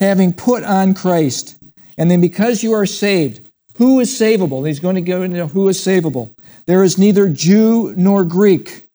having 0.00 0.32
put 0.32 0.64
on 0.64 0.94
Christ. 0.94 1.56
And 1.96 2.10
then 2.10 2.20
because 2.22 2.62
you 2.62 2.72
are 2.72 2.86
saved, 2.86 3.46
who 3.76 4.00
is 4.00 4.10
savable? 4.10 4.66
He's 4.66 4.80
going 4.80 4.96
to 4.96 5.02
go 5.02 5.22
into 5.22 5.46
who 5.46 5.68
is 5.68 5.78
savable. 5.78 6.30
There 6.66 6.82
is 6.82 6.98
neither 6.98 7.28
Jew 7.28 7.94
nor 7.96 8.24
Greek. 8.24 8.86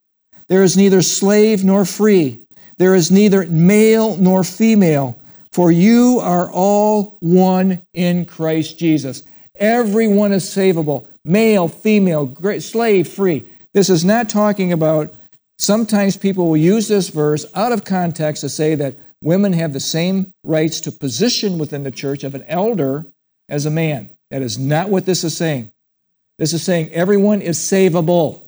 There 0.47 0.63
is 0.63 0.77
neither 0.77 1.01
slave 1.01 1.63
nor 1.63 1.85
free. 1.85 2.39
There 2.77 2.95
is 2.95 3.11
neither 3.11 3.45
male 3.47 4.17
nor 4.17 4.43
female, 4.43 5.19
for 5.55 5.71
you 5.71 6.19
are 6.19 6.51
all 6.51 7.15
one 7.21 7.81
in 7.93 8.25
Christ 8.25 8.77
Jesus. 8.77 9.23
Everyone 9.55 10.33
is 10.33 10.43
savable 10.43 11.07
male, 11.23 11.69
female, 11.69 12.35
slave, 12.59 13.07
free. 13.07 13.45
This 13.73 13.89
is 13.89 14.03
not 14.03 14.27
talking 14.27 14.73
about, 14.73 15.13
sometimes 15.57 16.17
people 16.17 16.49
will 16.49 16.57
use 16.57 16.89
this 16.89 17.07
verse 17.07 17.45
out 17.55 17.71
of 17.71 17.85
context 17.85 18.41
to 18.41 18.49
say 18.49 18.75
that 18.75 18.97
women 19.21 19.53
have 19.53 19.71
the 19.71 19.79
same 19.79 20.33
rights 20.43 20.81
to 20.81 20.91
position 20.91 21.57
within 21.57 21.83
the 21.83 21.89
church 21.89 22.25
of 22.25 22.35
an 22.35 22.43
elder 22.49 23.05
as 23.47 23.65
a 23.65 23.71
man. 23.71 24.09
That 24.31 24.41
is 24.41 24.59
not 24.59 24.89
what 24.89 25.05
this 25.05 25.23
is 25.23 25.37
saying. 25.37 25.71
This 26.37 26.51
is 26.51 26.63
saying 26.63 26.91
everyone 26.91 27.41
is 27.41 27.57
savable. 27.57 28.41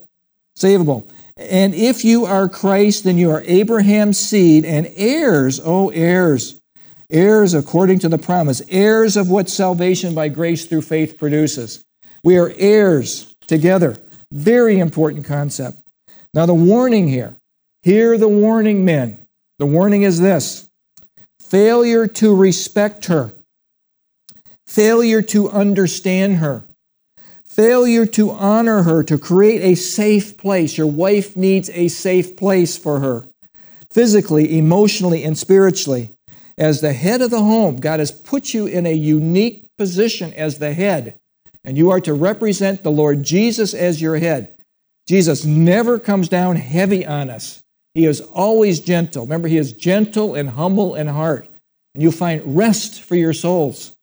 Savable. 0.59 1.09
And 1.37 1.73
if 1.73 2.03
you 2.03 2.25
are 2.25 2.49
Christ, 2.49 3.05
then 3.05 3.17
you 3.17 3.31
are 3.31 3.43
Abraham's 3.45 4.17
seed 4.17 4.65
and 4.65 4.91
heirs, 4.93 5.61
oh, 5.63 5.87
heirs 5.91 6.56
heirs 7.09 7.53
according 7.53 7.99
to 7.99 8.09
the 8.09 8.17
promise, 8.17 8.61
heirs 8.69 9.17
of 9.17 9.29
what 9.29 9.49
salvation 9.49 10.13
by 10.13 10.29
grace 10.29 10.65
through 10.65 10.81
faith 10.81 11.17
produces. 11.17 11.83
We 12.23 12.37
are 12.37 12.53
heirs 12.57 13.33
together. 13.47 13.97
Very 14.31 14.79
important 14.79 15.25
concept. 15.25 15.77
Now, 16.33 16.45
the 16.45 16.53
warning 16.53 17.07
here 17.07 17.35
hear 17.83 18.17
the 18.17 18.27
warning, 18.27 18.83
men. 18.83 19.25
The 19.59 19.65
warning 19.65 20.03
is 20.03 20.19
this 20.19 20.69
failure 21.39 22.07
to 22.07 22.35
respect 22.35 23.05
her, 23.05 23.31
failure 24.65 25.21
to 25.21 25.49
understand 25.49 26.37
her, 26.37 26.65
failure 27.45 28.05
to 28.05 28.31
honor 28.31 28.83
her, 28.83 29.03
to 29.03 29.17
create 29.17 29.61
a 29.61 29.75
safe 29.75 30.37
place. 30.37 30.77
Your 30.77 30.87
wife 30.87 31.37
needs 31.37 31.69
a 31.69 31.87
safe 31.87 32.35
place 32.35 32.77
for 32.77 32.99
her, 32.99 33.25
physically, 33.89 34.57
emotionally, 34.57 35.23
and 35.23 35.37
spiritually 35.37 36.16
as 36.57 36.81
the 36.81 36.93
head 36.93 37.21
of 37.21 37.29
the 37.29 37.41
home, 37.41 37.77
God 37.77 37.99
has 37.99 38.11
put 38.11 38.53
you 38.53 38.65
in 38.65 38.85
a 38.85 38.93
unique 38.93 39.67
position 39.77 40.33
as 40.33 40.57
the 40.57 40.73
head, 40.73 41.19
and 41.63 41.77
you 41.77 41.91
are 41.91 42.01
to 42.01 42.13
represent 42.13 42.83
the 42.83 42.91
Lord 42.91 43.23
Jesus 43.23 43.73
as 43.73 44.01
your 44.01 44.17
head. 44.17 44.55
Jesus 45.07 45.45
never 45.45 45.99
comes 45.99 46.29
down 46.29 46.55
heavy 46.55 47.05
on 47.05 47.29
us. 47.29 47.63
He 47.93 48.05
is 48.05 48.21
always 48.21 48.79
gentle. 48.79 49.23
Remember, 49.23 49.47
He 49.47 49.57
is 49.57 49.73
gentle 49.73 50.35
and 50.35 50.49
humble 50.49 50.95
in 50.95 51.07
heart, 51.07 51.47
and 51.93 52.03
you'll 52.03 52.11
find 52.11 52.57
rest 52.57 53.01
for 53.01 53.15
your 53.15 53.33
souls. 53.33 53.95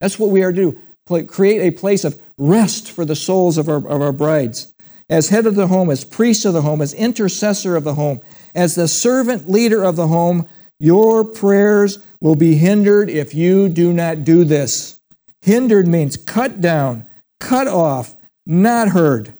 That's 0.00 0.18
what 0.18 0.30
we 0.30 0.42
are 0.42 0.52
to 0.52 0.72
do 0.72 0.82
create 1.26 1.60
a 1.60 1.76
place 1.76 2.04
of 2.04 2.18
rest 2.38 2.90
for 2.90 3.04
the 3.04 3.16
souls 3.16 3.58
of 3.58 3.68
our, 3.68 3.76
of 3.76 4.00
our 4.00 4.12
brides. 4.12 4.72
As 5.10 5.28
head 5.28 5.46
of 5.46 5.56
the 5.56 5.66
home, 5.66 5.90
as 5.90 6.04
priest 6.04 6.46
of 6.46 6.54
the 6.54 6.62
home, 6.62 6.80
as 6.80 6.94
intercessor 6.94 7.76
of 7.76 7.84
the 7.84 7.94
home, 7.94 8.20
as 8.54 8.74
the 8.74 8.88
servant 8.88 9.48
leader 9.48 9.82
of 9.82 9.96
the 9.96 10.06
home, 10.06 10.48
your 10.82 11.24
prayers 11.24 12.04
will 12.20 12.34
be 12.34 12.56
hindered 12.56 13.08
if 13.08 13.34
you 13.34 13.68
do 13.68 13.92
not 13.92 14.24
do 14.24 14.42
this. 14.42 15.00
Hindered 15.40 15.86
means 15.86 16.16
cut 16.16 16.60
down, 16.60 17.06
cut 17.38 17.68
off, 17.68 18.16
not 18.44 18.88
heard. 18.88 19.32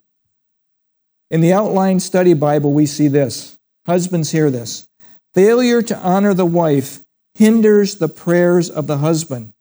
In 1.33 1.41
the 1.41 1.53
outline 1.53 1.99
study 1.99 2.33
Bible, 2.33 2.73
we 2.73 2.87
see 2.87 3.09
this. 3.09 3.59
Husbands 3.87 4.31
hear 4.31 4.53
this. 4.53 4.87
Failure 5.35 5.83
to 5.83 5.99
honor 5.99 6.33
the 6.33 6.47
wife 6.47 7.01
hinders 7.35 7.97
the 7.97 8.09
prayers 8.09 8.71
of 8.71 8.87
the 8.87 8.99
husband. 8.99 9.53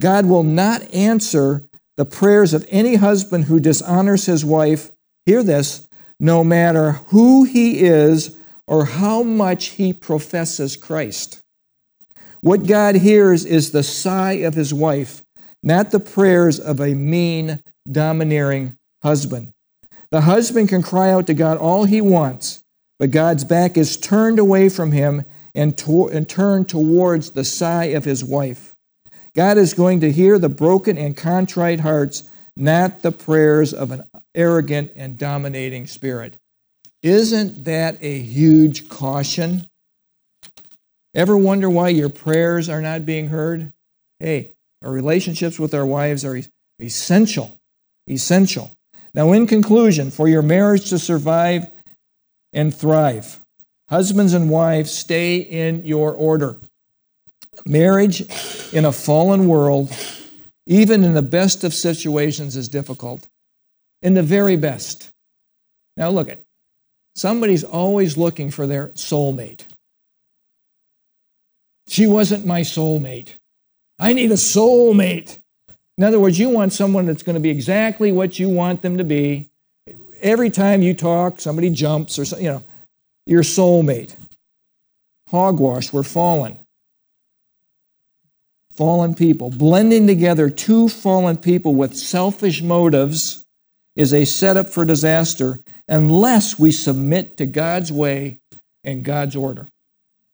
God 0.00 0.24
will 0.24 0.42
not 0.42 0.90
answer 0.94 1.66
the 1.98 2.06
prayers 2.06 2.54
of 2.54 2.66
any 2.70 2.94
husband 2.94 3.44
who 3.44 3.60
dishonors 3.60 4.24
his 4.24 4.42
wife. 4.42 4.90
Hear 5.26 5.42
this 5.42 5.86
no 6.18 6.42
matter 6.42 6.92
who 7.08 7.44
he 7.44 7.80
is 7.80 8.34
or 8.66 8.84
how 8.84 9.22
much 9.22 9.66
he 9.66 9.92
professes 9.92 10.76
Christ. 10.76 11.40
What 12.40 12.66
God 12.66 12.96
hears 12.96 13.44
is 13.44 13.70
the 13.70 13.82
sigh 13.82 14.32
of 14.32 14.54
his 14.54 14.72
wife, 14.72 15.22
not 15.62 15.90
the 15.90 16.00
prayers 16.00 16.60
of 16.60 16.80
a 16.80 16.94
mean, 16.94 17.60
domineering 17.90 18.76
husband. 19.02 19.52
The 20.10 20.22
husband 20.22 20.68
can 20.68 20.82
cry 20.82 21.10
out 21.10 21.26
to 21.26 21.34
God 21.34 21.58
all 21.58 21.84
he 21.84 22.00
wants, 22.00 22.62
but 22.98 23.10
God's 23.10 23.44
back 23.44 23.76
is 23.76 23.96
turned 23.96 24.38
away 24.38 24.68
from 24.68 24.92
him 24.92 25.24
and, 25.54 25.76
to- 25.78 26.08
and 26.08 26.28
turned 26.28 26.68
towards 26.68 27.30
the 27.30 27.44
sigh 27.44 27.86
of 27.86 28.04
his 28.04 28.24
wife. 28.24 28.74
God 29.34 29.58
is 29.58 29.74
going 29.74 30.00
to 30.00 30.12
hear 30.12 30.38
the 30.38 30.48
broken 30.48 30.96
and 30.96 31.16
contrite 31.16 31.80
hearts, 31.80 32.28
not 32.56 33.02
the 33.02 33.12
prayers 33.12 33.74
of 33.74 33.90
an 33.90 34.04
arrogant 34.34 34.92
and 34.96 35.18
dominating 35.18 35.86
spirit. 35.86 36.38
Isn't 37.06 37.66
that 37.66 37.98
a 38.00 38.18
huge 38.18 38.88
caution? 38.88 39.68
Ever 41.14 41.36
wonder 41.36 41.70
why 41.70 41.90
your 41.90 42.08
prayers 42.08 42.68
are 42.68 42.82
not 42.82 43.06
being 43.06 43.28
heard? 43.28 43.72
Hey, 44.18 44.54
our 44.82 44.90
relationships 44.90 45.56
with 45.56 45.72
our 45.72 45.86
wives 45.86 46.24
are 46.24 46.40
essential. 46.80 47.60
Essential. 48.10 48.72
Now, 49.14 49.30
in 49.30 49.46
conclusion, 49.46 50.10
for 50.10 50.26
your 50.26 50.42
marriage 50.42 50.90
to 50.90 50.98
survive 50.98 51.68
and 52.52 52.74
thrive, 52.74 53.38
husbands 53.88 54.34
and 54.34 54.50
wives, 54.50 54.90
stay 54.90 55.36
in 55.36 55.84
your 55.84 56.12
order. 56.12 56.58
Marriage 57.64 58.22
in 58.72 58.84
a 58.84 58.90
fallen 58.90 59.46
world 59.46 59.92
even 60.66 61.04
in 61.04 61.14
the 61.14 61.22
best 61.22 61.62
of 61.62 61.72
situations, 61.72 62.56
is 62.56 62.68
difficult. 62.68 63.28
In 64.02 64.14
the 64.14 64.22
very 64.22 64.56
best. 64.56 65.10
Now, 65.96 66.10
look 66.10 66.28
at 66.28 66.40
somebody's 67.16 67.64
always 67.64 68.16
looking 68.16 68.50
for 68.50 68.66
their 68.66 68.88
soulmate. 68.88 69.62
She 71.88 72.06
wasn't 72.06 72.46
my 72.46 72.60
soulmate. 72.60 73.30
I 73.98 74.12
need 74.12 74.30
a 74.30 74.34
soulmate. 74.34 75.38
In 75.98 76.04
other 76.04 76.20
words, 76.20 76.38
you 76.38 76.50
want 76.50 76.74
someone 76.74 77.06
that's 77.06 77.22
going 77.22 77.34
to 77.34 77.40
be 77.40 77.48
exactly 77.48 78.12
what 78.12 78.38
you 78.38 78.50
want 78.50 78.82
them 78.82 78.98
to 78.98 79.04
be. 79.04 79.48
Every 80.20 80.50
time 80.50 80.82
you 80.82 80.92
talk, 80.92 81.40
somebody 81.40 81.70
jumps 81.70 82.18
or 82.18 82.24
something, 82.24 82.44
you 82.44 82.52
know, 82.52 82.64
your 83.26 83.42
soulmate. 83.42 84.14
Hogwash, 85.30 85.92
we're 85.92 86.02
fallen. 86.02 86.58
Fallen 88.72 89.14
people. 89.14 89.50
Blending 89.50 90.06
together 90.06 90.50
two 90.50 90.88
fallen 90.90 91.38
people 91.38 91.74
with 91.74 91.96
selfish 91.96 92.60
motives 92.60 93.42
is 93.94 94.12
a 94.12 94.26
setup 94.26 94.68
for 94.68 94.84
disaster 94.84 95.58
unless 95.88 96.58
we 96.58 96.70
submit 96.72 97.36
to 97.36 97.46
God's 97.46 97.92
way 97.92 98.40
and 98.84 99.04
God's 99.04 99.36
order. 99.36 99.68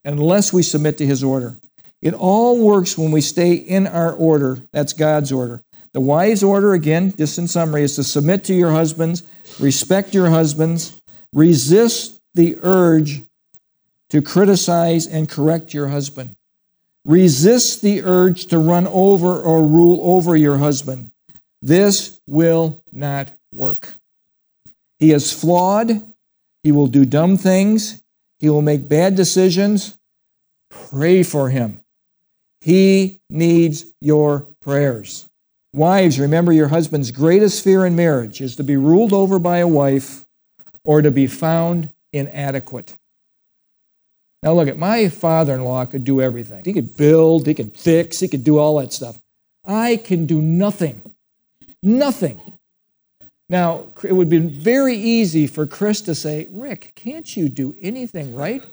Unless 0.04 0.52
we 0.52 0.62
submit 0.62 0.98
to 0.98 1.06
His 1.06 1.22
order. 1.22 1.54
It 2.00 2.14
all 2.14 2.58
works 2.58 2.98
when 2.98 3.12
we 3.12 3.20
stay 3.20 3.54
in 3.54 3.86
our 3.86 4.12
order. 4.12 4.58
That's 4.72 4.92
God's 4.92 5.30
order. 5.30 5.62
The 5.92 6.00
wise 6.00 6.42
order, 6.42 6.72
again, 6.72 7.14
just 7.16 7.38
in 7.38 7.46
summary, 7.46 7.82
is 7.82 7.96
to 7.96 8.04
submit 8.04 8.44
to 8.44 8.54
your 8.54 8.72
husbands, 8.72 9.22
respect 9.60 10.14
your 10.14 10.30
husbands, 10.30 11.00
resist 11.32 12.20
the 12.34 12.56
urge 12.62 13.22
to 14.10 14.22
criticize 14.22 15.06
and 15.06 15.28
correct 15.28 15.72
your 15.72 15.88
husband. 15.88 16.34
Resist 17.04 17.82
the 17.82 18.02
urge 18.02 18.46
to 18.46 18.58
run 18.58 18.86
over 18.86 19.40
or 19.40 19.66
rule 19.66 20.00
over 20.02 20.36
your 20.36 20.58
husband. 20.58 21.10
This 21.60 22.20
will 22.26 22.82
not 22.92 23.32
work. 23.52 23.94
He 25.02 25.10
is 25.10 25.32
flawed. 25.32 26.00
He 26.62 26.70
will 26.70 26.86
do 26.86 27.04
dumb 27.04 27.36
things. 27.36 28.00
He 28.38 28.48
will 28.48 28.62
make 28.62 28.88
bad 28.88 29.16
decisions. 29.16 29.98
Pray 30.70 31.24
for 31.24 31.48
him. 31.48 31.80
He 32.60 33.18
needs 33.28 33.84
your 34.00 34.46
prayers. 34.60 35.28
Wives, 35.74 36.20
remember 36.20 36.52
your 36.52 36.68
husband's 36.68 37.10
greatest 37.10 37.64
fear 37.64 37.84
in 37.84 37.96
marriage 37.96 38.40
is 38.40 38.54
to 38.54 38.62
be 38.62 38.76
ruled 38.76 39.12
over 39.12 39.40
by 39.40 39.58
a 39.58 39.66
wife 39.66 40.24
or 40.84 41.02
to 41.02 41.10
be 41.10 41.26
found 41.26 41.90
inadequate. 42.12 42.94
Now, 44.44 44.52
look 44.52 44.68
at 44.68 44.78
my 44.78 45.08
father 45.08 45.54
in 45.54 45.64
law 45.64 45.84
could 45.84 46.04
do 46.04 46.20
everything. 46.20 46.62
He 46.64 46.72
could 46.72 46.96
build, 46.96 47.48
he 47.48 47.54
could 47.54 47.76
fix, 47.76 48.20
he 48.20 48.28
could 48.28 48.44
do 48.44 48.56
all 48.56 48.78
that 48.78 48.92
stuff. 48.92 49.20
I 49.64 49.96
can 49.96 50.26
do 50.26 50.40
nothing. 50.40 51.02
Nothing. 51.82 52.40
Now, 53.52 53.88
it 54.02 54.14
would 54.14 54.30
be 54.30 54.38
very 54.38 54.96
easy 54.96 55.46
for 55.46 55.66
Chris 55.66 56.00
to 56.02 56.14
say, 56.14 56.48
Rick, 56.50 56.92
can't 56.94 57.36
you 57.36 57.50
do 57.50 57.76
anything 57.82 58.34
right? 58.34 58.64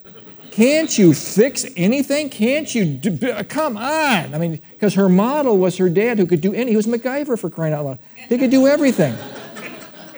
Can't 0.51 0.97
you 0.97 1.13
fix 1.13 1.65
anything? 1.75 2.29
Can't 2.29 2.73
you 2.73 2.85
do, 2.85 3.29
uh, 3.29 3.43
come 3.43 3.75
on? 3.75 4.33
I 4.33 4.37
mean, 4.37 4.61
because 4.71 4.93
her 4.93 5.09
model 5.09 5.57
was 5.57 5.75
her 5.79 5.89
dad 5.89 6.17
who 6.17 6.25
could 6.25 6.39
do 6.39 6.53
any. 6.53 6.71
He 6.71 6.77
was 6.77 6.87
MacGyver 6.87 7.37
for 7.37 7.49
crying 7.49 7.73
out 7.73 7.83
loud. 7.83 7.99
He 8.29 8.37
could 8.37 8.51
do 8.51 8.67
everything. 8.67 9.17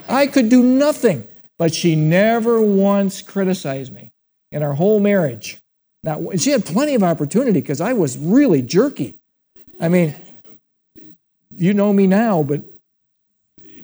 I 0.07 0.27
could 0.27 0.49
do 0.49 0.61
nothing, 0.61 1.27
but 1.57 1.73
she 1.73 1.95
never 1.95 2.61
once 2.61 3.23
criticized 3.23 3.91
me 3.91 4.11
in 4.51 4.61
our 4.61 4.73
whole 4.73 4.99
marriage. 4.99 5.57
Now, 6.03 6.21
she 6.37 6.51
had 6.51 6.67
plenty 6.67 6.93
of 6.93 7.01
opportunity 7.01 7.61
because 7.61 7.81
I 7.81 7.93
was 7.93 8.15
really 8.15 8.61
jerky. 8.61 9.17
I 9.79 9.87
mean, 9.87 10.13
you 11.49 11.73
know 11.73 11.91
me 11.93 12.05
now, 12.05 12.43
but 12.43 12.61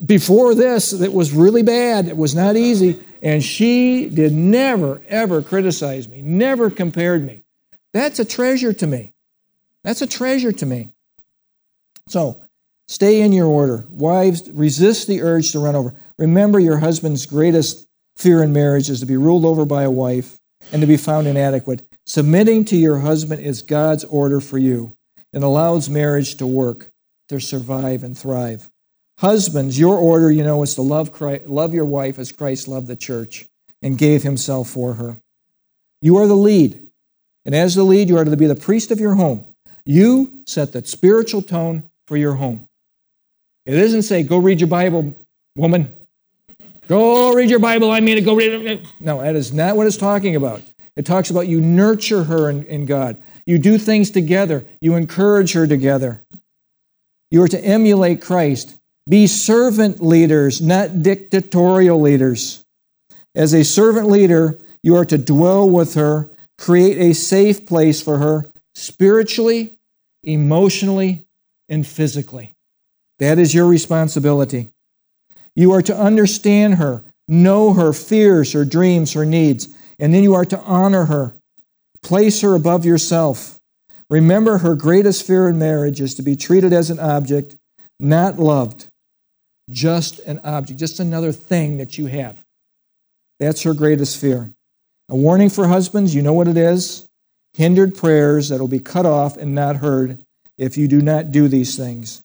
before 0.04 0.54
this, 0.54 0.92
it 0.92 1.12
was 1.12 1.32
really 1.32 1.62
bad. 1.62 2.08
It 2.08 2.16
was 2.16 2.34
not 2.34 2.56
easy. 2.56 3.02
And 3.22 3.42
she 3.42 4.08
did 4.08 4.32
never, 4.32 5.02
ever 5.08 5.42
criticize 5.42 6.08
me, 6.08 6.22
never 6.22 6.70
compared 6.70 7.24
me. 7.24 7.42
That's 7.92 8.18
a 8.18 8.24
treasure 8.24 8.72
to 8.74 8.86
me. 8.86 9.14
That's 9.82 10.02
a 10.02 10.06
treasure 10.06 10.52
to 10.52 10.66
me. 10.66 10.90
So, 12.08 12.40
stay 12.86 13.20
in 13.20 13.32
your 13.32 13.46
order. 13.46 13.84
Wives, 13.90 14.48
resist 14.50 15.08
the 15.08 15.22
urge 15.22 15.52
to 15.52 15.58
run 15.58 15.74
over. 15.74 15.94
Remember, 16.16 16.58
your 16.58 16.78
husband's 16.78 17.26
greatest 17.26 17.86
fear 18.16 18.42
in 18.42 18.52
marriage 18.52 18.90
is 18.90 19.00
to 19.00 19.06
be 19.06 19.16
ruled 19.16 19.44
over 19.44 19.64
by 19.64 19.82
a 19.82 19.90
wife 19.90 20.38
and 20.72 20.80
to 20.80 20.86
be 20.86 20.96
found 20.96 21.26
inadequate. 21.26 21.86
Submitting 22.06 22.64
to 22.66 22.76
your 22.76 22.98
husband 22.98 23.42
is 23.42 23.62
God's 23.62 24.04
order 24.04 24.40
for 24.40 24.58
you 24.58 24.96
and 25.32 25.44
allows 25.44 25.90
marriage 25.90 26.36
to 26.36 26.46
work, 26.46 26.90
to 27.28 27.38
survive 27.38 28.02
and 28.02 28.16
thrive. 28.16 28.68
Husbands, 29.18 29.78
your 29.78 29.96
order, 29.96 30.30
you 30.30 30.44
know, 30.44 30.62
is 30.62 30.74
to 30.76 30.82
love, 30.82 31.12
Christ, 31.12 31.46
love 31.46 31.74
your 31.74 31.84
wife 31.84 32.18
as 32.18 32.30
Christ 32.30 32.68
loved 32.68 32.86
the 32.86 32.96
church 32.96 33.46
and 33.82 33.98
gave 33.98 34.22
himself 34.22 34.70
for 34.70 34.94
her. 34.94 35.16
You 36.00 36.16
are 36.18 36.28
the 36.28 36.36
lead. 36.36 36.86
And 37.44 37.54
as 37.54 37.74
the 37.74 37.82
lead, 37.82 38.08
you 38.08 38.16
are 38.16 38.24
to 38.24 38.36
be 38.36 38.46
the 38.46 38.54
priest 38.54 38.90
of 38.90 39.00
your 39.00 39.14
home. 39.14 39.44
You 39.84 40.42
set 40.46 40.72
the 40.72 40.84
spiritual 40.84 41.42
tone 41.42 41.82
for 42.06 42.16
your 42.16 42.34
home. 42.34 42.66
It 43.66 43.76
doesn't 43.76 44.02
say, 44.02 44.22
go 44.22 44.38
read 44.38 44.60
your 44.60 44.68
Bible, 44.68 45.14
woman. 45.56 45.94
Go 46.86 47.34
read 47.34 47.50
your 47.50 47.58
Bible. 47.58 47.90
I 47.90 48.00
mean 48.00 48.16
to 48.16 48.22
go 48.22 48.36
read 48.36 48.66
it. 48.66 48.86
No, 49.00 49.20
that 49.20 49.34
is 49.34 49.52
not 49.52 49.76
what 49.76 49.86
it's 49.86 49.96
talking 49.96 50.36
about. 50.36 50.62
It 50.96 51.04
talks 51.04 51.30
about 51.30 51.48
you 51.48 51.60
nurture 51.60 52.24
her 52.24 52.48
in, 52.50 52.64
in 52.66 52.86
God. 52.86 53.20
You 53.46 53.58
do 53.58 53.78
things 53.78 54.10
together. 54.10 54.64
You 54.80 54.94
encourage 54.94 55.54
her 55.54 55.66
together. 55.66 56.22
You 57.30 57.42
are 57.42 57.48
to 57.48 57.62
emulate 57.62 58.22
Christ. 58.22 58.74
Be 59.08 59.26
servant 59.26 60.02
leaders, 60.02 60.60
not 60.60 61.02
dictatorial 61.02 61.98
leaders. 61.98 62.64
As 63.34 63.54
a 63.54 63.64
servant 63.64 64.08
leader, 64.08 64.58
you 64.82 64.96
are 64.96 65.04
to 65.06 65.16
dwell 65.16 65.68
with 65.68 65.94
her, 65.94 66.28
create 66.58 66.98
a 66.98 67.14
safe 67.14 67.64
place 67.64 68.02
for 68.02 68.18
her 68.18 68.44
spiritually, 68.74 69.78
emotionally, 70.22 71.26
and 71.70 71.86
physically. 71.86 72.54
That 73.18 73.38
is 73.38 73.54
your 73.54 73.66
responsibility. 73.66 74.68
You 75.56 75.72
are 75.72 75.82
to 75.82 75.96
understand 75.96 76.74
her, 76.74 77.02
know 77.26 77.72
her 77.72 77.94
fears, 77.94 78.52
her 78.52 78.64
dreams, 78.64 79.14
her 79.14 79.24
needs, 79.24 79.68
and 79.98 80.12
then 80.12 80.22
you 80.22 80.34
are 80.34 80.44
to 80.44 80.60
honor 80.60 81.06
her. 81.06 81.34
Place 82.02 82.42
her 82.42 82.54
above 82.54 82.84
yourself. 82.84 83.58
Remember, 84.10 84.58
her 84.58 84.74
greatest 84.74 85.26
fear 85.26 85.48
in 85.48 85.58
marriage 85.58 86.00
is 86.00 86.14
to 86.14 86.22
be 86.22 86.36
treated 86.36 86.72
as 86.72 86.90
an 86.90 87.00
object, 87.00 87.56
not 87.98 88.38
loved 88.38 88.88
just 89.70 90.18
an 90.20 90.40
object, 90.44 90.78
just 90.78 91.00
another 91.00 91.32
thing 91.32 91.78
that 91.78 91.98
you 91.98 92.06
have. 92.06 92.44
That's 93.38 93.62
her 93.62 93.74
greatest 93.74 94.20
fear. 94.20 94.50
A 95.08 95.16
warning 95.16 95.50
for 95.50 95.68
husbands, 95.68 96.14
you 96.14 96.22
know 96.22 96.32
what 96.32 96.48
it 96.48 96.56
is? 96.56 97.08
Hindered 97.54 97.96
prayers 97.96 98.48
that 98.48 98.60
will 98.60 98.68
be 98.68 98.78
cut 98.78 99.06
off 99.06 99.36
and 99.36 99.54
not 99.54 99.76
heard 99.76 100.18
if 100.56 100.76
you 100.76 100.88
do 100.88 101.00
not 101.00 101.30
do 101.30 101.48
these 101.48 101.76
things. 101.76 102.22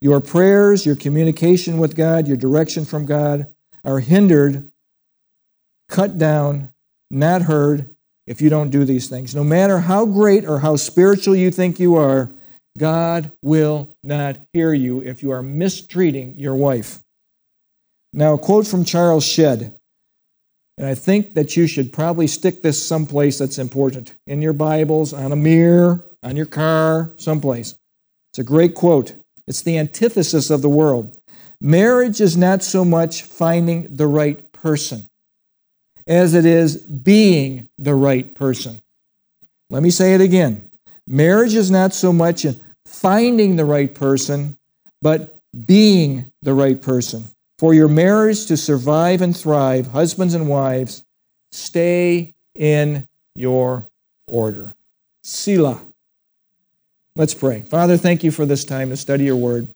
Your 0.00 0.20
prayers, 0.20 0.84
your 0.84 0.96
communication 0.96 1.78
with 1.78 1.96
God, 1.96 2.26
your 2.26 2.36
direction 2.36 2.84
from 2.84 3.06
God 3.06 3.46
are 3.84 4.00
hindered, 4.00 4.70
cut 5.88 6.18
down, 6.18 6.70
not 7.10 7.42
heard 7.42 7.88
if 8.26 8.40
you 8.40 8.50
don't 8.50 8.70
do 8.70 8.84
these 8.84 9.08
things. 9.08 9.34
No 9.34 9.44
matter 9.44 9.78
how 9.78 10.04
great 10.04 10.44
or 10.44 10.58
how 10.58 10.76
spiritual 10.76 11.36
you 11.36 11.50
think 11.50 11.78
you 11.78 11.94
are, 11.94 12.30
God 12.76 13.32
will 13.42 13.94
not 14.02 14.38
hear 14.52 14.72
you 14.72 15.00
if 15.00 15.22
you 15.22 15.30
are 15.30 15.42
mistreating 15.42 16.34
your 16.36 16.54
wife. 16.54 17.00
Now, 18.12 18.34
a 18.34 18.38
quote 18.38 18.66
from 18.66 18.84
Charles 18.84 19.26
Shedd, 19.26 19.74
and 20.78 20.86
I 20.86 20.94
think 20.94 21.34
that 21.34 21.56
you 21.56 21.66
should 21.66 21.92
probably 21.92 22.26
stick 22.26 22.62
this 22.62 22.82
someplace 22.82 23.38
that's 23.38 23.58
important 23.58 24.14
in 24.26 24.42
your 24.42 24.52
Bibles, 24.52 25.12
on 25.12 25.32
a 25.32 25.36
mirror, 25.36 26.04
on 26.22 26.36
your 26.36 26.46
car, 26.46 27.12
someplace. 27.16 27.74
It's 28.32 28.38
a 28.38 28.44
great 28.44 28.74
quote. 28.74 29.14
It's 29.46 29.62
the 29.62 29.78
antithesis 29.78 30.50
of 30.50 30.60
the 30.60 30.68
world. 30.68 31.16
Marriage 31.60 32.20
is 32.20 32.36
not 32.36 32.62
so 32.62 32.84
much 32.84 33.22
finding 33.22 33.96
the 33.96 34.06
right 34.06 34.52
person 34.52 35.06
as 36.06 36.34
it 36.34 36.44
is 36.44 36.76
being 36.76 37.68
the 37.78 37.94
right 37.94 38.34
person. 38.34 38.80
Let 39.70 39.82
me 39.82 39.90
say 39.90 40.14
it 40.14 40.20
again. 40.20 40.68
Marriage 41.06 41.54
is 41.54 41.70
not 41.70 41.94
so 41.94 42.12
much 42.12 42.44
finding 43.00 43.56
the 43.56 43.64
right 43.64 43.94
person, 43.94 44.56
but 45.02 45.38
being 45.66 46.32
the 46.42 46.54
right 46.54 46.80
person. 46.80 47.24
For 47.58 47.74
your 47.74 47.88
marriage 47.88 48.46
to 48.46 48.56
survive 48.56 49.22
and 49.22 49.36
thrive, 49.36 49.88
husbands 49.88 50.34
and 50.34 50.48
wives, 50.48 51.04
stay 51.52 52.34
in 52.54 53.06
your 53.34 53.86
order. 54.26 54.74
Selah. 55.22 55.80
Let's 57.16 57.34
pray. 57.34 57.62
Father, 57.62 57.96
thank 57.96 58.24
you 58.24 58.30
for 58.30 58.44
this 58.44 58.64
time 58.64 58.90
to 58.90 58.96
study 58.96 59.24
your 59.24 59.36
word. 59.36 59.68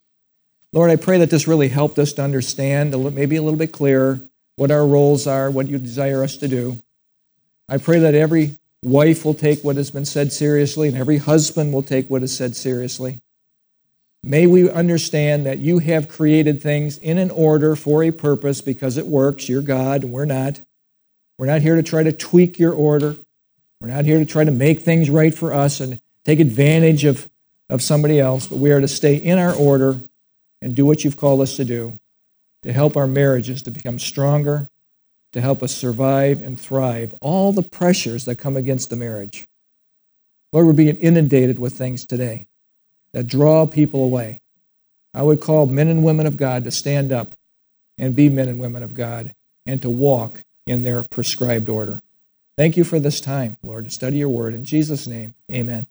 Lord, 0.72 0.90
I 0.90 0.96
pray 0.96 1.18
that 1.18 1.30
this 1.30 1.48
really 1.48 1.68
helped 1.68 1.98
us 1.98 2.12
to 2.14 2.22
understand, 2.22 2.92
maybe 3.14 3.36
a 3.36 3.42
little 3.42 3.58
bit 3.58 3.72
clearer, 3.72 4.20
what 4.56 4.70
our 4.70 4.86
roles 4.86 5.26
are, 5.26 5.50
what 5.50 5.68
you 5.68 5.78
desire 5.78 6.22
us 6.22 6.36
to 6.38 6.48
do. 6.48 6.82
I 7.68 7.78
pray 7.78 8.00
that 8.00 8.14
every 8.14 8.56
wife 8.82 9.24
will 9.24 9.34
take 9.34 9.62
what 9.62 9.76
has 9.76 9.90
been 9.90 10.04
said 10.04 10.32
seriously, 10.32 10.88
and 10.88 10.96
every 10.96 11.18
husband 11.18 11.72
will 11.72 11.82
take 11.82 12.08
what 12.08 12.22
is 12.22 12.36
said 12.36 12.56
seriously. 12.56 13.20
May 14.22 14.46
we 14.46 14.70
understand 14.70 15.46
that 15.46 15.58
you 15.58 15.78
have 15.78 16.08
created 16.08 16.62
things 16.62 16.98
in 16.98 17.18
an 17.18 17.30
order 17.30 17.74
for 17.74 18.02
a 18.04 18.10
purpose 18.10 18.60
because 18.60 18.96
it 18.96 19.06
works. 19.06 19.48
You're 19.48 19.62
God, 19.62 20.04
and 20.04 20.12
we're 20.12 20.26
not. 20.26 20.60
We're 21.38 21.46
not 21.46 21.62
here 21.62 21.76
to 21.76 21.82
try 21.82 22.02
to 22.02 22.12
tweak 22.12 22.58
your 22.58 22.72
order. 22.72 23.16
We're 23.80 23.88
not 23.88 24.04
here 24.04 24.18
to 24.18 24.26
try 24.26 24.44
to 24.44 24.50
make 24.50 24.80
things 24.80 25.08
right 25.08 25.34
for 25.34 25.54
us 25.54 25.80
and 25.80 25.98
take 26.26 26.38
advantage 26.38 27.04
of, 27.04 27.30
of 27.70 27.80
somebody 27.80 28.20
else, 28.20 28.46
but 28.46 28.58
we 28.58 28.72
are 28.72 28.80
to 28.80 28.88
stay 28.88 29.16
in 29.16 29.38
our 29.38 29.54
order 29.54 29.98
and 30.60 30.74
do 30.74 30.84
what 30.84 31.02
you've 31.02 31.16
called 31.16 31.40
us 31.40 31.56
to 31.56 31.64
do 31.64 31.98
to 32.62 32.72
help 32.72 32.96
our 32.96 33.06
marriages 33.06 33.62
to 33.62 33.70
become 33.70 33.98
stronger, 33.98 34.68
to 35.32 35.40
help 35.40 35.62
us 35.62 35.74
survive 35.74 36.42
and 36.42 36.60
thrive 36.60 37.14
all 37.20 37.52
the 37.52 37.62
pressures 37.62 38.24
that 38.24 38.36
come 38.36 38.56
against 38.56 38.90
the 38.90 38.96
marriage. 38.96 39.46
Lord, 40.52 40.66
we're 40.66 40.72
being 40.72 40.96
inundated 40.96 41.58
with 41.58 41.78
things 41.78 42.04
today 42.04 42.46
that 43.12 43.26
draw 43.26 43.66
people 43.66 44.02
away. 44.02 44.40
I 45.14 45.22
would 45.22 45.40
call 45.40 45.66
men 45.66 45.88
and 45.88 46.04
women 46.04 46.26
of 46.26 46.36
God 46.36 46.64
to 46.64 46.70
stand 46.70 47.12
up 47.12 47.34
and 47.98 48.16
be 48.16 48.28
men 48.28 48.48
and 48.48 48.58
women 48.58 48.82
of 48.82 48.94
God 48.94 49.34
and 49.66 49.80
to 49.82 49.90
walk 49.90 50.40
in 50.66 50.82
their 50.82 51.02
prescribed 51.02 51.68
order. 51.68 52.00
Thank 52.56 52.76
you 52.76 52.84
for 52.84 52.98
this 52.98 53.20
time, 53.20 53.56
Lord, 53.62 53.84
to 53.84 53.90
study 53.90 54.18
your 54.18 54.28
word. 54.28 54.54
In 54.54 54.64
Jesus' 54.64 55.06
name, 55.06 55.34
amen. 55.50 55.86